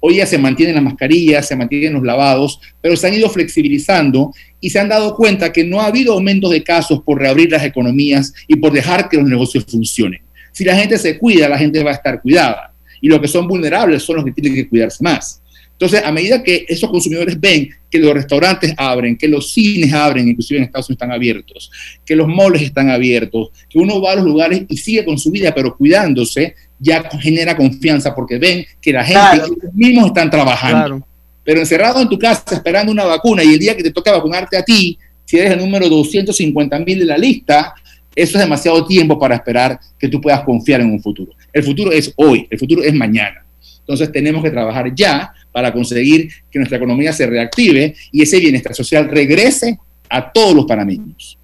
Hoy 0.00 0.16
ya 0.16 0.26
se 0.26 0.38
mantienen 0.38 0.76
las 0.76 0.84
mascarillas, 0.84 1.48
se 1.48 1.56
mantienen 1.56 1.94
los 1.94 2.04
lavados, 2.04 2.60
pero 2.80 2.96
se 2.96 3.08
han 3.08 3.14
ido 3.14 3.28
flexibilizando 3.28 4.32
y 4.60 4.70
se 4.70 4.78
han 4.78 4.88
dado 4.88 5.16
cuenta 5.16 5.52
que 5.52 5.64
no 5.64 5.80
ha 5.80 5.86
habido 5.86 6.12
aumentos 6.12 6.50
de 6.52 6.62
casos 6.62 7.02
por 7.02 7.18
reabrir 7.18 7.50
las 7.50 7.64
economías 7.64 8.32
y 8.46 8.54
por 8.56 8.72
dejar 8.72 9.08
que 9.08 9.16
los 9.16 9.28
negocios 9.28 9.64
funcionen. 9.68 10.20
Si 10.52 10.64
la 10.64 10.76
gente 10.76 10.98
se 10.98 11.18
cuida, 11.18 11.48
la 11.48 11.58
gente 11.58 11.82
va 11.82 11.90
a 11.90 11.94
estar 11.94 12.22
cuidada. 12.22 12.72
Y 13.00 13.08
los 13.08 13.20
que 13.20 13.28
son 13.28 13.48
vulnerables 13.48 14.02
son 14.02 14.16
los 14.16 14.24
que 14.24 14.32
tienen 14.32 14.54
que 14.54 14.68
cuidarse 14.68 15.02
más. 15.02 15.42
Entonces, 15.80 16.02
a 16.04 16.10
medida 16.10 16.42
que 16.42 16.66
esos 16.68 16.90
consumidores 16.90 17.38
ven 17.38 17.70
que 17.88 17.98
los 17.98 18.12
restaurantes 18.12 18.74
abren, 18.76 19.16
que 19.16 19.28
los 19.28 19.52
cines 19.52 19.92
abren, 19.92 20.26
inclusive 20.26 20.58
en 20.58 20.64
Estados 20.64 20.88
Unidos 20.88 21.02
están 21.02 21.12
abiertos, 21.12 21.70
que 22.04 22.16
los 22.16 22.26
moles 22.26 22.62
están 22.62 22.90
abiertos, 22.90 23.50
que 23.70 23.78
uno 23.78 24.02
va 24.02 24.12
a 24.12 24.16
los 24.16 24.24
lugares 24.24 24.62
y 24.68 24.76
sigue 24.76 25.04
con 25.04 25.16
su 25.16 25.30
vida, 25.30 25.54
pero 25.54 25.76
cuidándose, 25.76 26.56
ya 26.80 27.08
genera 27.20 27.56
confianza 27.56 28.12
porque 28.12 28.38
ven 28.38 28.66
que 28.80 28.92
la 28.92 29.04
gente, 29.04 29.20
claro. 29.20 29.44
ellos 29.44 29.72
mismos 29.72 30.06
están 30.06 30.28
trabajando. 30.28 30.78
Claro. 30.78 31.06
Pero 31.44 31.60
encerrado 31.60 32.02
en 32.02 32.08
tu 32.08 32.18
casa 32.18 32.56
esperando 32.56 32.90
una 32.90 33.04
vacuna 33.04 33.44
y 33.44 33.54
el 33.54 33.58
día 33.60 33.76
que 33.76 33.84
te 33.84 33.92
toca 33.92 34.10
vacunarte 34.10 34.56
a 34.56 34.64
ti, 34.64 34.98
si 35.24 35.38
eres 35.38 35.52
el 35.52 35.60
número 35.60 35.88
250 35.88 36.76
mil 36.80 36.98
de 36.98 37.04
la 37.04 37.16
lista, 37.16 37.72
eso 38.16 38.36
es 38.36 38.42
demasiado 38.42 38.84
tiempo 38.84 39.16
para 39.16 39.36
esperar 39.36 39.78
que 39.96 40.08
tú 40.08 40.20
puedas 40.20 40.42
confiar 40.42 40.80
en 40.80 40.90
un 40.90 41.00
futuro. 41.00 41.32
El 41.52 41.62
futuro 41.62 41.92
es 41.92 42.12
hoy, 42.16 42.48
el 42.50 42.58
futuro 42.58 42.82
es 42.82 42.92
mañana. 42.92 43.44
Entonces 43.78 44.10
tenemos 44.10 44.42
que 44.42 44.50
trabajar 44.50 44.92
ya 44.92 45.32
para 45.52 45.72
conseguir 45.72 46.28
que 46.50 46.58
nuestra 46.58 46.76
economía 46.78 47.12
se 47.12 47.26
reactive 47.26 47.94
y 48.12 48.22
ese 48.22 48.38
bienestar 48.38 48.74
social 48.74 49.08
regrese 49.08 49.78
a 50.08 50.30
todos 50.32 50.54
los 50.54 50.64
panameños. 50.66 51.38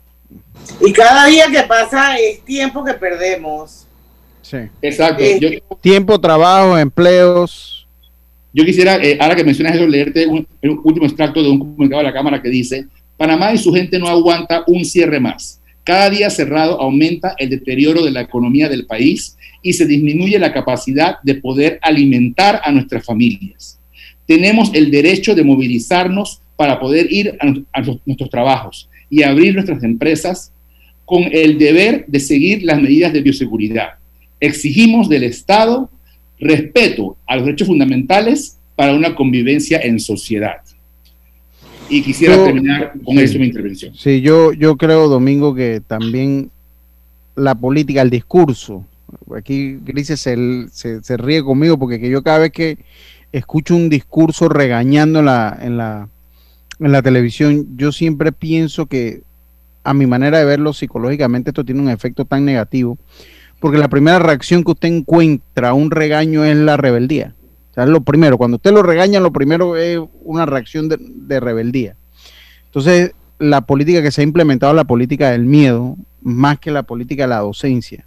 Y 0.81 0.93
cada 0.93 1.27
día 1.27 1.47
que 1.51 1.63
pasa 1.65 2.17
es 2.17 2.41
tiempo 2.45 2.85
que 2.85 2.95
perdemos. 2.95 3.87
Sí. 4.43 4.59
Exacto. 4.83 5.23
Eh, 5.23 5.39
Yo, 5.41 5.77
Tiempo, 5.81 6.21
trabajo, 6.21 6.79
empleos. 6.79 7.87
yo 8.53 8.65
quisiera, 8.65 8.97
eh, 9.03 9.17
ahora 9.21 9.35
que 9.35 9.45
mencionas 9.45 9.75
eso, 9.77 9.87
leerte 9.87 10.27
un, 10.27 10.47
un 10.63 10.81
último 10.85 11.07
extracto 11.07 11.43
de 11.43 11.49
un 11.51 11.59
comunicado 11.59 12.01
de 12.03 12.09
la 12.09 12.13
Cámara 12.13 12.41
que 12.41 12.49
dice, 12.49 12.87
Panamá 13.17 13.53
y 13.53 13.59
su 13.59 13.73
gente 13.73 13.99
no 13.99 14.09
aguanta 14.09 14.65
un 14.67 14.85
cierre 14.85 15.21
más. 15.21 15.61
Cada 15.83 16.09
día 16.09 16.31
cerrado 16.31 16.81
aumenta 16.81 17.35
el 17.39 17.51
deterioro 17.51 18.03
de 18.03 18.11
la 18.11 18.23
economía 18.23 18.69
del 18.69 18.87
país 18.87 19.37
y 19.63 19.73
se 19.75 19.87
disminuye 19.87 20.39
la 20.39 20.53
capacidad 20.53 21.17
de 21.23 21.35
poder 21.37 21.79
alimentar 21.83 22.61
a 22.65 22.73
nuestras 22.73 23.05
familias. 23.05 23.79
Tenemos 24.27 24.73
el 24.75 24.91
derecho 24.91 25.35
de 25.35 25.45
movilizarnos 25.45 26.41
para 26.57 26.79
poder 26.81 27.13
ir 27.13 27.37
a, 27.41 27.79
a 27.79 27.83
nuestros 28.07 28.31
trabajos 28.31 28.89
y 29.11 29.23
abrir 29.23 29.55
nuestras 29.55 29.83
empresas 29.83 30.51
con 31.05 31.25
el 31.33 31.59
deber 31.59 32.05
de 32.07 32.21
seguir 32.21 32.63
las 32.63 32.81
medidas 32.81 33.13
de 33.13 33.21
bioseguridad. 33.21 33.91
Exigimos 34.41 35.09
del 35.09 35.25
Estado 35.25 35.91
respeto 36.41 37.17
a 37.27 37.37
los 37.37 37.45
derechos 37.47 37.69
fundamentales 37.69 38.59
para 38.77 38.95
una 38.95 39.15
convivencia 39.15 39.79
en 39.81 40.01
sociedad. 40.01 40.57
Y 41.89 42.03
quisiera 42.03 42.37
Yo- 42.37 42.45
terminar 42.45 42.93
con 43.05 43.17
sí. 43.19 43.23
eso 43.23 43.39
mi 43.39 43.47
intervención. 43.47 43.95
Sí, 43.95 44.21
yo, 44.23 44.53
yo 44.53 44.77
creo, 44.77 45.09
Domingo, 45.09 45.55
que 45.55 45.83
también 45.87 46.51
la 47.37 47.55
política, 47.55 48.01
el 48.03 48.11
discurso, 48.11 48.85
aquí 49.37 49.77
Grises 49.85 50.21
se, 50.21 50.37
se, 50.73 51.03
se 51.03 51.17
ríe 51.19 51.43
conmigo 51.43 51.79
porque 51.79 52.01
que 52.01 52.09
yo 52.09 52.23
cada 52.23 52.39
vez 52.39 52.53
que 52.53 52.79
escucho 53.35 53.75
un 53.75 53.89
discurso 53.89 54.49
regañando 54.49 55.19
en 55.19 55.77
la, 55.77 57.03
televisión, 57.03 57.77
yo 57.77 57.91
siempre 57.91 58.31
pienso 58.31 58.87
que 58.87 59.23
a 59.83 59.93
mi 59.93 60.07
manera 60.07 60.39
de 60.39 60.45
verlo 60.45 60.73
psicológicamente 60.73 61.51
esto 61.51 61.65
tiene 61.65 61.83
un 61.83 61.89
efecto 61.89 62.25
tan 62.25 62.45
negativo, 62.45 62.97
porque 63.59 63.79
la 63.79 63.89
primera 63.89 64.21
reacción 64.21 64.63
que 64.63 64.71
usted 64.71 64.89
encuentra 64.89 65.71
a 65.71 65.75
un 65.75 65.91
regaño 65.91 66.45
es 66.45 66.57
la 66.57 66.77
rebeldía. 66.77 67.35
O 67.73 67.75
sea, 67.75 67.87
lo 67.87 68.03
primero, 68.03 68.39
cuando 68.39 68.59
usted 68.59 68.73
lo 68.73 68.85
regaña, 68.85 69.19
lo 69.19 69.33
primero 69.33 69.77
es 69.77 69.99
una 70.23 70.47
reacción 70.47 70.89
de, 70.89 70.97
de 71.01 71.41
rebeldía. 71.41 71.97
Entonces, 72.67 73.15
la 73.41 73.63
política 73.63 74.01
que 74.01 74.13
se 74.13 74.21
ha 74.21 74.25
implementado 74.25 74.73
es 74.73 74.77
la 74.77 74.85
política 74.85 75.33
del 75.33 75.45
miedo, 75.45 75.97
más 76.23 76.61
que 76.61 76.71
la 76.71 76.85
política 76.85 77.25
de 77.25 77.31
la 77.31 77.41
docencia. 77.41 78.07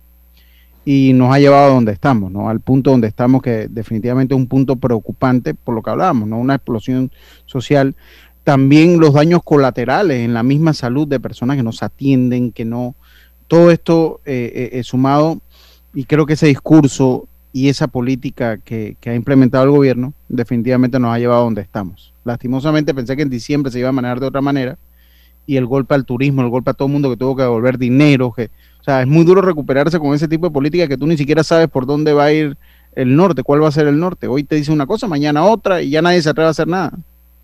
Y 0.89 1.11
nos 1.11 1.35
ha 1.35 1.39
llevado 1.39 1.65
a 1.65 1.73
donde 1.73 1.91
estamos, 1.91 2.31
¿no? 2.31 2.47
Al 2.47 2.61
punto 2.61 2.91
donde 2.91 3.09
estamos, 3.09 3.41
que 3.41 3.67
definitivamente 3.67 4.33
es 4.33 4.39
un 4.39 4.47
punto 4.47 4.77
preocupante 4.77 5.53
por 5.53 5.75
lo 5.75 5.83
que 5.83 5.89
hablábamos, 5.89 6.29
¿no? 6.29 6.39
Una 6.39 6.55
explosión 6.55 7.11
social. 7.45 7.93
También 8.45 8.97
los 8.97 9.11
daños 9.11 9.41
colaterales 9.43 10.21
en 10.21 10.33
la 10.33 10.43
misma 10.43 10.73
salud 10.73 11.05
de 11.05 11.19
personas 11.19 11.57
que 11.57 11.63
nos 11.63 11.83
atienden, 11.83 12.53
que 12.53 12.63
no. 12.63 12.95
Todo 13.49 13.69
esto 13.71 14.21
eh, 14.23 14.49
eh, 14.55 14.79
es 14.79 14.87
sumado, 14.87 15.41
y 15.93 16.05
creo 16.05 16.25
que 16.25 16.35
ese 16.35 16.47
discurso 16.47 17.27
y 17.51 17.67
esa 17.67 17.87
política 17.89 18.57
que, 18.57 18.95
que 19.01 19.09
ha 19.09 19.15
implementado 19.15 19.65
el 19.65 19.71
gobierno 19.71 20.13
definitivamente 20.29 20.99
nos 20.99 21.13
ha 21.13 21.19
llevado 21.19 21.41
a 21.41 21.43
donde 21.43 21.63
estamos. 21.63 22.13
Lastimosamente 22.23 22.93
pensé 22.93 23.17
que 23.17 23.23
en 23.23 23.29
diciembre 23.29 23.73
se 23.73 23.79
iba 23.79 23.89
a 23.89 23.91
manejar 23.91 24.21
de 24.21 24.27
otra 24.27 24.39
manera, 24.39 24.77
y 25.45 25.57
el 25.57 25.65
golpe 25.65 25.95
al 25.95 26.05
turismo, 26.05 26.43
el 26.43 26.49
golpe 26.49 26.71
a 26.71 26.73
todo 26.73 26.87
el 26.87 26.93
mundo 26.93 27.09
que 27.09 27.17
tuvo 27.17 27.35
que 27.35 27.41
devolver 27.41 27.77
dinero, 27.77 28.31
que, 28.31 28.51
sea, 28.87 29.01
es 29.01 29.07
muy 29.07 29.25
duro 29.25 29.41
recuperarse 29.41 29.99
con 29.99 30.15
ese 30.15 30.27
tipo 30.27 30.47
de 30.47 30.53
política 30.53 30.87
que 30.87 30.97
tú 30.97 31.05
ni 31.07 31.17
siquiera 31.17 31.43
sabes 31.43 31.67
por 31.67 31.85
dónde 31.85 32.13
va 32.13 32.25
a 32.25 32.33
ir 32.33 32.57
el 32.95 33.15
norte, 33.15 33.43
cuál 33.43 33.61
va 33.61 33.67
a 33.67 33.71
ser 33.71 33.87
el 33.87 33.99
norte. 33.99 34.27
Hoy 34.27 34.43
te 34.43 34.55
dice 34.55 34.71
una 34.71 34.87
cosa, 34.87 35.07
mañana 35.07 35.43
otra 35.43 35.81
y 35.81 35.89
ya 35.89 36.01
nadie 36.01 36.21
se 36.21 36.29
atreve 36.29 36.47
a 36.47 36.51
hacer 36.51 36.67
nada. 36.67 36.91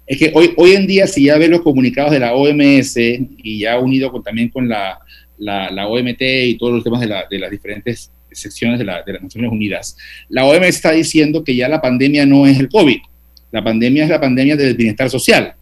Es 0.07 0.17
que 0.17 0.31
hoy, 0.33 0.53
hoy 0.57 0.71
en 0.71 0.87
día, 0.87 1.05
si 1.05 1.25
ya 1.25 1.37
ves 1.37 1.49
los 1.49 1.61
comunicados 1.61 2.11
de 2.11 2.19
la 2.19 2.33
OMS 2.33 2.97
y 2.97 3.59
ya 3.59 3.79
unido 3.79 4.11
con, 4.11 4.23
también 4.23 4.49
con 4.49 4.67
la, 4.67 4.99
la, 5.37 5.69
la, 5.69 5.87
OMT 5.87 6.21
y 6.21 6.57
todos 6.57 6.73
los 6.73 6.83
temas 6.83 7.01
de, 7.01 7.07
la, 7.07 7.25
de 7.29 7.39
las 7.39 7.51
diferentes 7.51 8.11
secciones 8.31 8.79
de, 8.79 8.85
de, 8.85 9.13
las 9.13 9.23
Naciones 9.23 9.51
Unidas, 9.51 9.95
la 10.27 10.45
OMS 10.45 10.67
está 10.67 10.91
diciendo 10.91 11.43
que 11.43 11.55
ya 11.55 11.69
la 11.69 11.79
pandemia 11.79 12.25
no 12.25 12.47
es 12.47 12.59
el 12.59 12.67
COVID, 12.67 12.97
la 13.51 13.63
pandemia 13.63 14.03
es 14.03 14.09
la 14.09 14.19
pandemia 14.19 14.57
del 14.57 14.75
bienestar 14.75 15.09
social 15.09 15.55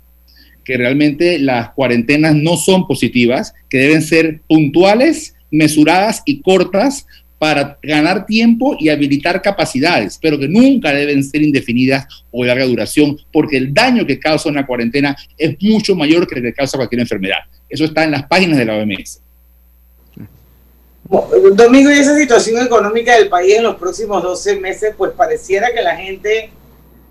que 0.64 0.78
realmente 0.78 1.40
las 1.40 1.72
cuarentenas 1.72 2.36
no 2.36 2.56
son 2.56 2.88
positivas, 2.88 3.54
que 3.70 3.80
deben 3.80 4.02
ser 4.02 4.42
puntuales, 4.48 5.36
mesuradas 5.52 6.24
y 6.26 6.42
cortas 6.42 7.06
para 7.38 7.80
ganar 7.82 8.28
tiempo 8.28 8.76
y 8.80 8.90
habilitar 8.90 9.42
capacidades, 9.42 10.20
pero 10.22 10.38
que 10.38 10.48
nunca 10.48 10.94
deben 10.94 11.24
ser 11.24 11.42
indefinidas 11.42 12.06
o 12.30 12.44
de 12.44 12.50
larga 12.50 12.66
duración, 12.66 13.18
porque 13.34 13.58
el 13.58 13.74
daño 13.74 14.06
que 14.06 14.20
causa 14.20 14.48
una 14.48 14.66
cuarentena 14.66 15.18
es 15.38 15.56
mucho 15.60 15.96
mayor 15.96 16.28
que 16.28 16.36
el 16.36 16.44
que 16.44 16.54
causa 16.54 16.78
cualquier 16.78 17.02
enfermedad. 17.02 17.40
Eso 17.68 17.86
está 17.86 18.04
en 18.04 18.12
las 18.12 18.28
páginas 18.28 18.60
de 18.60 18.66
la 18.66 18.76
OMS. 18.76 19.22
Domingo, 21.56 21.90
y 21.90 21.96
esa 21.96 22.16
situación 22.16 22.64
económica 22.64 23.18
del 23.18 23.28
país 23.28 23.56
en 23.56 23.64
los 23.64 23.76
próximos 23.76 24.22
12 24.22 24.60
meses, 24.60 24.94
pues 24.96 25.12
pareciera 25.14 25.74
que 25.74 25.82
la 25.82 25.96
gente 25.96 26.52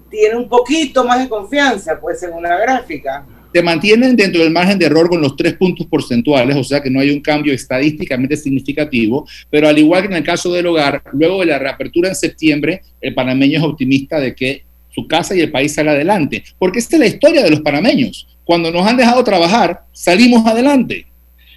tiene 0.08 0.36
un 0.36 0.48
poquito 0.48 1.04
más 1.04 1.18
de 1.18 1.28
confianza, 1.28 1.98
pues 2.00 2.20
según 2.20 2.44
la 2.44 2.56
gráfica 2.56 3.26
te 3.52 3.62
mantienen 3.62 4.16
dentro 4.16 4.42
del 4.42 4.52
margen 4.52 4.78
de 4.78 4.86
error 4.86 5.08
con 5.08 5.20
los 5.20 5.36
tres 5.36 5.54
puntos 5.54 5.86
porcentuales, 5.86 6.56
o 6.56 6.64
sea 6.64 6.80
que 6.80 6.90
no 6.90 7.00
hay 7.00 7.10
un 7.10 7.20
cambio 7.20 7.52
estadísticamente 7.52 8.36
significativo, 8.36 9.26
pero 9.50 9.68
al 9.68 9.78
igual 9.78 10.02
que 10.02 10.08
en 10.08 10.14
el 10.14 10.24
caso 10.24 10.52
del 10.52 10.66
hogar, 10.66 11.02
luego 11.12 11.40
de 11.40 11.46
la 11.46 11.58
reapertura 11.58 12.08
en 12.08 12.14
septiembre, 12.14 12.82
el 13.00 13.14
panameño 13.14 13.58
es 13.58 13.64
optimista 13.64 14.20
de 14.20 14.34
que 14.34 14.64
su 14.90 15.06
casa 15.06 15.34
y 15.34 15.40
el 15.40 15.50
país 15.50 15.74
salga 15.74 15.92
adelante, 15.92 16.42
porque 16.58 16.78
esta 16.78 16.96
es 16.96 17.00
la 17.00 17.06
historia 17.06 17.42
de 17.42 17.50
los 17.50 17.60
panameños. 17.60 18.26
Cuando 18.44 18.70
nos 18.70 18.86
han 18.86 18.96
dejado 18.96 19.22
trabajar, 19.22 19.84
salimos 19.92 20.44
adelante. 20.46 21.06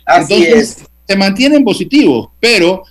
Así 0.05 0.33
Entonces, 0.33 0.77
es. 0.77 0.89
se 1.07 1.15
mantienen 1.15 1.63
positivos, 1.63 2.29
pero 2.39 2.83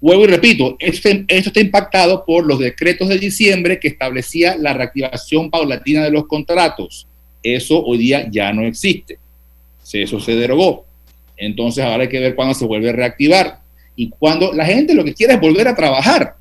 vuelvo 0.00 0.24
y 0.24 0.28
repito, 0.28 0.76
esto, 0.78 1.08
esto, 1.08 1.48
está 1.48 1.60
impactado 1.60 2.24
por 2.24 2.46
los 2.46 2.58
decretos 2.58 3.08
de 3.08 3.18
diciembre 3.18 3.80
que 3.80 3.88
establecía 3.88 4.56
la 4.56 4.74
reactivación 4.74 5.50
paulatina 5.50 6.04
de 6.04 6.10
los 6.10 6.26
contratos. 6.26 7.08
Eso 7.54 7.82
hoy 7.84 7.98
día 7.98 8.26
ya 8.30 8.52
no 8.52 8.62
existe. 8.62 9.18
Eso 9.92 10.18
se 10.18 10.34
derogó. 10.34 10.84
Entonces 11.36 11.84
ahora 11.84 12.02
hay 12.02 12.08
que 12.08 12.18
ver 12.18 12.34
cuándo 12.34 12.54
se 12.54 12.66
vuelve 12.66 12.90
a 12.90 12.92
reactivar. 12.92 13.60
Y 13.94 14.10
cuando 14.10 14.52
la 14.52 14.66
gente 14.66 14.94
lo 14.94 15.04
que 15.04 15.14
quiere 15.14 15.34
es 15.34 15.40
volver 15.40 15.68
a 15.68 15.76
trabajar, 15.76 16.34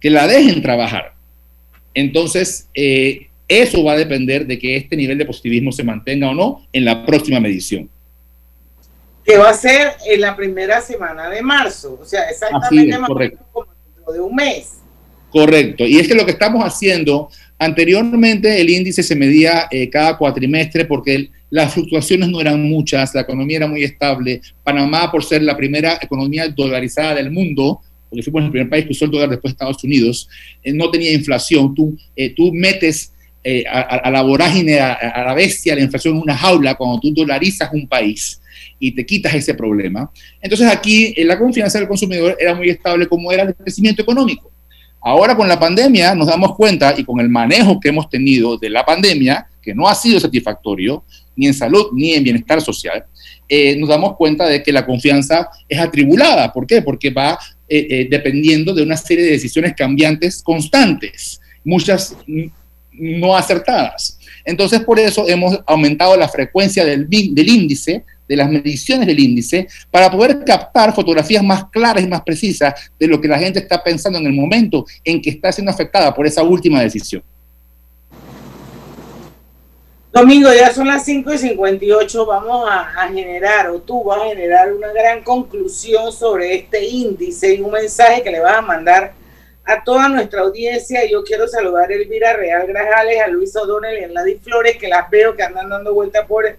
que 0.00 0.10
la 0.10 0.26
dejen 0.26 0.60
trabajar. 0.60 1.14
Entonces, 1.94 2.68
eh, 2.74 3.28
eso 3.46 3.82
va 3.82 3.92
a 3.92 3.96
depender 3.96 4.46
de 4.46 4.58
que 4.58 4.76
este 4.76 4.96
nivel 4.96 5.18
de 5.18 5.24
positivismo 5.24 5.72
se 5.72 5.82
mantenga 5.82 6.30
o 6.30 6.34
no 6.34 6.66
en 6.72 6.84
la 6.84 7.06
próxima 7.06 7.40
medición. 7.40 7.88
Que 9.24 9.38
va 9.38 9.50
a 9.50 9.54
ser 9.54 9.92
en 10.06 10.20
la 10.20 10.36
primera 10.36 10.80
semana 10.80 11.28
de 11.30 11.42
marzo, 11.42 11.98
o 12.00 12.04
sea, 12.04 12.28
exactamente 12.28 12.94
es, 12.94 13.00
más 13.00 13.08
correcto. 13.08 13.44
como 13.52 13.66
dentro 13.94 14.12
de 14.12 14.20
un 14.20 14.34
mes. 14.34 14.78
Correcto. 15.30 15.84
Y 15.84 15.98
es 15.98 16.08
que 16.08 16.14
lo 16.14 16.24
que 16.24 16.32
estamos 16.32 16.62
haciendo, 16.64 17.30
anteriormente 17.58 18.60
el 18.60 18.70
índice 18.70 19.02
se 19.02 19.16
medía 19.16 19.68
eh, 19.70 19.88
cada 19.90 20.16
cuatrimestre 20.16 20.84
porque 20.84 21.14
el, 21.14 21.30
las 21.50 21.74
fluctuaciones 21.74 22.28
no 22.28 22.40
eran 22.40 22.62
muchas, 22.62 23.14
la 23.14 23.22
economía 23.22 23.58
era 23.58 23.66
muy 23.66 23.82
estable. 23.82 24.40
Panamá, 24.62 25.10
por 25.10 25.24
ser 25.24 25.42
la 25.42 25.56
primera 25.56 25.98
economía 26.00 26.48
dolarizada 26.48 27.14
del 27.14 27.30
mundo, 27.30 27.80
porque 28.08 28.22
fuimos 28.22 28.44
el 28.44 28.50
primer 28.50 28.68
país 28.68 28.84
que 28.84 28.92
usó 28.92 29.04
el 29.06 29.10
dólar 29.10 29.30
después 29.30 29.52
de 29.52 29.54
Estados 29.54 29.84
Unidos, 29.84 30.28
eh, 30.62 30.72
no 30.72 30.90
tenía 30.90 31.12
inflación. 31.12 31.74
Tú, 31.74 31.96
eh, 32.16 32.34
metes 32.52 33.12
a, 33.66 34.10
la 34.10 34.20
vorágine, 34.20 34.78
a, 34.78 34.92
a, 34.92 35.24
la 35.24 35.34
bestia, 35.34 35.74
la 35.74 35.80
inflación 35.80 36.16
en 36.16 36.22
una 36.22 36.36
jaula 36.36 36.74
cuando 36.74 37.00
tú 37.00 37.14
dolarizas 37.14 37.70
un 37.72 37.88
país 37.88 38.42
y 38.78 38.92
te 38.92 39.04
quitas 39.04 39.34
ese 39.34 39.54
problema. 39.54 40.10
Entonces 40.40 40.68
aquí 40.68 41.14
la 41.24 41.38
confianza 41.38 41.78
del 41.78 41.88
consumidor 41.88 42.36
era 42.38 42.54
muy 42.54 42.68
estable 42.68 43.06
como 43.06 43.32
era 43.32 43.44
el 43.44 43.54
crecimiento 43.54 44.02
económico. 44.02 44.52
Ahora 45.00 45.36
con 45.36 45.48
la 45.48 45.58
pandemia 45.58 46.14
nos 46.14 46.26
damos 46.26 46.54
cuenta 46.56 46.94
y 46.96 47.04
con 47.04 47.20
el 47.20 47.28
manejo 47.28 47.78
que 47.78 47.88
hemos 47.88 48.08
tenido 48.08 48.58
de 48.58 48.70
la 48.70 48.84
pandemia, 48.84 49.46
que 49.62 49.74
no 49.74 49.88
ha 49.88 49.94
sido 49.94 50.18
satisfactorio, 50.18 51.04
ni 51.36 51.46
en 51.46 51.54
salud 51.54 51.86
ni 51.92 52.14
en 52.14 52.24
bienestar 52.24 52.60
social, 52.60 53.04
eh, 53.48 53.76
nos 53.76 53.88
damos 53.88 54.16
cuenta 54.16 54.46
de 54.46 54.62
que 54.62 54.72
la 54.72 54.84
confianza 54.84 55.48
es 55.68 55.78
atribulada. 55.78 56.52
¿Por 56.52 56.66
qué? 56.66 56.82
Porque 56.82 57.10
va 57.10 57.38
eh, 57.68 57.86
eh, 57.88 58.08
dependiendo 58.10 58.74
de 58.74 58.82
una 58.82 58.96
serie 58.96 59.24
de 59.24 59.32
decisiones 59.32 59.74
cambiantes 59.74 60.42
constantes, 60.42 61.40
muchas 61.64 62.16
no 62.92 63.36
acertadas. 63.36 64.18
Entonces, 64.44 64.80
por 64.80 64.98
eso 64.98 65.28
hemos 65.28 65.60
aumentado 65.66 66.16
la 66.16 66.28
frecuencia 66.28 66.84
del, 66.84 67.08
del 67.08 67.48
índice, 67.48 68.04
de 68.28 68.36
las 68.36 68.50
mediciones 68.50 69.06
del 69.06 69.18
índice, 69.18 69.66
para 69.90 70.10
poder 70.10 70.44
captar 70.44 70.94
fotografías 70.94 71.42
más 71.42 71.64
claras 71.70 72.04
y 72.04 72.06
más 72.06 72.22
precisas 72.22 72.74
de 72.98 73.06
lo 73.06 73.20
que 73.20 73.28
la 73.28 73.38
gente 73.38 73.58
está 73.58 73.82
pensando 73.82 74.18
en 74.18 74.26
el 74.26 74.32
momento 74.32 74.84
en 75.04 75.20
que 75.20 75.30
está 75.30 75.50
siendo 75.50 75.72
afectada 75.72 76.14
por 76.14 76.26
esa 76.26 76.42
última 76.42 76.82
decisión. 76.82 77.22
Domingo, 80.12 80.52
ya 80.52 80.72
son 80.72 80.88
las 80.88 81.04
5 81.04 81.34
y 81.34 81.38
58, 81.38 82.26
vamos 82.26 82.68
a, 82.68 83.04
a, 83.04 83.08
generar, 83.08 83.68
o 83.68 83.78
tú 83.78 84.02
vas 84.02 84.20
a 84.22 84.28
generar 84.28 84.72
una 84.72 84.90
gran 84.92 85.22
conclusión 85.22 86.10
sobre 86.10 86.54
este 86.54 86.84
índice 86.84 87.54
y 87.54 87.60
un 87.60 87.70
mensaje 87.70 88.22
que 88.22 88.30
le 88.30 88.40
vas 88.40 88.56
a 88.56 88.62
mandar 88.62 89.12
a 89.68 89.84
toda 89.84 90.08
nuestra 90.08 90.40
audiencia. 90.40 91.08
Yo 91.08 91.22
quiero 91.22 91.46
saludar 91.46 91.90
a 91.90 91.94
Elvira 91.94 92.32
Real 92.32 92.66
Grajales, 92.66 93.20
a 93.20 93.28
Luis 93.28 93.54
O'Donnell 93.54 94.00
y 94.00 94.04
a 94.04 94.08
Ladi 94.08 94.36
Flores, 94.36 94.78
que 94.78 94.88
las 94.88 95.10
veo 95.10 95.36
que 95.36 95.42
andan 95.42 95.68
dando 95.68 95.92
vuelta 95.92 96.26
por 96.26 96.58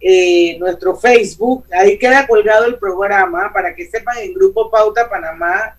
eh, 0.00 0.58
nuestro 0.58 0.96
Facebook. 0.96 1.64
Ahí 1.72 1.98
queda 1.98 2.26
colgado 2.26 2.66
el 2.66 2.78
programa 2.78 3.52
para 3.52 3.74
que 3.74 3.86
sepan 3.86 4.18
en 4.18 4.34
Grupo 4.34 4.70
Pauta 4.70 5.08
Panamá, 5.08 5.76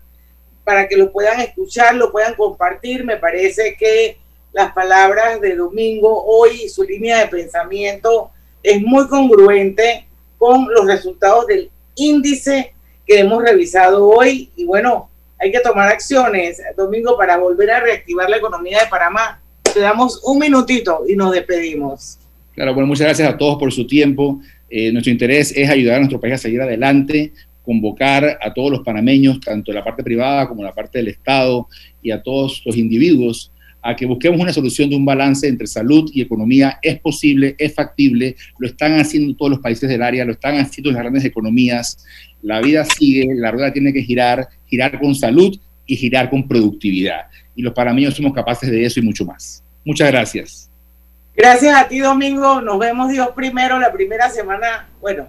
para 0.64 0.88
que 0.88 0.96
lo 0.96 1.12
puedan 1.12 1.40
escuchar, 1.40 1.94
lo 1.94 2.10
puedan 2.10 2.34
compartir. 2.34 3.04
Me 3.04 3.16
parece 3.16 3.76
que 3.76 4.18
las 4.52 4.72
palabras 4.72 5.40
de 5.40 5.54
Domingo 5.54 6.24
hoy 6.24 6.68
su 6.68 6.82
línea 6.82 7.18
de 7.18 7.28
pensamiento 7.28 8.30
es 8.62 8.82
muy 8.82 9.06
congruente 9.08 10.06
con 10.36 10.66
los 10.72 10.86
resultados 10.86 11.46
del 11.46 11.70
índice 11.94 12.74
que 13.06 13.20
hemos 13.20 13.42
revisado 13.42 14.06
hoy. 14.08 14.50
Y 14.56 14.64
bueno, 14.64 15.08
hay 15.38 15.52
que 15.52 15.60
tomar 15.60 15.88
acciones, 15.88 16.60
Domingo, 16.76 17.16
para 17.16 17.38
volver 17.38 17.70
a 17.70 17.80
reactivar 17.80 18.28
la 18.28 18.38
economía 18.38 18.80
de 18.80 18.88
Panamá. 18.88 19.40
Te 19.62 19.80
damos 19.80 20.22
un 20.24 20.38
minutito 20.38 21.04
y 21.06 21.14
nos 21.14 21.32
despedimos. 21.32 22.18
Claro, 22.58 22.74
bueno, 22.74 22.88
muchas 22.88 23.06
gracias 23.06 23.32
a 23.32 23.38
todos 23.38 23.56
por 23.56 23.72
su 23.72 23.86
tiempo. 23.86 24.40
Eh, 24.68 24.90
nuestro 24.90 25.12
interés 25.12 25.56
es 25.56 25.70
ayudar 25.70 25.94
a 25.94 25.98
nuestro 26.00 26.20
país 26.20 26.34
a 26.34 26.38
seguir 26.38 26.60
adelante, 26.60 27.32
convocar 27.62 28.36
a 28.42 28.52
todos 28.52 28.72
los 28.72 28.80
panameños, 28.80 29.38
tanto 29.38 29.70
la 29.70 29.84
parte 29.84 30.02
privada 30.02 30.48
como 30.48 30.64
la 30.64 30.74
parte 30.74 30.98
del 30.98 31.06
Estado 31.06 31.68
y 32.02 32.10
a 32.10 32.20
todos 32.20 32.60
los 32.66 32.76
individuos 32.76 33.52
a 33.80 33.94
que 33.94 34.06
busquemos 34.06 34.40
una 34.40 34.52
solución 34.52 34.90
de 34.90 34.96
un 34.96 35.04
balance 35.04 35.46
entre 35.46 35.68
salud 35.68 36.10
y 36.12 36.20
economía. 36.20 36.80
Es 36.82 36.98
posible, 36.98 37.54
es 37.58 37.72
factible, 37.72 38.34
lo 38.58 38.66
están 38.66 38.98
haciendo 38.98 39.36
todos 39.36 39.52
los 39.52 39.60
países 39.60 39.88
del 39.88 40.02
área, 40.02 40.24
lo 40.24 40.32
están 40.32 40.56
haciendo 40.56 40.90
las 40.90 41.02
grandes 41.02 41.24
economías. 41.24 42.04
La 42.42 42.60
vida 42.60 42.84
sigue, 42.84 43.36
la 43.36 43.52
rueda 43.52 43.72
tiene 43.72 43.92
que 43.92 44.02
girar, 44.02 44.48
girar 44.66 44.98
con 44.98 45.14
salud 45.14 45.56
y 45.86 45.94
girar 45.94 46.28
con 46.28 46.48
productividad. 46.48 47.26
Y 47.54 47.62
los 47.62 47.72
panameños 47.72 48.14
somos 48.14 48.32
capaces 48.32 48.68
de 48.68 48.84
eso 48.84 48.98
y 48.98 49.04
mucho 49.04 49.24
más. 49.24 49.62
Muchas 49.84 50.10
gracias. 50.10 50.67
Gracias 51.38 51.72
a 51.72 51.86
ti, 51.86 52.00
Domingo. 52.00 52.60
Nos 52.60 52.80
vemos 52.80 53.10
Dios 53.10 53.28
primero 53.28 53.78
la 53.78 53.92
primera 53.92 54.28
semana, 54.28 54.88
bueno, 55.00 55.28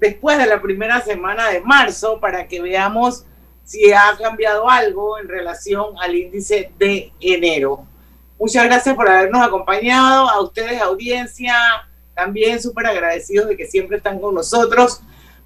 después 0.00 0.38
de 0.38 0.46
la 0.46 0.60
primera 0.60 1.00
semana 1.00 1.50
de 1.50 1.60
marzo, 1.60 2.18
para 2.18 2.48
que 2.48 2.60
veamos 2.60 3.24
si 3.62 3.92
ha 3.92 4.16
cambiado 4.20 4.68
algo 4.68 5.20
en 5.20 5.28
relación 5.28 5.94
al 6.00 6.16
índice 6.16 6.72
de 6.80 7.12
enero. 7.20 7.86
Muchas 8.40 8.64
gracias 8.64 8.96
por 8.96 9.08
habernos 9.08 9.40
acompañado, 9.40 10.28
a 10.28 10.40
ustedes 10.40 10.82
audiencia, 10.82 11.54
también 12.12 12.60
súper 12.60 12.86
agradecidos 12.86 13.50
de 13.50 13.56
que 13.56 13.66
siempre 13.66 13.98
están 13.98 14.18
con 14.18 14.34
nosotros. 14.34 15.00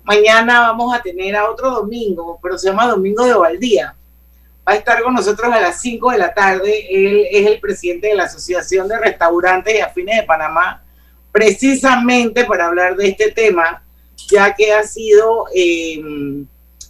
Mañana 0.04 0.60
vamos 0.60 0.94
a 0.94 1.02
tener 1.02 1.36
a 1.36 1.50
otro 1.50 1.72
domingo, 1.72 2.38
pero 2.42 2.56
se 2.56 2.70
llama 2.70 2.88
Domingo 2.88 3.22
de 3.22 3.34
Ovaldía. 3.34 3.95
Va 4.68 4.72
a 4.72 4.76
estar 4.76 5.02
con 5.02 5.14
nosotros 5.14 5.52
a 5.52 5.60
las 5.60 5.80
5 5.80 6.10
de 6.10 6.18
la 6.18 6.34
tarde. 6.34 6.86
Él 6.90 7.26
es 7.30 7.46
el 7.46 7.60
presidente 7.60 8.08
de 8.08 8.16
la 8.16 8.24
Asociación 8.24 8.88
de 8.88 8.98
Restaurantes 8.98 9.74
y 9.74 9.78
Afines 9.78 10.16
de 10.16 10.26
Panamá, 10.26 10.82
precisamente 11.30 12.44
para 12.44 12.66
hablar 12.66 12.96
de 12.96 13.08
este 13.08 13.30
tema, 13.30 13.84
ya 14.28 14.54
que 14.54 14.72
ha 14.72 14.82
sido 14.82 15.46
eh, 15.54 16.02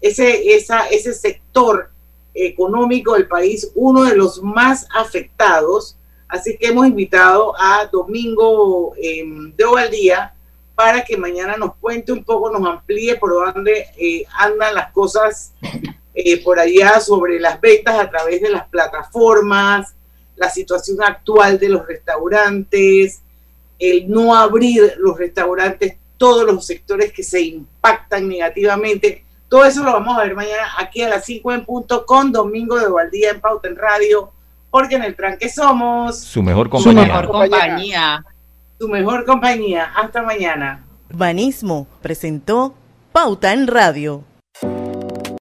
ese, 0.00 0.56
ese 0.90 1.12
sector 1.12 1.90
económico 2.32 3.14
del 3.14 3.28
país 3.28 3.70
uno 3.74 4.04
de 4.04 4.16
los 4.16 4.42
más 4.42 4.86
afectados. 4.94 5.96
Así 6.28 6.56
que 6.56 6.68
hemos 6.68 6.86
invitado 6.86 7.54
a 7.58 7.86
Domingo 7.92 8.94
eh, 8.96 9.24
de 9.56 9.64
Ovaldía 9.64 10.34
para 10.74 11.04
que 11.04 11.16
mañana 11.16 11.56
nos 11.56 11.74
cuente 11.76 12.12
un 12.12 12.22
poco, 12.22 12.50
nos 12.50 12.66
amplíe 12.68 13.16
por 13.16 13.32
dónde 13.32 13.86
eh, 13.96 14.24
andan 14.38 14.74
las 14.74 14.92
cosas 14.92 15.52
eh, 16.18 16.42
por 16.42 16.58
allá 16.58 16.98
sobre 16.98 17.38
las 17.38 17.60
ventas 17.60 17.98
a 17.98 18.08
través 18.08 18.40
de 18.40 18.48
las 18.48 18.66
plataformas, 18.68 19.94
la 20.34 20.48
situación 20.48 20.96
actual 21.02 21.58
de 21.58 21.68
los 21.68 21.86
restaurantes, 21.86 23.20
el 23.78 24.08
no 24.08 24.34
abrir 24.34 24.94
los 24.96 25.18
restaurantes, 25.18 25.96
todos 26.16 26.46
los 26.46 26.64
sectores 26.64 27.12
que 27.12 27.22
se 27.22 27.42
impactan 27.42 28.26
negativamente. 28.26 29.26
Todo 29.50 29.66
eso 29.66 29.84
lo 29.84 29.92
vamos 29.92 30.16
a 30.16 30.22
ver 30.22 30.34
mañana 30.34 30.66
aquí 30.78 31.02
a 31.02 31.10
las 31.10 31.26
5 31.26 31.52
en 31.52 31.66
punto 31.66 32.06
con 32.06 32.32
Domingo 32.32 32.78
de 32.78 32.88
Valdía 32.88 33.32
en 33.32 33.40
Pauta 33.42 33.68
en 33.68 33.76
Radio, 33.76 34.32
porque 34.70 34.94
en 34.94 35.02
el 35.02 35.14
tranque 35.14 35.50
somos 35.50 36.18
su 36.18 36.42
mejor 36.42 36.70
compañía. 36.70 37.02
Su 37.02 37.08
mejor 37.08 37.26
compañía. 37.28 38.24
Su 38.78 38.88
mejor 38.88 39.24
compañía. 39.26 39.92
Hasta 39.94 40.22
mañana. 40.22 40.82
Banismo 41.10 41.86
presentó 42.00 42.74
Pauta 43.12 43.52
en 43.52 43.66
Radio. 43.66 44.24